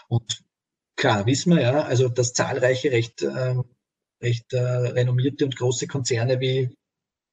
Und 0.08 0.42
klar, 1.02 1.26
wissen 1.26 1.52
wir 1.52 1.62
ja, 1.62 1.82
also 1.82 2.08
dass 2.08 2.32
zahlreiche 2.32 2.92
recht, 2.92 3.22
äh, 3.22 3.56
recht 4.22 4.52
äh, 4.52 4.60
renommierte 4.60 5.44
und 5.44 5.56
große 5.56 5.88
Konzerne 5.88 6.38
wie 6.38 6.70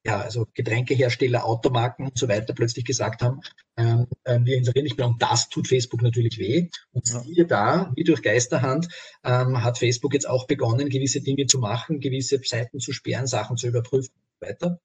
ja, 0.04 0.18
also 0.18 0.48
Getränkehersteller, 0.54 1.44
Automarken 1.44 2.06
und 2.06 2.18
so 2.18 2.26
weiter 2.26 2.54
plötzlich 2.54 2.86
gesagt 2.86 3.22
haben, 3.22 3.42
ähm, 3.76 4.06
äh, 4.24 4.40
wir 4.42 4.56
inserieren 4.56 4.84
nicht 4.84 4.96
mehr. 4.96 5.06
Und 5.06 5.22
das 5.22 5.50
tut 5.50 5.68
Facebook 5.68 6.02
natürlich 6.02 6.38
weh. 6.38 6.68
Und 6.92 7.06
siehe 7.06 7.46
da, 7.46 7.92
wie 7.94 8.04
durch 8.04 8.22
Geisterhand, 8.22 8.88
ähm, 9.24 9.62
hat 9.62 9.78
Facebook 9.78 10.14
jetzt 10.14 10.26
auch 10.28 10.46
begonnen, 10.46 10.88
gewisse 10.88 11.20
Dinge 11.20 11.46
zu 11.46 11.58
machen, 11.58 12.00
gewisse 12.00 12.40
Seiten 12.42 12.80
zu 12.80 12.92
sperren, 12.92 13.26
Sachen 13.26 13.58
zu 13.58 13.68
überprüfen 13.68 14.14
und 14.14 14.40
so 14.40 14.48
weiter. 14.48 14.80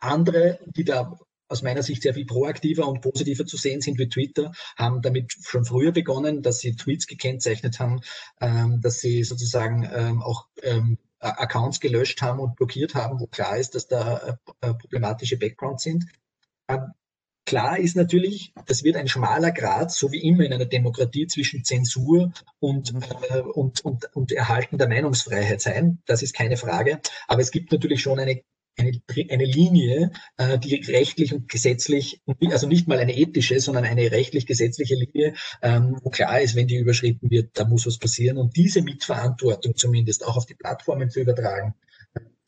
Andere, 0.00 0.58
die 0.66 0.84
da 0.84 1.16
aus 1.48 1.62
meiner 1.62 1.82
Sicht 1.82 2.02
sehr 2.02 2.14
viel 2.14 2.26
proaktiver 2.26 2.86
und 2.86 3.00
positiver 3.00 3.46
zu 3.46 3.56
sehen 3.56 3.80
sind 3.80 3.98
wie 3.98 4.08
Twitter, 4.08 4.52
haben 4.76 5.02
damit 5.02 5.32
schon 5.32 5.64
früher 5.64 5.92
begonnen, 5.92 6.42
dass 6.42 6.60
sie 6.60 6.76
Tweets 6.76 7.06
gekennzeichnet 7.06 7.80
haben, 7.80 8.00
ähm, 8.40 8.80
dass 8.80 9.00
sie 9.00 9.24
sozusagen 9.24 9.88
ähm, 9.92 10.22
auch 10.22 10.46
ähm, 10.62 10.98
Accounts 11.20 11.80
gelöscht 11.80 12.22
haben 12.22 12.38
und 12.38 12.56
blockiert 12.56 12.94
haben, 12.94 13.18
wo 13.18 13.26
klar 13.26 13.56
ist, 13.56 13.74
dass 13.74 13.88
da 13.88 14.38
äh, 14.60 14.74
problematische 14.74 15.36
Backgrounds 15.36 15.82
sind. 15.82 16.04
Ähm, 16.68 16.92
klar 17.44 17.78
ist 17.78 17.96
natürlich, 17.96 18.52
das 18.66 18.84
wird 18.84 18.96
ein 18.96 19.08
schmaler 19.08 19.50
Grad, 19.50 19.90
so 19.90 20.12
wie 20.12 20.22
immer 20.22 20.44
in 20.44 20.52
einer 20.52 20.66
Demokratie, 20.66 21.26
zwischen 21.26 21.64
Zensur 21.64 22.32
und, 22.60 22.92
mhm. 22.92 23.02
äh, 23.30 23.40
und, 23.40 23.84
und, 23.84 24.14
und 24.14 24.32
Erhalten 24.32 24.78
der 24.78 24.88
Meinungsfreiheit 24.88 25.60
sein. 25.60 26.02
Das 26.06 26.22
ist 26.22 26.34
keine 26.34 26.56
Frage. 26.56 27.00
Aber 27.26 27.40
es 27.40 27.50
gibt 27.50 27.72
natürlich 27.72 28.00
schon 28.00 28.20
eine 28.20 28.42
eine, 28.78 29.00
eine 29.30 29.44
Linie, 29.44 30.12
äh, 30.36 30.58
die 30.58 30.76
rechtlich 30.76 31.34
und 31.34 31.48
gesetzlich, 31.48 32.20
also 32.50 32.66
nicht 32.66 32.88
mal 32.88 32.98
eine 32.98 33.16
ethische, 33.16 33.60
sondern 33.60 33.84
eine 33.84 34.10
rechtlich-gesetzliche 34.10 34.94
Linie, 34.94 35.34
ähm, 35.62 35.98
wo 36.02 36.10
klar 36.10 36.40
ist, 36.40 36.54
wenn 36.54 36.68
die 36.68 36.76
überschritten 36.76 37.30
wird, 37.30 37.50
da 37.54 37.64
muss 37.64 37.86
was 37.86 37.98
passieren. 37.98 38.38
Und 38.38 38.56
diese 38.56 38.82
Mitverantwortung 38.82 39.76
zumindest 39.76 40.24
auch 40.24 40.36
auf 40.36 40.46
die 40.46 40.54
Plattformen 40.54 41.10
zu 41.10 41.20
übertragen, 41.20 41.74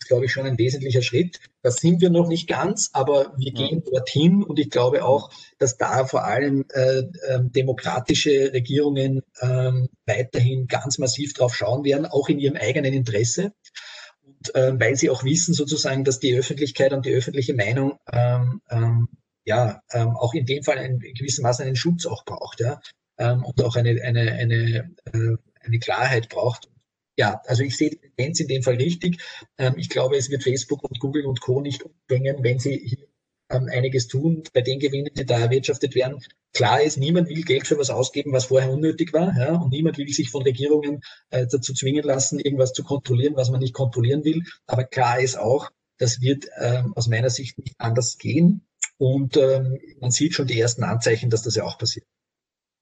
ist, 0.00 0.08
glaube 0.08 0.24
ich, 0.24 0.32
schon 0.32 0.46
ein 0.46 0.58
wesentlicher 0.58 1.02
Schritt. 1.02 1.40
Das 1.62 1.76
sind 1.76 2.00
wir 2.00 2.10
noch 2.10 2.26
nicht 2.26 2.48
ganz, 2.48 2.90
aber 2.92 3.34
wir 3.36 3.52
ja. 3.52 3.66
gehen 3.66 3.84
dorthin 3.84 4.42
und 4.42 4.58
ich 4.58 4.70
glaube 4.70 5.04
auch, 5.04 5.30
dass 5.58 5.76
da 5.76 6.06
vor 6.06 6.24
allem 6.24 6.64
äh, 6.72 7.00
äh, 7.00 7.40
demokratische 7.42 8.52
Regierungen 8.52 9.22
äh, 9.40 9.72
weiterhin 10.06 10.66
ganz 10.66 10.98
massiv 10.98 11.34
drauf 11.34 11.54
schauen 11.54 11.84
werden, 11.84 12.06
auch 12.06 12.28
in 12.28 12.38
ihrem 12.38 12.56
eigenen 12.56 12.94
Interesse 12.94 13.52
äh, 14.54 14.72
weil 14.74 14.96
sie 14.96 15.10
auch 15.10 15.24
wissen 15.24 15.54
sozusagen, 15.54 16.04
dass 16.04 16.20
die 16.20 16.34
Öffentlichkeit 16.34 16.92
und 16.92 17.06
die 17.06 17.12
öffentliche 17.12 17.54
Meinung 17.54 17.98
ähm, 18.12 18.60
ähm, 18.70 19.08
ja 19.44 19.82
ähm, 19.92 20.16
auch 20.16 20.34
in 20.34 20.46
dem 20.46 20.62
Fall 20.62 20.78
in 20.78 20.98
gewissem 20.98 21.42
Maße 21.42 21.62
einen 21.62 21.76
Schutz 21.76 22.06
auch 22.06 22.24
braucht, 22.24 22.60
ja, 22.60 22.80
ähm, 23.18 23.44
und 23.44 23.62
auch 23.62 23.76
eine, 23.76 24.02
eine, 24.02 24.32
eine, 24.32 24.94
äh, 25.12 25.36
eine 25.60 25.78
Klarheit 25.78 26.28
braucht. 26.28 26.68
Ja, 27.16 27.42
also 27.46 27.62
ich 27.62 27.76
sehe 27.76 27.90
die 27.90 27.98
Tendenz 27.98 28.40
in 28.40 28.48
dem 28.48 28.62
Fall 28.62 28.76
richtig. 28.76 29.22
Ähm, 29.58 29.74
ich 29.76 29.90
glaube, 29.90 30.16
es 30.16 30.30
wird 30.30 30.42
Facebook 30.42 30.82
und 30.84 30.98
Google 31.00 31.26
und 31.26 31.40
Co. 31.40 31.60
nicht 31.60 31.82
umbringen, 31.82 32.42
wenn 32.42 32.58
sie 32.58 32.78
hier 32.78 33.09
ähm, 33.50 33.68
einiges 33.70 34.08
tun 34.08 34.42
bei 34.52 34.62
den 34.62 34.78
Gewinnen, 34.78 35.10
die 35.14 35.26
da 35.26 35.38
erwirtschaftet 35.38 35.94
werden. 35.94 36.22
Klar 36.52 36.82
ist, 36.82 36.96
niemand 36.96 37.28
will 37.28 37.42
Geld 37.42 37.66
für 37.66 37.78
was 37.78 37.90
ausgeben, 37.90 38.32
was 38.32 38.46
vorher 38.46 38.70
unnötig 38.70 39.12
war, 39.12 39.36
ja, 39.36 39.54
und 39.54 39.70
niemand 39.70 39.98
will 39.98 40.08
sich 40.08 40.30
von 40.30 40.42
Regierungen 40.42 41.00
äh, 41.30 41.46
dazu 41.46 41.74
zwingen 41.74 42.04
lassen, 42.04 42.40
irgendwas 42.40 42.72
zu 42.72 42.82
kontrollieren, 42.82 43.36
was 43.36 43.50
man 43.50 43.60
nicht 43.60 43.74
kontrollieren 43.74 44.24
will. 44.24 44.42
Aber 44.66 44.84
klar 44.84 45.20
ist 45.20 45.38
auch, 45.38 45.70
das 45.98 46.20
wird 46.20 46.46
ähm, 46.58 46.94
aus 46.96 47.08
meiner 47.08 47.30
Sicht 47.30 47.58
nicht 47.58 47.74
anders 47.78 48.18
gehen. 48.18 48.66
Und 48.98 49.36
ähm, 49.36 49.78
man 50.00 50.10
sieht 50.10 50.34
schon 50.34 50.46
die 50.46 50.58
ersten 50.58 50.82
Anzeichen, 50.82 51.30
dass 51.30 51.42
das 51.42 51.54
ja 51.54 51.64
auch 51.64 51.78
passiert. 51.78 52.06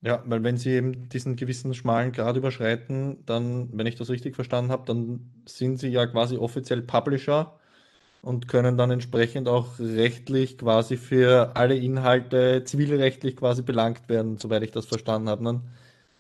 Ja, 0.00 0.22
weil 0.26 0.44
wenn 0.44 0.56
Sie 0.56 0.70
eben 0.70 1.08
diesen 1.08 1.34
gewissen 1.34 1.74
schmalen 1.74 2.12
Grad 2.12 2.36
überschreiten, 2.36 3.24
dann, 3.26 3.68
wenn 3.76 3.86
ich 3.86 3.96
das 3.96 4.10
richtig 4.10 4.36
verstanden 4.36 4.70
habe, 4.70 4.84
dann 4.86 5.42
sind 5.46 5.78
Sie 5.78 5.88
ja 5.88 6.06
quasi 6.06 6.36
offiziell 6.36 6.82
Publisher 6.82 7.57
und 8.22 8.48
können 8.48 8.76
dann 8.76 8.90
entsprechend 8.90 9.48
auch 9.48 9.78
rechtlich 9.78 10.58
quasi 10.58 10.96
für 10.96 11.56
alle 11.56 11.76
Inhalte 11.76 12.64
zivilrechtlich 12.64 13.36
quasi 13.36 13.62
belangt 13.62 14.08
werden, 14.08 14.38
soweit 14.38 14.62
ich 14.62 14.72
das 14.72 14.86
verstanden 14.86 15.28
habe. 15.28 15.44
Ne? 15.44 15.60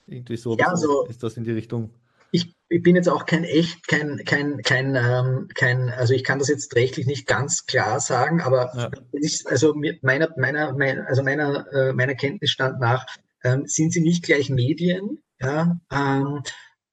Irgendwie 0.06 0.36
so 0.36 0.56
ja, 0.56 0.68
also, 0.68 1.06
ist 1.06 1.22
das 1.22 1.36
in 1.36 1.44
die 1.44 1.52
Richtung. 1.52 1.90
Ich, 2.30 2.54
ich, 2.68 2.82
bin 2.82 2.94
jetzt 2.94 3.08
auch 3.08 3.26
kein 3.26 3.44
echt, 3.44 3.88
kein, 3.88 4.22
kein, 4.24 4.62
kein, 4.62 4.94
ähm, 4.94 5.48
kein, 5.54 5.88
also 5.90 6.14
ich 6.14 6.24
kann 6.24 6.38
das 6.38 6.48
jetzt 6.48 6.74
rechtlich 6.76 7.06
nicht 7.06 7.26
ganz 7.26 7.66
klar 7.66 8.00
sagen, 8.00 8.40
aber 8.42 8.72
ja. 8.76 8.90
ich, 9.12 9.46
also 9.46 9.74
meiner, 10.02 10.28
meiner, 10.36 10.72
mein, 10.72 11.00
also 11.00 11.22
meiner, 11.22 11.66
äh, 11.72 11.92
meiner 11.92 12.14
Kenntnisstand 12.14 12.80
nach 12.80 13.06
ähm, 13.44 13.64
sind 13.66 13.92
sie 13.92 14.02
nicht 14.02 14.24
gleich 14.24 14.50
Medien, 14.50 15.22
ja, 15.40 15.78
ähm, 15.90 16.42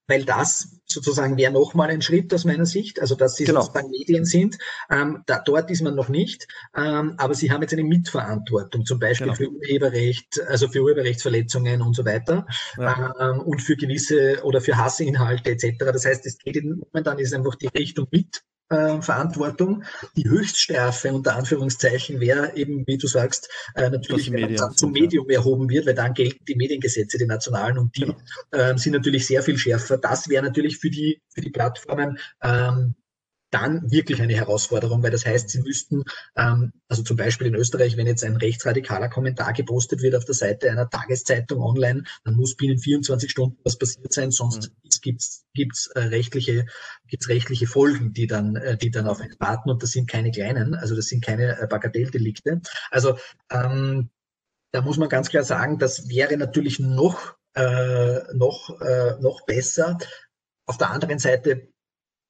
weil 0.07 0.23
das 0.25 0.79
sozusagen 0.85 1.37
wäre 1.37 1.51
nochmal 1.51 1.89
ein 1.89 2.01
Schritt 2.01 2.33
aus 2.33 2.45
meiner 2.45 2.65
Sicht, 2.65 3.01
also 3.01 3.15
dass 3.15 3.35
sie 3.35 3.45
genau. 3.45 3.61
sozusagen 3.61 3.89
Medien 3.89 4.25
sind. 4.25 4.57
Ähm, 4.89 5.23
da, 5.25 5.41
dort 5.43 5.71
ist 5.71 5.81
man 5.81 5.95
noch 5.95 6.09
nicht, 6.09 6.47
ähm, 6.75 7.15
aber 7.17 7.33
sie 7.33 7.51
haben 7.51 7.61
jetzt 7.61 7.73
eine 7.73 7.83
Mitverantwortung, 7.83 8.85
zum 8.85 8.99
Beispiel 8.99 9.27
genau. 9.27 9.37
für 9.37 9.49
Urheberrecht, 9.49 10.41
also 10.47 10.67
für 10.67 10.81
Urheberrechtsverletzungen 10.81 11.81
und 11.81 11.95
so 11.95 12.05
weiter 12.05 12.45
ja. 12.77 13.13
ähm, 13.19 13.41
und 13.41 13.61
für 13.61 13.75
gewisse 13.75 14.43
oder 14.43 14.61
für 14.61 14.77
Hassinhalte 14.77 15.51
etc. 15.51 15.77
Das 15.79 16.05
heißt, 16.05 16.25
es 16.25 16.37
geht 16.37 16.57
in, 16.57 16.81
momentan 16.93 17.19
ist 17.19 17.33
einfach 17.33 17.55
die 17.55 17.67
Richtung 17.67 18.07
mit 18.11 18.43
äh, 18.69 19.01
Verantwortung. 19.01 19.83
Die 20.15 20.27
Höchststrafe 20.27 21.13
unter 21.13 21.35
Anführungszeichen 21.35 22.19
wäre 22.19 22.55
eben, 22.55 22.85
wie 22.87 22.97
du 22.97 23.07
sagst, 23.07 23.49
äh, 23.75 23.89
natürlich, 23.89 24.31
wenn 24.31 24.55
dann 24.55 24.75
zum 24.75 24.91
Medium 24.91 25.29
erhoben 25.29 25.69
wird, 25.69 25.85
weil 25.85 25.95
dann 25.95 26.13
gelten 26.13 26.43
die 26.45 26.55
Mediengesetze, 26.55 27.17
die 27.17 27.25
nationalen, 27.25 27.77
und 27.77 27.95
die 27.95 28.01
genau. 28.01 28.17
äh, 28.51 28.77
sind 28.77 28.93
natürlich 28.93 29.27
sehr 29.27 29.43
viel 29.43 29.57
schärfer. 29.57 29.97
Das 29.97 30.29
wäre 30.29 30.43
natürlich 30.43 30.77
für 30.77 30.89
die, 30.89 31.21
für 31.29 31.41
die 31.41 31.51
Plattformen 31.51 32.17
ähm, 32.41 32.95
dann 33.55 33.89
wirklich 33.89 34.21
eine 34.21 34.35
Herausforderung, 34.35 35.01
weil 35.01 35.11
das 35.11 35.25
heißt, 35.25 35.49
sie 35.49 35.61
müssten, 35.61 36.03
ähm, 36.35 36.73
also 36.89 37.03
zum 37.03 37.15
Beispiel 37.15 37.47
in 37.47 37.55
Österreich, 37.55 37.95
wenn 37.95 38.05
jetzt 38.05 38.23
ein 38.25 38.35
rechtsradikaler 38.35 39.07
Kommentar 39.07 39.53
gepostet 39.53 40.01
wird 40.01 40.15
auf 40.15 40.25
der 40.25 40.35
Seite 40.35 40.69
einer 40.69 40.89
Tageszeitung 40.89 41.61
online, 41.61 42.03
dann 42.25 42.35
muss 42.35 42.57
binnen 42.57 42.77
24 42.77 43.31
Stunden 43.31 43.57
was 43.63 43.77
passiert 43.77 44.11
sein, 44.11 44.31
sonst 44.31 44.71
mhm. 44.71 44.89
gibt's 45.01 45.45
gibt's 45.53 45.87
äh, 45.87 46.01
rechtliche 46.01 46.65
gibt's 47.07 47.29
rechtliche 47.29 47.65
Folgen, 47.65 48.11
die 48.11 48.27
dann 48.27 48.57
äh, 48.57 48.77
die 48.77 48.91
dann 48.91 49.07
auf 49.07 49.21
einen 49.21 49.35
warten 49.39 49.69
und 49.69 49.81
das 49.81 49.91
sind 49.91 50.09
keine 50.09 50.31
kleinen, 50.31 50.75
also 50.75 50.93
das 50.95 51.05
sind 51.05 51.23
keine 51.23 51.57
äh, 51.57 51.67
Bagatelldelikte. 51.67 52.61
Also 52.91 53.17
ähm, 53.49 54.09
da 54.73 54.81
muss 54.81 54.97
man 54.97 55.07
ganz 55.07 55.29
klar 55.29 55.43
sagen, 55.43 55.79
das 55.79 56.09
wäre 56.09 56.35
natürlich 56.35 56.79
noch 56.79 57.35
äh, 57.53 58.19
noch 58.33 58.81
äh, 58.81 59.15
noch 59.21 59.45
besser. 59.45 59.97
Auf 60.65 60.77
der 60.77 60.89
anderen 60.89 61.19
Seite 61.19 61.69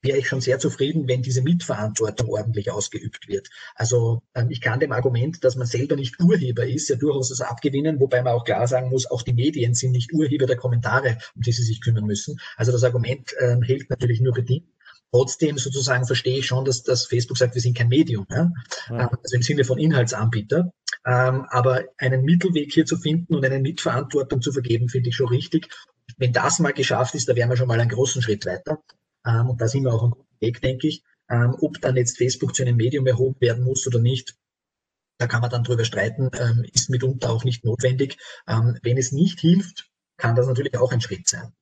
wäre 0.06 0.18
ich 0.18 0.28
schon 0.28 0.41
sehr 0.41 0.60
zufrieden, 0.60 1.08
wenn 1.08 1.22
diese 1.22 1.41
Mitverantwortung 1.41 2.30
ordentlich 2.30 2.72
ausgeübt 2.72 3.28
wird. 3.28 3.49
Also 3.76 4.22
ähm, 4.36 4.49
ich 4.49 4.62
kann 4.62 4.80
dem 4.80 4.91
Argument, 4.91 5.43
dass 5.43 5.56
man 5.56 5.68
selber 5.68 5.95
nicht 5.95 6.20
Urheber 6.22 6.66
ist, 6.66 6.89
ja 6.89 6.95
durchaus 6.95 7.30
das 7.30 7.41
abgewinnen, 7.41 7.99
wobei 7.99 8.22
man 8.22 8.34
auch 8.34 8.45
klar 8.45 8.68
sagen 8.68 8.89
muss, 8.89 9.10
auch 9.10 9.24
die 9.24 9.34
Medien 9.34 9.74
sind 9.74 9.91
nicht 9.91 10.14
Urheber 10.14 10.45
der 10.45 10.58
Kommentare, 10.58 11.18
um 11.36 11.41
die 11.41 11.51
sie 11.51 11.64
sich 11.64 11.82
kümmern 11.82 12.06
müssen. 12.06 12.39
Also 12.58 12.72
das 12.72 12.84
Argument 12.84 13.34
ähm, 13.39 13.62
hält 13.62 13.89
natürlich 13.89 14.22
nur 14.22 14.34
bedingt. 14.34 14.68
Trotzdem 15.12 15.58
sozusagen 15.58 16.06
verstehe 16.06 16.39
ich 16.39 16.45
schon, 16.45 16.66
dass, 16.66 16.84
dass 16.84 17.06
Facebook 17.06 17.38
sagt, 17.38 17.56
wir 17.56 17.62
sind 17.62 17.78
kein 17.78 17.88
Medium, 17.88 18.26
ja? 18.30 18.51
ja. 18.89 19.01
Ähm, 19.01 19.10
also 19.24 19.36
im 19.36 19.41
Sinne 19.41 19.64
von 19.64 19.78
Inhaltsanbieter. 19.78 20.72
Ähm, 21.06 21.45
aber 21.49 21.86
einen 21.97 22.24
Mittelweg 22.24 22.74
hier 22.74 22.86
zu 22.86 22.97
finden 22.97 23.36
und 23.36 23.45
eine 23.45 23.60
Mitverantwortung 23.60 24.41
zu 24.41 24.51
vergeben, 24.51 24.89
finde 24.89 25.10
ich 25.10 25.16
schon 25.16 25.30
richtig. 25.30 25.70
Wenn 26.18 26.34
das 26.34 26.60
mal 26.60 26.74
geschafft 26.74 27.16
ist, 27.16 27.30
da 27.30 27.36
wären 27.36 27.49
wir 27.49 27.58
schon 27.58 27.68
mal 27.68 27.80
einen 27.80 27.89
großen 27.89 28.22
Schritt 28.22 28.45
weiter. 28.45 28.80
Ähm, 29.26 29.50
und 29.50 29.62
da 29.62 29.68
sind 29.68 29.84
wir 29.84 29.94
auch 29.94 30.04
einen 30.04 30.12
guten 30.12 30.42
Weg, 30.42 30.62
denke 30.62 30.88
ich. 30.88 31.04
Ähm, 31.30 31.56
ob 31.60 31.82
dann 31.82 31.96
jetzt 31.98 32.18
Facebook 32.18 32.56
zu 32.56 32.64
einem 32.64 32.78
Medium 32.78 33.08
erhoben 33.08 33.40
werden 33.40 33.64
muss 33.64 33.88
oder 33.88 34.00
nicht, 34.00 34.38
da 35.18 35.28
kann 35.28 35.42
man 35.42 35.50
dann 35.50 35.64
drüber 35.64 35.86
streiten, 35.86 36.30
ähm, 36.40 36.66
ist 36.74 36.90
mitunter 36.90 37.32
auch 37.32 37.44
nicht 37.44 37.64
notwendig. 37.64 38.18
Ähm, 38.48 38.78
wenn 38.84 38.98
es 38.98 39.12
nicht 39.12 39.40
hilft, 39.40 39.90
kann 40.18 40.36
das 40.36 40.48
natürlich 40.48 40.78
auch 40.78 40.92
ein 40.92 41.02
Schritt 41.02 41.28
sein. 41.28 41.54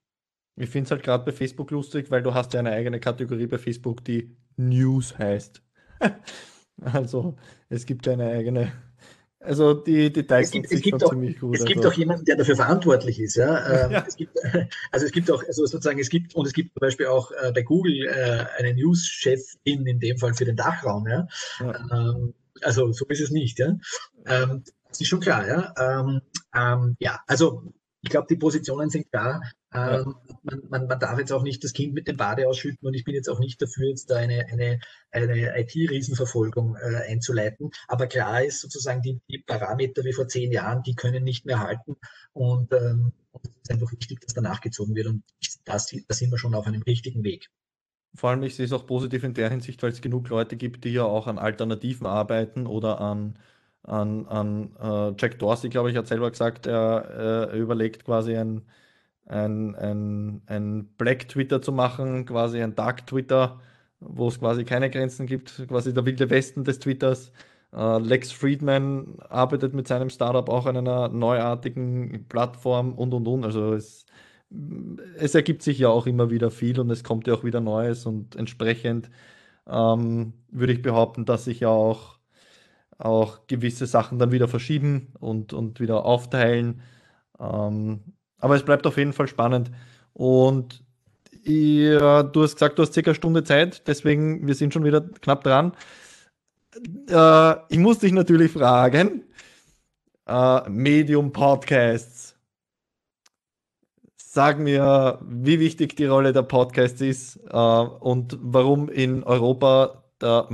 Ich 0.56 0.70
finde 0.70 0.86
es 0.86 0.92
halt 0.92 1.04
gerade 1.04 1.26
bei 1.26 1.32
Facebook 1.32 1.72
lustig, 1.72 2.12
weil 2.12 2.22
du 2.22 2.34
hast 2.34 2.54
ja 2.54 2.60
eine 2.60 2.72
eigene 2.72 3.00
Kategorie 3.00 3.48
bei 3.48 3.58
Facebook, 3.58 4.04
die 4.04 4.36
News 4.56 5.18
heißt. 5.18 5.64
also 6.82 7.38
es 7.70 7.86
gibt 7.86 8.08
eine 8.08 8.28
eigene 8.28 8.72
also 9.44 9.74
die 9.74 10.12
Details 10.12 10.52
sind 10.52 10.70
gibt 10.70 10.84
schon 10.84 11.04
auch, 11.04 11.10
ziemlich 11.10 11.40
gut. 11.40 11.56
Es 11.56 11.62
also. 11.62 11.74
gibt 11.74 11.86
auch 11.86 11.94
jemanden, 11.94 12.26
der 12.26 12.38
dafür 12.38 12.56
verantwortlich 12.56 13.20
ist. 13.20 13.36
Ja? 13.36 13.54
Ähm, 13.74 13.92
ja. 13.92 14.06
Es 14.08 14.16
gibt, 14.16 14.38
also 14.92 15.06
es 15.06 15.12
gibt 15.12 15.32
auch, 15.32 15.44
also 15.44 15.66
sozusagen, 15.66 16.00
es 16.00 16.10
gibt, 16.10 16.36
und 16.36 16.46
es 16.46 16.54
gibt 16.54 16.74
zum 16.74 16.82
Beispiel 16.82 17.08
auch 17.08 17.32
äh, 17.32 17.52
bei 17.52 17.62
Google 17.62 18.08
äh, 18.08 18.46
eine 18.58 18.74
News-Chefin 18.74 19.86
in 19.86 20.00
dem 20.00 20.18
Fall 20.18 20.34
für 20.34 20.46
den 20.46 20.56
Dachraum. 20.56 21.08
Ja? 21.08 21.28
ja. 21.60 21.74
Ähm, 21.92 22.34
also 22.62 22.92
so 22.92 23.06
ist 23.06 23.22
es 23.22 23.32
nicht. 23.32 23.60
Ja? 23.60 23.76
Ähm, 24.26 24.64
das 24.90 25.02
ist 25.02 25.08
schon 25.08 25.22
klar. 25.22 25.48
Ja, 25.48 25.74
ja 27.00 27.20
also 27.26 27.74
ich 28.04 28.10
glaube, 28.10 28.28
die 28.30 28.36
Positionen 28.36 28.90
sind 28.90 29.10
klar. 29.10 29.42
Ähm, 29.74 30.16
man, 30.44 30.62
man, 30.70 30.88
man, 30.88 31.00
darf 31.00 31.18
jetzt 31.18 31.32
auch 31.32 31.42
nicht 31.42 31.64
das 31.64 31.72
Kind 31.72 31.94
mit 31.94 32.08
dem 32.08 32.18
Bade 32.18 32.48
ausschütten 32.48 32.86
und 32.86 32.94
ich 32.94 33.06
bin 33.06 33.16
jetzt 33.16 33.30
auch 33.30 33.40
nicht 33.40 33.62
dafür, 33.62 33.88
jetzt 33.88 34.12
da 34.12 34.18
eine, 34.18 34.46
eine, 34.52 34.80
eine 35.12 35.60
IT-Riesenverfolgung 35.60 36.76
äh, 36.76 37.10
einzuleiten. 37.10 37.72
Aber 37.88 38.08
klar 38.08 38.44
ist 38.44 38.60
sozusagen, 38.60 39.02
die, 39.02 39.22
die, 39.30 39.40
Parameter 39.40 40.04
wie 40.04 40.12
vor 40.12 40.28
zehn 40.28 40.52
Jahren, 40.52 40.84
die 40.84 40.96
können 40.96 41.24
nicht 41.24 41.46
mehr 41.46 41.62
halten 41.62 41.96
und 42.34 42.74
ähm, 42.74 43.14
es 43.34 43.50
ist 43.64 43.72
einfach 43.72 43.92
wichtig, 43.94 44.20
dass 44.20 44.34
da 44.34 44.42
nachgezogen 44.42 44.96
wird 44.96 45.08
und 45.08 45.24
da, 45.64 45.74
da 45.74 46.14
sind 46.14 46.32
wir 46.32 46.38
schon 46.38 46.56
auf 46.56 46.68
einem 46.68 46.82
richtigen 46.82 47.24
Weg. 47.24 47.50
Vor 48.16 48.30
allem, 48.30 48.44
ich 48.44 48.56
sehe 48.56 48.66
es 48.66 48.74
auch 48.74 48.86
positiv 48.86 49.24
in 49.24 49.34
der 49.34 49.50
Hinsicht, 49.50 49.82
weil 49.82 49.92
es 49.92 50.02
genug 50.02 50.28
Leute 50.28 50.58
gibt, 50.58 50.84
die 50.84 50.92
ja 50.92 51.04
auch 51.04 51.26
an 51.26 51.40
Alternativen 51.40 52.06
arbeiten 52.06 52.68
oder 52.68 53.02
an 53.02 53.40
an, 53.84 54.26
an 54.28 54.76
äh, 54.82 55.14
Jack 55.20 55.40
Dorsey, 55.40 55.70
glaube 55.70 55.92
ich, 55.92 55.98
hat 55.98 56.08
selber 56.08 56.32
gesagt, 56.32 56.68
er, 56.68 57.50
er 57.52 57.54
überlegt 57.54 58.06
quasi 58.06 58.36
ein, 58.36 58.64
ein, 59.26 59.76
ein, 59.76 60.42
ein 60.48 60.88
Black 60.98 61.30
Twitter 61.30 61.62
zu 61.62 61.72
machen, 61.72 62.26
quasi 62.26 62.62
ein 62.62 62.76
Dark 62.76 63.08
Twitter, 63.08 63.60
wo 64.00 64.28
es 64.30 64.40
quasi 64.40 64.64
keine 64.66 64.90
Grenzen 64.90 65.28
gibt, 65.28 65.68
quasi 65.68 65.94
der 65.94 66.06
wilde 66.06 66.30
Westen 66.30 66.64
des 66.64 66.80
Twitters. 66.80 67.32
Uh, 67.76 67.98
Lex 67.98 68.32
Friedman 68.32 69.18
arbeitet 69.30 69.74
mit 69.74 69.88
seinem 69.88 70.12
Startup 70.12 70.48
auch 70.48 70.68
an 70.68 70.78
einer 70.78 71.10
neuartigen 71.10 72.28
Plattform 72.30 72.94
und 72.94 73.14
und 73.16 73.28
und. 73.28 73.44
Also 73.46 73.74
es, 73.74 74.06
es 75.18 75.36
ergibt 75.36 75.64
sich 75.64 75.80
ja 75.80 75.90
auch 75.90 76.06
immer 76.06 76.30
wieder 76.30 76.52
viel 76.52 76.80
und 76.80 76.90
es 76.92 77.04
kommt 77.04 77.28
ja 77.28 77.34
auch 77.34 77.44
wieder 77.44 77.62
Neues 77.62 78.06
und 78.06 78.36
entsprechend 78.36 79.10
ähm, 79.68 80.34
würde 80.50 80.74
ich 80.74 80.82
behaupten, 80.82 81.26
dass 81.26 81.46
sich 81.46 81.62
ja 81.62 81.70
auch, 81.70 82.20
auch 83.04 83.48
gewisse 83.48 83.86
Sachen 83.86 84.20
dann 84.20 84.32
wieder 84.32 84.48
verschieben 84.48 85.14
und, 85.20 85.54
und 85.54 85.80
wieder 85.80 86.06
aufteilen. 86.06 86.82
Ähm, 87.40 88.02
aber 88.38 88.56
es 88.56 88.64
bleibt 88.64 88.88
auf 88.88 88.98
jeden 88.98 89.14
Fall 89.14 89.28
spannend. 89.28 89.72
Und 90.14 90.84
ja, 91.44 92.24
du 92.24 92.44
hast 92.44 92.56
gesagt, 92.56 92.78
du 92.78 92.84
hast 92.84 92.94
circa 92.94 93.12
eine 93.12 93.16
Stunde 93.16 93.44
Zeit, 93.44 93.88
deswegen 93.88 94.48
wir 94.48 94.56
sind 94.56 94.74
schon 94.74 94.86
wieder 94.86 95.02
knapp 95.02 95.44
dran. 95.44 95.74
Äh, 97.10 97.56
ich 97.70 97.80
muss 97.80 98.00
dich 98.00 98.14
natürlich 98.14 98.52
fragen, 98.52 99.24
äh, 100.26 100.70
Medium 100.70 101.32
Podcasts. 101.34 102.36
Sag 104.16 104.60
mir, 104.60 105.20
wie 105.22 105.60
wichtig 105.60 105.96
die 105.96 106.06
Rolle 106.06 106.34
der 106.34 106.42
Podcasts 106.44 107.02
ist 107.02 107.40
äh, 107.50 107.58
und 107.58 108.38
warum 108.42 108.90
in 108.90 109.24
Europa 109.24 110.04
der 110.22 110.48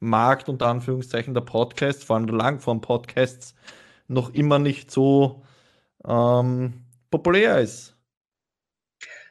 Markt 0.00 0.48
unter 0.48 0.66
Anführungszeichen 0.66 1.34
der 1.34 1.40
Podcasts, 1.40 2.04
vor 2.04 2.16
allem 2.16 2.26
der 2.26 2.36
Langform-Podcasts, 2.36 3.54
noch 4.08 4.34
immer 4.34 4.58
nicht 4.58 4.90
so 4.90 5.42
ähm, 6.04 6.84
populär 7.10 7.60
ist. 7.60 7.94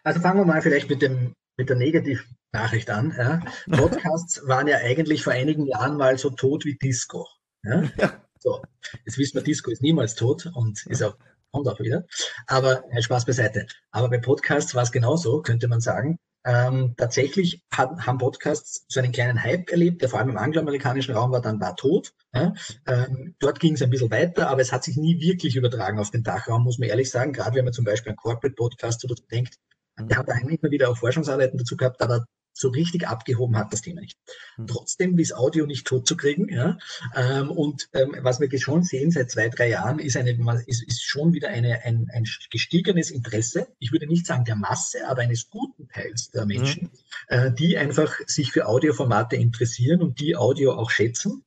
Also 0.04 0.20
fangen 0.20 0.40
wir 0.40 0.46
mal 0.46 0.62
vielleicht 0.62 0.90
mit, 0.90 1.02
dem, 1.02 1.34
mit 1.58 1.70
der 1.70 1.78
Negativnachricht 1.78 2.90
an. 2.90 3.14
Ja. 3.18 3.42
Podcasts 3.78 4.48
waren 4.48 4.68
ja 4.68 4.78
eigentlich 4.78 5.24
vor 5.24 5.34
einigen 5.34 5.66
Jahren 5.66 5.98
mal 5.98 6.18
so 6.18 6.30
tot 6.30 6.66
wie 6.66 6.78
Disco. 6.78 7.28
Ja? 7.64 7.84
ja. 7.98 8.22
So, 8.40 8.62
jetzt 9.06 9.18
wissen 9.18 9.36
wir, 9.36 9.44
Disco 9.44 9.72
ist 9.72 9.82
niemals 9.82 10.14
tot 10.14 10.52
und 10.54 10.86
ist 10.86 11.02
auch, 11.02 11.18
kommt 11.52 11.68
auch 11.68 11.80
wieder. 11.80 12.06
Aber 12.46 12.84
äh, 12.92 13.02
Spaß 13.02 13.26
beiseite. 13.26 13.66
Aber 13.90 14.10
bei 14.10 14.20
Podcasts 14.20 14.76
war 14.76 14.84
es 14.84 14.92
genauso, 14.92 15.42
könnte 15.42 15.68
man 15.68 15.82
sagen. 15.82 16.20
Ähm, 16.46 16.94
tatsächlich 16.96 17.64
hat, 17.72 18.06
haben 18.06 18.20
Podcasts 18.20 18.86
so 18.88 19.00
einen 19.00 19.12
kleinen 19.12 19.42
Hype 19.42 19.72
erlebt, 19.72 20.02
der 20.02 20.10
vor 20.10 20.20
allem 20.20 20.30
im 20.30 20.38
angloamerikanischen 20.38 21.16
Raum 21.16 21.32
war, 21.32 21.42
dann 21.42 21.60
war 21.60 21.76
tot. 21.76 22.14
Ja? 22.34 22.54
Ähm, 22.86 23.36
dort 23.40 23.60
ging 23.60 23.74
es 23.74 23.82
ein 23.82 23.90
bisschen 23.90 24.12
weiter, 24.12 24.50
aber 24.50 24.62
es 24.62 24.72
hat 24.72 24.84
sich 24.84 24.96
nie 24.96 25.20
wirklich 25.20 25.56
übertragen 25.56 25.98
auf 25.98 26.12
den 26.12 26.24
Dachraum, 26.24 26.64
muss 26.64 26.78
man 26.78 26.90
ehrlich 26.90 27.10
sagen. 27.10 27.34
Gerade 27.34 27.56
wenn 27.56 27.66
man 27.66 27.74
zum 27.74 27.86
Beispiel 27.86 28.12
an 28.12 28.16
Corporate 28.16 28.56
Podcast 28.56 29.04
oder 29.04 29.16
so 29.18 29.24
denkt, 29.26 29.56
der 30.00 30.18
hat 30.18 30.30
eigentlich 30.30 30.62
immer 30.62 30.72
wieder 30.72 30.90
auch 30.90 30.98
Forschungsarbeiten 30.98 31.58
dazu 31.58 31.78
gehabt, 31.78 32.02
aber 32.02 32.26
so 32.58 32.70
richtig 32.70 33.08
abgehoben 33.08 33.58
hat 33.58 33.74
das 33.74 33.82
Thema 33.82 34.00
nicht. 34.00 34.18
Mhm. 34.58 34.68
Trotzdem 34.68 35.20
ist 35.20 35.36
Audio 35.36 35.66
nicht 35.66 35.86
tot 35.86 36.08
zu 36.08 36.16
kriegen. 36.16 36.48
Ja? 36.50 36.78
Ähm, 37.14 37.52
und 37.52 37.90
ähm, 37.94 38.16
was 38.22 38.40
wir 38.40 38.46
schon 38.58 38.84
sehen 38.84 39.12
seit 39.12 39.30
zwei, 39.30 39.50
drei 39.50 39.70
Jahren, 39.70 40.00
ist, 40.00 40.16
eine, 40.16 40.32
ist, 40.66 40.84
ist 40.84 41.04
schon 41.04 41.34
wieder 41.34 41.50
eine, 41.50 41.84
ein, 41.84 42.10
ein 42.14 42.24
gestiegenes 42.50 43.12
Interesse, 43.12 43.68
ich 43.80 43.92
würde 43.92 44.08
nicht 44.08 44.26
sagen 44.26 44.46
der 44.46 44.56
Masse, 44.56 45.08
aber 45.08 45.22
eines 45.22 45.50
guten 45.50 45.90
Teils 45.90 46.32
der 46.32 46.46
Menschen, 46.46 46.84
mhm. 46.84 46.90
äh, 47.28 47.52
die 47.52 47.78
einfach 47.78 48.16
sich 48.26 48.54
für 48.54 48.68
Audioformate 48.68 49.36
interessieren 49.36 50.02
und 50.02 50.22
die 50.22 50.38
Audio 50.38 50.74
auch 50.74 50.92
schätzen 50.92 51.44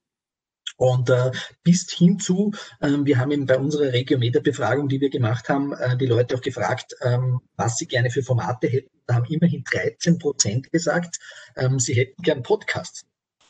und 0.79 1.11
äh, 1.11 1.33
bis 1.65 1.91
hin 1.91 2.21
zu, 2.21 2.53
äh, 2.81 2.89
wir 3.03 3.19
haben 3.19 3.33
eben 3.33 3.47
bei 3.47 3.59
unserer 3.59 3.93
Regiometer-Befragung, 3.93 4.89
die 4.89 5.01
wir 5.01 5.11
gemacht 5.11 5.49
haben, 5.49 5.73
äh, 5.73 5.97
die 5.97 6.07
Leute 6.07 6.37
auch 6.37 6.41
gefragt, 6.41 6.95
ähm, 7.03 7.41
was 7.57 7.77
sie 7.79 7.87
gerne 7.87 8.11
für 8.11 8.23
Formate 8.23 8.69
hätten. 8.69 8.91
Da 9.07 9.17
haben 9.17 9.25
immerhin 9.25 9.65
13 9.65 10.19
Prozent 10.19 10.71
gesagt, 10.71 11.19
ähm, 11.57 11.81
sie 11.81 11.95
hätten 11.95 12.23
gern 12.23 12.45
Podcasts 12.45 13.05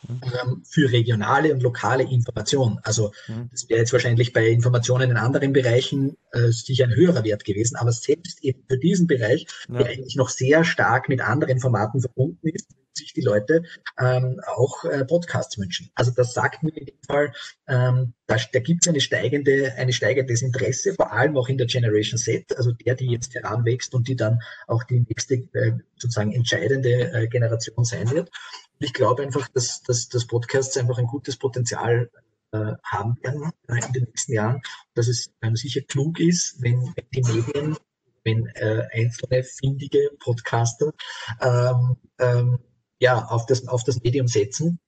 mhm. 0.08 0.20
ähm, 0.22 0.62
für 0.64 0.90
regionale 0.90 1.52
und 1.52 1.62
lokale 1.62 2.04
Information. 2.04 2.80
Also 2.82 3.12
mhm. 3.26 3.50
das 3.52 3.68
wäre 3.68 3.80
jetzt 3.80 3.92
wahrscheinlich 3.92 4.32
bei 4.32 4.48
Informationen 4.48 5.10
in 5.10 5.18
anderen 5.18 5.52
Bereichen 5.52 6.16
äh, 6.32 6.48
sicher 6.48 6.84
ein 6.84 6.94
höherer 6.94 7.24
Wert 7.24 7.44
gewesen, 7.44 7.76
aber 7.76 7.92
selbst 7.92 8.42
eben 8.42 8.64
für 8.66 8.78
diesen 8.78 9.06
Bereich, 9.06 9.46
ja. 9.68 9.78
der 9.80 9.88
eigentlich 9.88 10.16
noch 10.16 10.30
sehr 10.30 10.64
stark 10.64 11.10
mit 11.10 11.20
anderen 11.20 11.60
Formaten 11.60 12.00
verbunden 12.00 12.48
ist, 12.48 12.68
sich 12.98 13.12
die 13.12 13.20
Leute 13.20 13.62
ähm, 13.98 14.40
auch 14.46 14.84
äh, 14.84 15.04
Podcasts 15.04 15.58
wünschen. 15.58 15.90
Also 15.94 16.10
das 16.10 16.34
sagt 16.34 16.62
mir 16.62 16.76
in 16.76 16.86
dem 16.86 17.02
Fall, 17.06 17.32
ähm, 17.66 18.14
da, 18.26 18.36
da 18.52 18.60
gibt 18.60 18.84
es 18.84 18.88
eine 18.88 19.00
steigende, 19.00 19.72
ein 19.76 19.92
steigendes 19.92 20.42
Interesse, 20.42 20.94
vor 20.94 21.12
allem 21.12 21.36
auch 21.36 21.48
in 21.48 21.58
der 21.58 21.66
Generation 21.66 22.18
Z, 22.18 22.56
also 22.56 22.72
der, 22.72 22.94
die 22.94 23.06
jetzt 23.06 23.34
heranwächst 23.34 23.94
und 23.94 24.08
die 24.08 24.16
dann 24.16 24.40
auch 24.66 24.84
die 24.84 25.04
nächste 25.08 25.34
äh, 25.34 25.72
sozusagen 25.96 26.32
entscheidende 26.32 27.12
äh, 27.12 27.28
Generation 27.28 27.84
sein 27.84 28.10
wird. 28.10 28.28
Und 28.28 28.86
ich 28.86 28.92
glaube 28.92 29.22
einfach, 29.22 29.48
dass, 29.48 29.82
dass, 29.82 30.08
dass 30.08 30.26
Podcasts 30.26 30.76
einfach 30.76 30.98
ein 30.98 31.06
gutes 31.06 31.36
Potenzial 31.36 32.10
äh, 32.52 32.72
haben 32.84 33.16
werden 33.22 33.50
äh, 33.68 33.86
in 33.86 33.92
den 33.92 34.04
nächsten 34.04 34.32
Jahren, 34.32 34.62
dass 34.94 35.08
es 35.08 35.32
ähm, 35.42 35.56
sicher 35.56 35.80
klug 35.82 36.20
ist, 36.20 36.62
wenn, 36.62 36.94
die 37.12 37.22
Medien 37.22 37.76
wenn 38.24 38.46
äh, 38.54 38.86
einzelne 38.92 39.42
findige 39.42 40.10
Podcaster 40.18 40.92
ähm, 41.40 41.96
ähm, 42.18 42.58
ja, 42.98 43.24
auf, 43.26 43.46
das, 43.46 43.66
auf 43.68 43.84
das 43.84 44.02
Medium 44.02 44.28
setzen. 44.28 44.80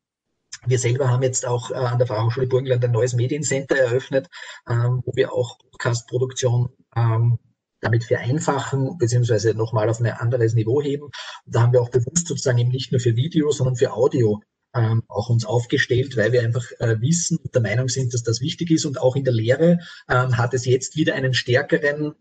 Wir 0.67 0.79
selber 0.79 1.09
haben 1.09 1.23
jetzt 1.23 1.47
auch 1.47 1.71
äh, 1.71 1.75
an 1.75 1.99
der 1.99 2.07
Fachhochschule 2.07 2.47
Burgenland 2.47 2.85
ein 2.85 2.91
neues 2.91 3.15
Mediencenter 3.15 3.77
eröffnet, 3.77 4.29
ähm, 4.69 5.03
wo 5.05 5.13
wir 5.15 5.33
auch 5.33 5.59
Podcast-Produktion 5.73 6.69
ähm, 6.97 7.39
damit 7.81 8.05
vereinfachen, 8.05 8.99
beziehungsweise 8.99 9.55
nochmal 9.55 9.89
auf 9.89 10.01
ein 10.01 10.07
anderes 10.07 10.55
Niveau 10.55 10.83
heben. 10.83 11.09
Da 11.47 11.63
haben 11.63 11.73
wir 11.73 11.81
auch 11.81 11.91
bewusst 11.91 12.27
sozusagen 12.27 12.59
eben 12.59 12.71
nicht 12.71 12.93
nur 12.93 13.01
für 13.01 13.17
Video, 13.17 13.51
sondern 13.53 13.77
für 13.77 13.95
Audio 13.95 14.43
ähm, 14.75 15.03
auch 15.09 15.31
uns 15.31 15.45
aufgestellt, 15.45 16.17
weil 16.17 16.33
wir 16.33 16.43
einfach 16.43 16.65
äh, 16.79 17.01
wissen 17.01 17.39
und 17.39 17.55
der 17.55 17.63
Meinung 17.63 17.89
sind, 17.89 18.13
dass 18.13 18.23
das 18.23 18.41
wichtig 18.41 18.71
ist. 18.71 18.85
Und 18.85 19.01
auch 19.01 19.17
in 19.17 19.25
der 19.25 19.33
Lehre 19.33 19.79
ähm, 20.09 20.37
hat 20.37 20.55
es 20.55 20.67
jetzt 20.67 20.97
wieder 20.97 21.15
einen 21.15 21.35
stärkeren 21.35 22.15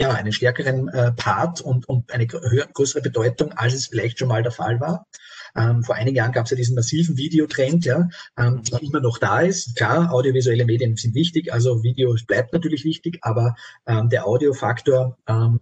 ja, 0.00 0.12
einen 0.12 0.32
stärkeren 0.32 0.88
äh, 0.88 1.12
Part 1.12 1.60
und, 1.60 1.86
und 1.86 2.10
eine 2.10 2.26
größere 2.26 3.02
Bedeutung, 3.02 3.52
als 3.52 3.74
es 3.74 3.88
vielleicht 3.88 4.18
schon 4.18 4.28
mal 4.28 4.42
der 4.42 4.50
Fall 4.50 4.80
war. 4.80 5.06
Ähm, 5.54 5.82
vor 5.82 5.94
einigen 5.94 6.16
Jahren 6.16 6.32
gab 6.32 6.46
es 6.46 6.50
ja 6.50 6.56
diesen 6.56 6.74
massiven 6.74 7.18
Videotrend, 7.18 7.84
ja, 7.84 8.08
ähm, 8.38 8.62
der 8.62 8.82
immer 8.82 9.00
noch 9.00 9.18
da 9.18 9.40
ist. 9.40 9.76
Klar, 9.76 10.10
audiovisuelle 10.10 10.64
Medien 10.64 10.96
sind 10.96 11.14
wichtig, 11.14 11.52
also 11.52 11.82
Video 11.82 12.16
bleibt 12.26 12.54
natürlich 12.54 12.84
wichtig, 12.84 13.18
aber 13.20 13.56
ähm, 13.86 14.08
der 14.08 14.26
Audiofaktor 14.26 15.18
ähm, 15.28 15.60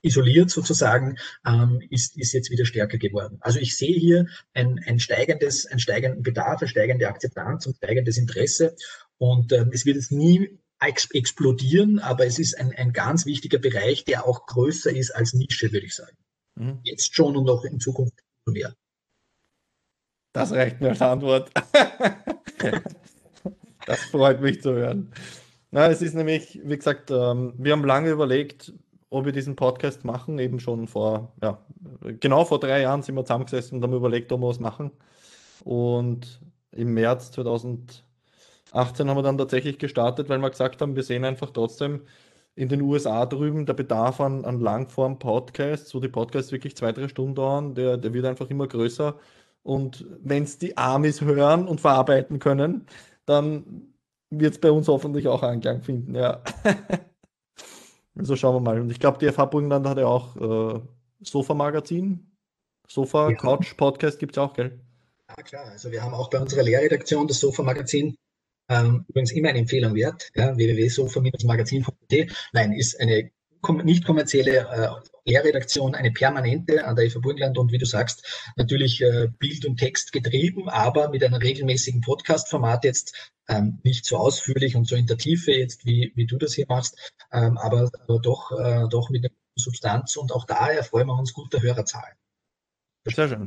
isoliert 0.00 0.50
sozusagen, 0.50 1.16
ähm, 1.46 1.82
ist, 1.90 2.16
ist 2.16 2.32
jetzt 2.32 2.50
wieder 2.50 2.64
stärker 2.64 2.96
geworden. 2.96 3.36
Also 3.40 3.58
ich 3.58 3.76
sehe 3.76 3.98
hier 3.98 4.26
ein, 4.54 4.80
ein 4.86 5.00
steigendes, 5.00 5.66
einen 5.66 5.80
steigenden 5.80 6.22
Bedarf, 6.22 6.62
eine 6.62 6.68
steigende 6.68 7.08
Akzeptanz 7.08 7.66
und 7.66 7.76
steigendes 7.76 8.16
Interesse. 8.16 8.74
Und 9.18 9.52
ähm, 9.52 9.70
es 9.72 9.84
wird 9.84 9.96
jetzt 9.96 10.12
nie 10.12 10.58
explodieren, 10.80 11.98
aber 11.98 12.26
es 12.26 12.38
ist 12.38 12.58
ein, 12.58 12.72
ein 12.76 12.92
ganz 12.92 13.26
wichtiger 13.26 13.58
Bereich, 13.58 14.04
der 14.04 14.26
auch 14.26 14.46
größer 14.46 14.90
ist 14.90 15.10
als 15.10 15.32
Nische, 15.32 15.72
würde 15.72 15.86
ich 15.86 15.94
sagen. 15.94 16.16
Mhm. 16.56 16.80
Jetzt 16.82 17.14
schon 17.14 17.36
und 17.36 17.48
auch 17.48 17.64
in 17.64 17.80
Zukunft 17.80 18.14
mehr. 18.46 18.74
Das 20.32 20.52
reicht 20.52 20.80
mir 20.80 20.90
als 20.90 21.02
Antwort. 21.02 21.50
das 23.86 24.00
freut 24.04 24.40
mich 24.40 24.60
zu 24.60 24.74
hören. 24.74 25.12
Na, 25.70 25.88
es 25.88 26.02
ist 26.02 26.14
nämlich, 26.14 26.60
wie 26.62 26.76
gesagt, 26.76 27.10
ähm, 27.10 27.54
wir 27.56 27.72
haben 27.72 27.84
lange 27.84 28.10
überlegt, 28.10 28.72
ob 29.10 29.24
wir 29.24 29.32
diesen 29.32 29.56
Podcast 29.56 30.04
machen, 30.04 30.38
eben 30.38 30.60
schon 30.60 30.88
vor, 30.88 31.32
ja, 31.42 31.64
genau 32.20 32.44
vor 32.44 32.60
drei 32.60 32.82
Jahren 32.82 33.02
sind 33.02 33.14
wir 33.14 33.24
zusammengesessen 33.24 33.78
und 33.78 33.82
haben 33.82 33.94
überlegt, 33.94 34.30
ob 34.32 34.40
wir 34.40 34.48
was 34.48 34.60
machen. 34.60 34.90
Und 35.64 36.40
im 36.70 36.94
März 36.94 37.32
2000 37.32 38.05
18 38.76 39.08
haben 39.08 39.16
wir 39.16 39.22
dann 39.22 39.38
tatsächlich 39.38 39.78
gestartet, 39.78 40.28
weil 40.28 40.38
wir 40.38 40.50
gesagt 40.50 40.82
haben, 40.82 40.96
wir 40.96 41.02
sehen 41.02 41.24
einfach 41.24 41.50
trotzdem 41.50 42.02
in 42.54 42.68
den 42.68 42.80
USA 42.80 43.26
drüben 43.26 43.66
der 43.66 43.74
Bedarf 43.74 44.20
an, 44.20 44.44
an 44.44 44.60
Langform-Podcasts, 44.60 45.94
wo 45.94 46.00
die 46.00 46.08
Podcasts 46.08 46.52
wirklich 46.52 46.76
zwei, 46.76 46.92
drei 46.92 47.08
Stunden 47.08 47.34
dauern, 47.34 47.74
der, 47.74 47.98
der 47.98 48.14
wird 48.14 48.24
einfach 48.24 48.48
immer 48.48 48.66
größer. 48.66 49.18
Und 49.62 50.06
wenn 50.22 50.44
es 50.44 50.58
die 50.58 50.76
Amis 50.76 51.20
hören 51.20 51.68
und 51.68 51.80
verarbeiten 51.80 52.38
können, 52.38 52.86
dann 53.26 53.92
wird 54.30 54.54
es 54.54 54.60
bei 54.60 54.70
uns 54.70 54.88
hoffentlich 54.88 55.28
auch 55.28 55.42
Anklang 55.42 55.82
finden, 55.82 56.14
ja. 56.14 56.42
also 58.18 58.36
schauen 58.36 58.56
wir 58.56 58.60
mal. 58.60 58.80
Und 58.80 58.90
ich 58.90 59.00
glaube, 59.00 59.18
die 59.18 59.30
FH 59.30 59.46
Burgenland 59.46 59.86
hat 59.86 59.98
ja 59.98 60.06
auch 60.06 60.36
äh, 60.36 60.80
Sofa-Magazin. 61.20 62.30
Sofa-Couch-Podcast 62.88 64.18
gibt 64.18 64.36
es 64.36 64.38
auch, 64.38 64.54
gell? 64.54 64.80
Ja, 65.28 65.42
klar. 65.42 65.64
Also 65.66 65.90
wir 65.90 66.02
haben 66.02 66.14
auch 66.14 66.30
bei 66.30 66.40
unserer 66.40 66.62
Lehrredaktion 66.62 67.26
das 67.26 67.40
Sofa-Magazin 67.40 68.16
ähm, 68.68 69.04
übrigens 69.08 69.32
immer 69.32 69.50
eine 69.50 69.58
Empfehlung 69.58 69.94
wert, 69.94 70.30
ja, 70.34 70.56
www.sofa-magazin.de. 70.56 72.28
Nein, 72.52 72.72
ist 72.72 73.00
eine 73.00 73.30
nicht 73.82 74.04
kommerzielle 74.04 74.58
äh, 74.58 74.88
Lehrredaktion, 75.24 75.94
eine 75.94 76.12
permanente 76.12 76.86
an 76.86 76.94
der 76.94 77.10
FA 77.10 77.18
Burgenland 77.18 77.58
und 77.58 77.72
wie 77.72 77.78
du 77.78 77.86
sagst, 77.86 78.52
natürlich 78.56 79.02
äh, 79.02 79.28
Bild 79.38 79.66
und 79.66 79.76
Text 79.76 80.12
getrieben, 80.12 80.68
aber 80.68 81.08
mit 81.08 81.24
einem 81.24 81.34
regelmäßigen 81.34 82.00
Podcast-Format 82.00 82.84
jetzt 82.84 83.32
ähm, 83.48 83.80
nicht 83.82 84.04
so 84.06 84.18
ausführlich 84.18 84.76
und 84.76 84.86
so 84.86 84.94
in 84.94 85.06
der 85.06 85.18
Tiefe 85.18 85.52
jetzt, 85.52 85.84
wie, 85.84 86.12
wie 86.14 86.26
du 86.26 86.36
das 86.36 86.54
hier 86.54 86.66
machst, 86.68 87.12
ähm, 87.32 87.58
aber, 87.58 87.90
aber 88.04 88.20
doch, 88.20 88.52
äh, 88.52 88.86
doch 88.88 89.10
mit 89.10 89.24
einer 89.24 89.34
Substanz 89.56 90.16
und 90.16 90.32
auch 90.32 90.44
da 90.44 90.68
erfreuen 90.68 91.08
wir 91.08 91.18
uns 91.18 91.32
guter 91.32 91.60
Hörerzahlen. 91.60 92.14
Sehr 93.04 93.28
schön. 93.28 93.46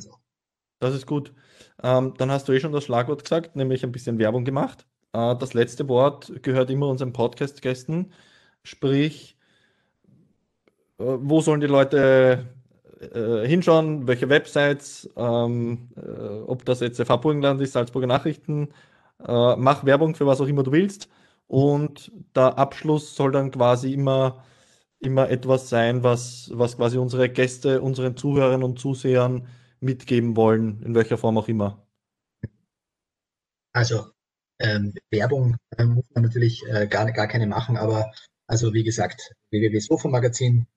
Das 0.80 0.95
ist 0.95 1.05
gut. 1.05 1.34
Ähm, 1.84 2.13
dann 2.17 2.32
hast 2.32 2.47
du 2.47 2.53
eh 2.53 2.59
schon 2.59 2.72
das 2.72 2.86
Schlagwort 2.86 3.24
gesagt, 3.24 3.55
nämlich 3.55 3.84
ein 3.84 3.91
bisschen 3.91 4.17
Werbung 4.17 4.45
gemacht. 4.45 4.86
Äh, 5.14 5.36
das 5.36 5.53
letzte 5.53 5.88
Wort 5.88 6.43
gehört 6.43 6.70
immer 6.70 6.88
unseren 6.88 7.14
Podcast-Gästen. 7.14 8.12
Sprich, 8.64 9.38
äh, 10.99 11.03
wo 11.03 11.41
sollen 11.41 11.62
die 11.62 11.68
Leute 11.68 12.47
äh, 12.99 13.47
hinschauen, 13.47 14.07
welche 14.07 14.30
Websites, 14.30 15.10
ähm, 15.16 15.89
ob 16.47 16.66
das 16.66 16.82
jetzt 16.82 17.01
FH 17.01 17.18
Burgenland 17.18 17.62
ist, 17.62 17.74
Salzburger 17.74 18.07
Nachrichten, 18.07 18.70
mach 19.22 19.84
Werbung 19.84 20.16
für 20.16 20.26
was 20.28 20.39
auch 20.39 20.47
immer 20.47 20.64
du 20.64 20.72
willst. 20.72 21.10
Und 21.47 22.12
der 22.36 22.57
Abschluss 22.57 23.16
soll 23.16 23.32
dann 23.34 23.51
quasi 23.51 23.93
immer, 23.93 24.45
immer 24.99 25.30
etwas 25.30 25.68
sein, 25.68 26.03
was, 26.03 26.51
was 26.53 26.78
quasi 26.78 26.97
unsere 26.97 27.30
Gäste, 27.30 27.82
unseren 27.82 28.16
Zuhörern 28.16 28.64
und 28.64 28.80
Zusehern 28.80 29.47
mitgeben 29.82 30.38
wollen, 30.38 30.82
in 30.84 30.95
welcher 30.95 31.18
Form 31.18 31.38
auch 31.38 31.49
immer. 31.49 31.86
Also 33.74 34.05
ähm, 34.60 34.93
Werbung 35.12 35.57
äh, 35.78 35.86
muss 35.86 36.05
man 36.14 36.24
natürlich 36.24 36.64
äh, 36.68 36.88
gar, 36.88 37.12
gar 37.12 37.28
keine 37.28 37.47
machen, 37.47 37.78
aber 37.78 38.12
also 38.47 38.74
wie 38.74 38.84
gesagt, 38.84 39.34
www.sofa-magazin, 39.51 40.68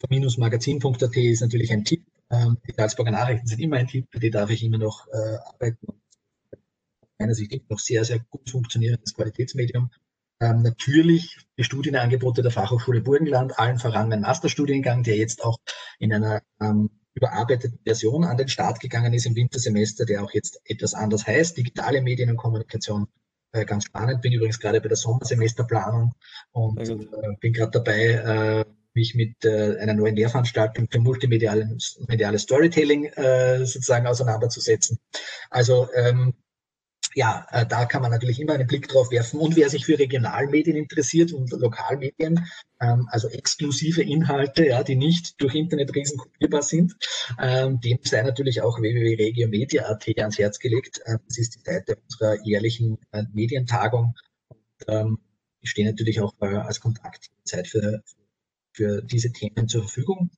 sofa-magazin.at 0.00 1.16
ist 1.16 1.40
natürlich 1.42 1.72
ein 1.72 1.84
Tipp. 1.84 2.04
Ähm, 2.30 2.58
die 2.66 2.72
Salzburger 2.72 3.10
Nachrichten 3.10 3.46
sind 3.46 3.60
immer 3.60 3.76
ein 3.76 3.86
Tipp, 3.86 4.06
bei 4.12 4.18
die 4.18 4.30
darf 4.30 4.50
ich 4.50 4.64
immer 4.64 4.78
noch 4.78 5.06
äh, 5.08 5.36
arbeiten. 5.44 6.00
Meiner 7.18 7.34
Sicht 7.34 7.68
noch 7.68 7.78
sehr, 7.78 8.04
sehr 8.04 8.20
gut 8.20 8.48
funktionierendes 8.48 9.14
Qualitätsmedium. 9.14 9.90
Ähm, 10.40 10.62
natürlich 10.62 11.38
die 11.58 11.64
Studienangebote 11.64 12.42
der 12.42 12.52
Fachhochschule 12.52 13.00
Burgenland, 13.00 13.58
allen 13.58 13.78
voran 13.78 14.08
mein 14.08 14.20
Masterstudiengang, 14.20 15.02
der 15.02 15.16
jetzt 15.16 15.44
auch 15.44 15.58
in 15.98 16.12
einer 16.12 16.42
ähm, 16.60 16.90
überarbeiteten 17.18 17.78
Version 17.84 18.24
an 18.24 18.36
den 18.36 18.48
Start 18.48 18.80
gegangen 18.80 19.12
ist 19.12 19.26
im 19.26 19.36
Wintersemester, 19.36 20.06
der 20.06 20.22
auch 20.22 20.32
jetzt 20.32 20.60
etwas 20.64 20.94
anders 20.94 21.26
heißt, 21.26 21.56
digitale 21.56 22.00
Medien 22.00 22.30
und 22.30 22.36
Kommunikation. 22.36 23.08
Äh, 23.52 23.64
ganz 23.64 23.84
spannend, 23.84 24.20
bin 24.22 24.32
übrigens 24.32 24.60
gerade 24.60 24.80
bei 24.80 24.88
der 24.88 24.96
Sommersemesterplanung 24.96 26.12
und 26.52 26.78
äh, 26.78 26.96
bin 27.40 27.52
gerade 27.52 27.72
dabei, 27.72 28.64
äh, 28.64 28.64
mich 28.94 29.14
mit 29.14 29.46
einer 29.46 29.94
neuen 29.94 30.16
Lehrveranstaltung 30.16 30.88
für 30.90 30.98
multimediales 30.98 32.00
mediales 32.08 32.42
Storytelling 32.42 33.08
sozusagen 33.58 34.08
auseinanderzusetzen. 34.08 34.98
Also 35.50 35.88
ähm, 35.94 36.34
ja, 37.14 37.46
äh, 37.50 37.66
da 37.66 37.84
kann 37.86 38.02
man 38.02 38.10
natürlich 38.10 38.40
immer 38.40 38.54
einen 38.54 38.66
Blick 38.66 38.88
drauf 38.88 39.10
werfen. 39.10 39.40
Und 39.40 39.56
wer 39.56 39.70
sich 39.70 39.86
für 39.86 39.98
Regionalmedien 39.98 40.76
interessiert 40.76 41.32
und 41.32 41.50
Lokalmedien, 41.50 42.46
ähm, 42.80 43.08
also 43.10 43.28
exklusive 43.28 44.02
Inhalte, 44.02 44.66
ja, 44.66 44.82
die 44.82 44.96
nicht 44.96 45.40
durch 45.40 45.54
Internetriesen 45.54 46.18
kopierbar 46.18 46.62
sind, 46.62 46.96
ähm, 47.40 47.80
dem 47.80 47.98
sei 48.02 48.22
natürlich 48.22 48.62
auch 48.62 48.80
www.regiomedia.at 48.80 50.08
ans 50.18 50.38
Herz 50.38 50.58
gelegt. 50.58 51.00
Ähm, 51.06 51.18
das 51.26 51.38
ist 51.38 51.56
die 51.56 51.70
Seite 51.70 51.96
unserer 51.96 52.36
jährlichen 52.44 52.98
äh, 53.12 53.24
Medientagung. 53.32 54.14
Und, 54.48 54.58
ähm, 54.88 55.18
ich 55.60 55.70
stehe 55.70 55.88
natürlich 55.88 56.20
auch 56.20 56.34
äh, 56.40 56.46
als 56.46 56.80
Kontaktzeit 56.80 57.66
für, 57.66 58.02
für 58.72 59.02
diese 59.02 59.32
Themen 59.32 59.68
zur 59.68 59.82
Verfügung. 59.82 60.30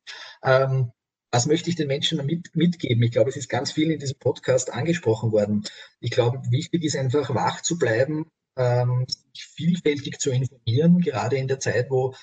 Ähm, 0.43 0.93
was 1.31 1.47
möchte 1.47 1.71
ich 1.71 1.77
den 1.77 1.87
Menschen 1.87 2.25
mit, 2.27 2.55
mitgeben? 2.55 3.03
Ich 3.03 3.13
glaube, 3.13 3.31
es 3.31 3.37
ist 3.37 3.49
ganz 3.49 3.73
viel 3.73 3.91
in 3.91 4.01
diesem 4.01 4.19
Podcast 4.19 4.73
angesprochen 4.73 5.33
worden. 5.33 5.65
Ich 6.01 6.11
glaube, 6.11 6.41
wichtig 6.51 6.85
ist 6.85 6.97
einfach 6.97 7.35
wach 7.35 7.63
zu 7.63 7.79
bleiben, 7.79 8.27
ähm, 8.57 9.07
sich 9.09 9.45
vielfältig 9.45 10.19
zu 10.19 10.31
informieren, 10.31 11.01
gerade 11.01 11.37
in 11.37 11.49
der 11.49 11.61
Zeit, 11.61 11.91
wo 11.91 12.15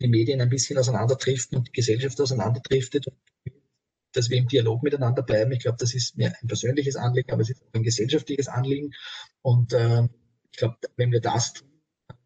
die 0.00 0.08
Medien 0.08 0.40
ein 0.40 0.48
bisschen 0.48 0.78
auseinanderdriften 0.78 1.58
und 1.58 1.68
die 1.68 1.72
Gesellschaft 1.72 2.20
auseinanderdriftet, 2.20 3.06
dass 4.12 4.30
wir 4.30 4.38
im 4.38 4.48
Dialog 4.48 4.82
miteinander 4.82 5.22
bleiben. 5.22 5.52
Ich 5.52 5.60
glaube, 5.60 5.78
das 5.78 5.94
ist 5.94 6.16
mir 6.16 6.32
ein 6.40 6.48
persönliches 6.48 6.96
Anliegen, 6.96 7.30
aber 7.30 7.42
es 7.42 7.50
ist 7.50 7.62
auch 7.62 7.74
ein 7.74 7.82
gesellschaftliches 7.82 8.48
Anliegen. 8.48 8.92
Und 9.42 9.72
ähm, 9.74 10.10
ich 10.50 10.58
glaube, 10.58 10.76
wenn 10.96 11.12
wir 11.12 11.20
das 11.20 11.52
tun, 11.52 11.68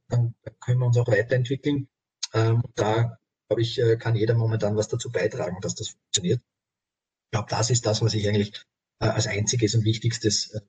dann 0.08 0.34
können 0.60 0.78
wir 0.78 0.86
uns 0.86 0.96
auch 0.96 1.08
weiterentwickeln. 1.08 1.88
Ähm, 2.32 2.62
da 2.76 3.18
glaube 3.50 3.62
ich, 3.62 3.80
äh, 3.80 3.96
kann 3.96 4.14
jeder 4.14 4.34
momentan 4.34 4.76
was 4.76 4.86
dazu 4.86 5.10
beitragen, 5.10 5.60
dass 5.60 5.74
das 5.74 5.88
funktioniert. 5.88 6.40
Ich 6.40 7.30
glaube, 7.32 7.48
das 7.50 7.70
ist 7.70 7.84
das, 7.84 8.00
was 8.00 8.14
ich 8.14 8.28
eigentlich 8.28 8.54
äh, 9.00 9.06
als 9.06 9.26
einziges 9.26 9.74
und 9.74 9.84
wichtigstes 9.84 10.52
äh, 10.52 10.60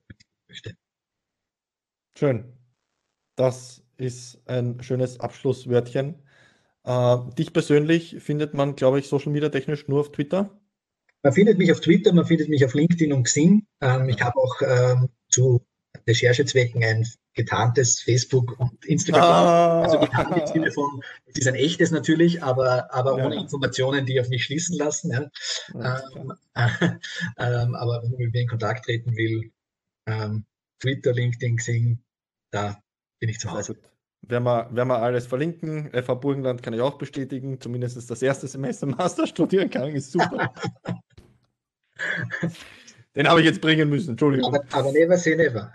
möchte. 0.48 0.74
Schön. 2.18 2.58
Das 3.36 3.84
ist 3.96 4.42
ein 4.46 4.82
schönes 4.82 5.20
Abschlusswörtchen. 5.20 6.22
Dich 7.38 7.52
persönlich 7.52 8.16
findet 8.18 8.54
man, 8.54 8.74
glaube 8.74 8.98
ich, 8.98 9.06
social 9.06 9.30
media 9.30 9.48
technisch 9.48 9.86
nur 9.86 10.00
auf 10.00 10.10
Twitter? 10.10 10.60
Man 11.22 11.32
findet 11.32 11.56
mich 11.56 11.70
auf 11.70 11.80
Twitter, 11.80 12.12
man 12.12 12.26
findet 12.26 12.48
mich 12.48 12.64
auf 12.64 12.74
LinkedIn 12.74 13.12
und 13.12 13.22
Xing. 13.22 13.64
Ähm, 13.80 14.08
ich 14.08 14.20
habe 14.20 14.36
auch 14.36 14.60
ähm, 14.60 15.08
zu 15.28 15.64
Recherchezwecken 16.06 16.82
ein 16.84 17.06
getarntes 17.34 18.00
Facebook 18.00 18.58
und 18.58 18.84
Instagram. 18.84 19.22
Ah. 19.22 19.82
Also 19.82 20.00
getarnt 20.00 20.36
im 20.36 20.46
Sinne 20.46 20.72
von, 20.72 21.02
es 21.26 21.38
ist 21.38 21.48
ein 21.48 21.54
echtes 21.54 21.90
natürlich, 21.90 22.42
aber, 22.42 22.92
aber 22.92 23.18
ja. 23.18 23.26
ohne 23.26 23.36
Informationen, 23.36 24.06
die 24.06 24.20
auf 24.20 24.28
mich 24.28 24.44
schließen 24.44 24.76
lassen. 24.76 25.30
Ja. 25.74 26.02
Ähm, 26.14 26.32
ähm, 27.38 27.74
aber 27.74 28.02
wenn 28.02 28.10
man 28.10 28.18
mit 28.18 28.32
mir 28.32 28.42
in 28.42 28.48
Kontakt 28.48 28.84
treten 28.84 29.16
will, 29.16 29.50
ähm, 30.06 30.44
Twitter, 30.80 31.12
LinkedIn, 31.12 31.56
Xing, 31.56 31.98
da 32.50 32.80
bin 33.20 33.28
ich 33.28 33.38
zu 33.38 33.50
Hause. 33.50 33.76
Werden 34.22 34.44
wir, 34.44 34.68
werden 34.72 34.88
wir 34.88 35.02
alles 35.02 35.26
verlinken. 35.26 35.90
FH 35.92 36.14
Burgenland 36.14 36.62
kann 36.62 36.74
ich 36.74 36.80
auch 36.80 36.96
bestätigen. 36.96 37.60
Zumindest 37.60 38.08
das 38.08 38.22
erste 38.22 38.46
Semester 38.46 38.86
Master 38.98 39.26
studieren 39.26 39.68
kann, 39.70 39.88
ist 39.88 40.12
super. 40.12 40.52
Den 43.14 43.28
habe 43.28 43.40
ich 43.40 43.46
jetzt 43.46 43.60
bringen 43.60 43.90
müssen, 43.90 44.10
Entschuldigung. 44.12 44.54
Aber, 44.54 44.64
aber 44.72 44.92
never 44.92 45.16
say 45.18 45.36
never. 45.36 45.72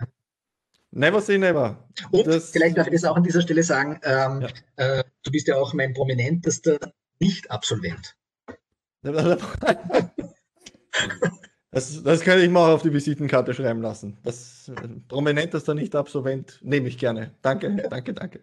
Never 0.90 1.20
say 1.20 1.38
never. 1.38 1.86
Und 2.10 2.26
das, 2.26 2.50
vielleicht 2.50 2.78
darf 2.78 2.86
ich 2.86 2.94
das 2.94 3.04
auch 3.04 3.16
an 3.16 3.22
dieser 3.22 3.42
Stelle 3.42 3.62
sagen, 3.62 4.00
ähm, 4.02 4.40
ja. 4.42 4.48
äh, 4.76 5.04
du 5.22 5.30
bist 5.30 5.46
ja 5.46 5.56
auch 5.56 5.74
mein 5.74 5.92
prominentester 5.92 6.78
Nicht-Absolvent. 7.20 8.16
Das, 11.70 12.02
das 12.02 12.22
kann 12.22 12.40
ich 12.40 12.48
mal 12.48 12.72
auf 12.72 12.82
die 12.82 12.92
Visitenkarte 12.92 13.52
schreiben 13.52 13.82
lassen. 13.82 14.16
Das 14.24 14.72
prominentester 15.06 15.74
Nicht-Absolvent 15.74 16.60
nehme 16.62 16.88
ich 16.88 16.96
gerne. 16.96 17.34
Danke, 17.42 17.86
danke, 17.90 18.14
danke. 18.14 18.40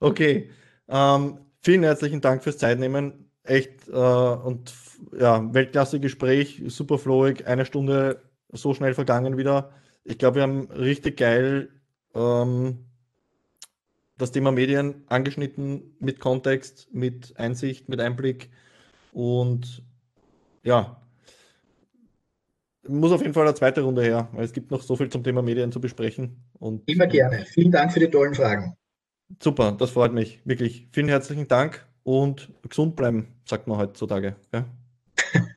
Okay. 0.00 0.50
Ähm, 0.86 1.38
vielen 1.62 1.82
herzlichen 1.82 2.20
Dank 2.20 2.44
fürs 2.44 2.58
Zeitnehmen. 2.58 3.30
Echt 3.42 3.88
äh, 3.88 3.92
und 3.92 4.74
ja, 5.18 5.52
Weltklasse 5.52 5.98
Gespräch, 5.98 6.62
super 6.66 6.98
flowig, 6.98 7.46
eine 7.46 7.64
Stunde 7.64 8.22
so 8.52 8.74
schnell 8.74 8.94
vergangen 8.94 9.38
wieder 9.38 9.72
ich 10.04 10.18
glaube, 10.18 10.36
wir 10.36 10.42
haben 10.42 10.70
richtig 10.70 11.16
geil 11.16 11.70
ähm, 12.14 12.86
das 14.18 14.32
Thema 14.32 14.52
Medien 14.52 15.04
angeschnitten 15.08 15.96
mit 15.98 16.20
Kontext, 16.20 16.88
mit 16.92 17.36
Einsicht, 17.38 17.88
mit 17.88 18.00
Einblick 18.00 18.50
und 19.12 19.82
ja, 20.62 21.02
muss 22.86 23.12
auf 23.12 23.22
jeden 23.22 23.34
Fall 23.34 23.46
eine 23.46 23.54
zweite 23.54 23.82
Runde 23.82 24.02
her, 24.02 24.28
weil 24.32 24.44
es 24.44 24.52
gibt 24.52 24.70
noch 24.70 24.82
so 24.82 24.96
viel 24.96 25.08
zum 25.08 25.22
Thema 25.22 25.42
Medien 25.42 25.72
zu 25.72 25.80
besprechen. 25.80 26.44
Und, 26.58 26.88
Immer 26.88 27.06
gerne. 27.06 27.44
Vielen 27.46 27.70
Dank 27.70 27.92
für 27.92 28.00
die 28.00 28.10
tollen 28.10 28.34
Fragen. 28.34 28.76
Super, 29.40 29.72
das 29.72 29.90
freut 29.90 30.12
mich. 30.12 30.40
Wirklich. 30.44 30.88
Vielen 30.92 31.08
herzlichen 31.08 31.48
Dank 31.48 31.86
und 32.02 32.50
gesund 32.68 32.96
bleiben, 32.96 33.28
sagt 33.44 33.66
man 33.66 33.78
heutzutage. 33.78 34.36
Ja? 34.52 34.66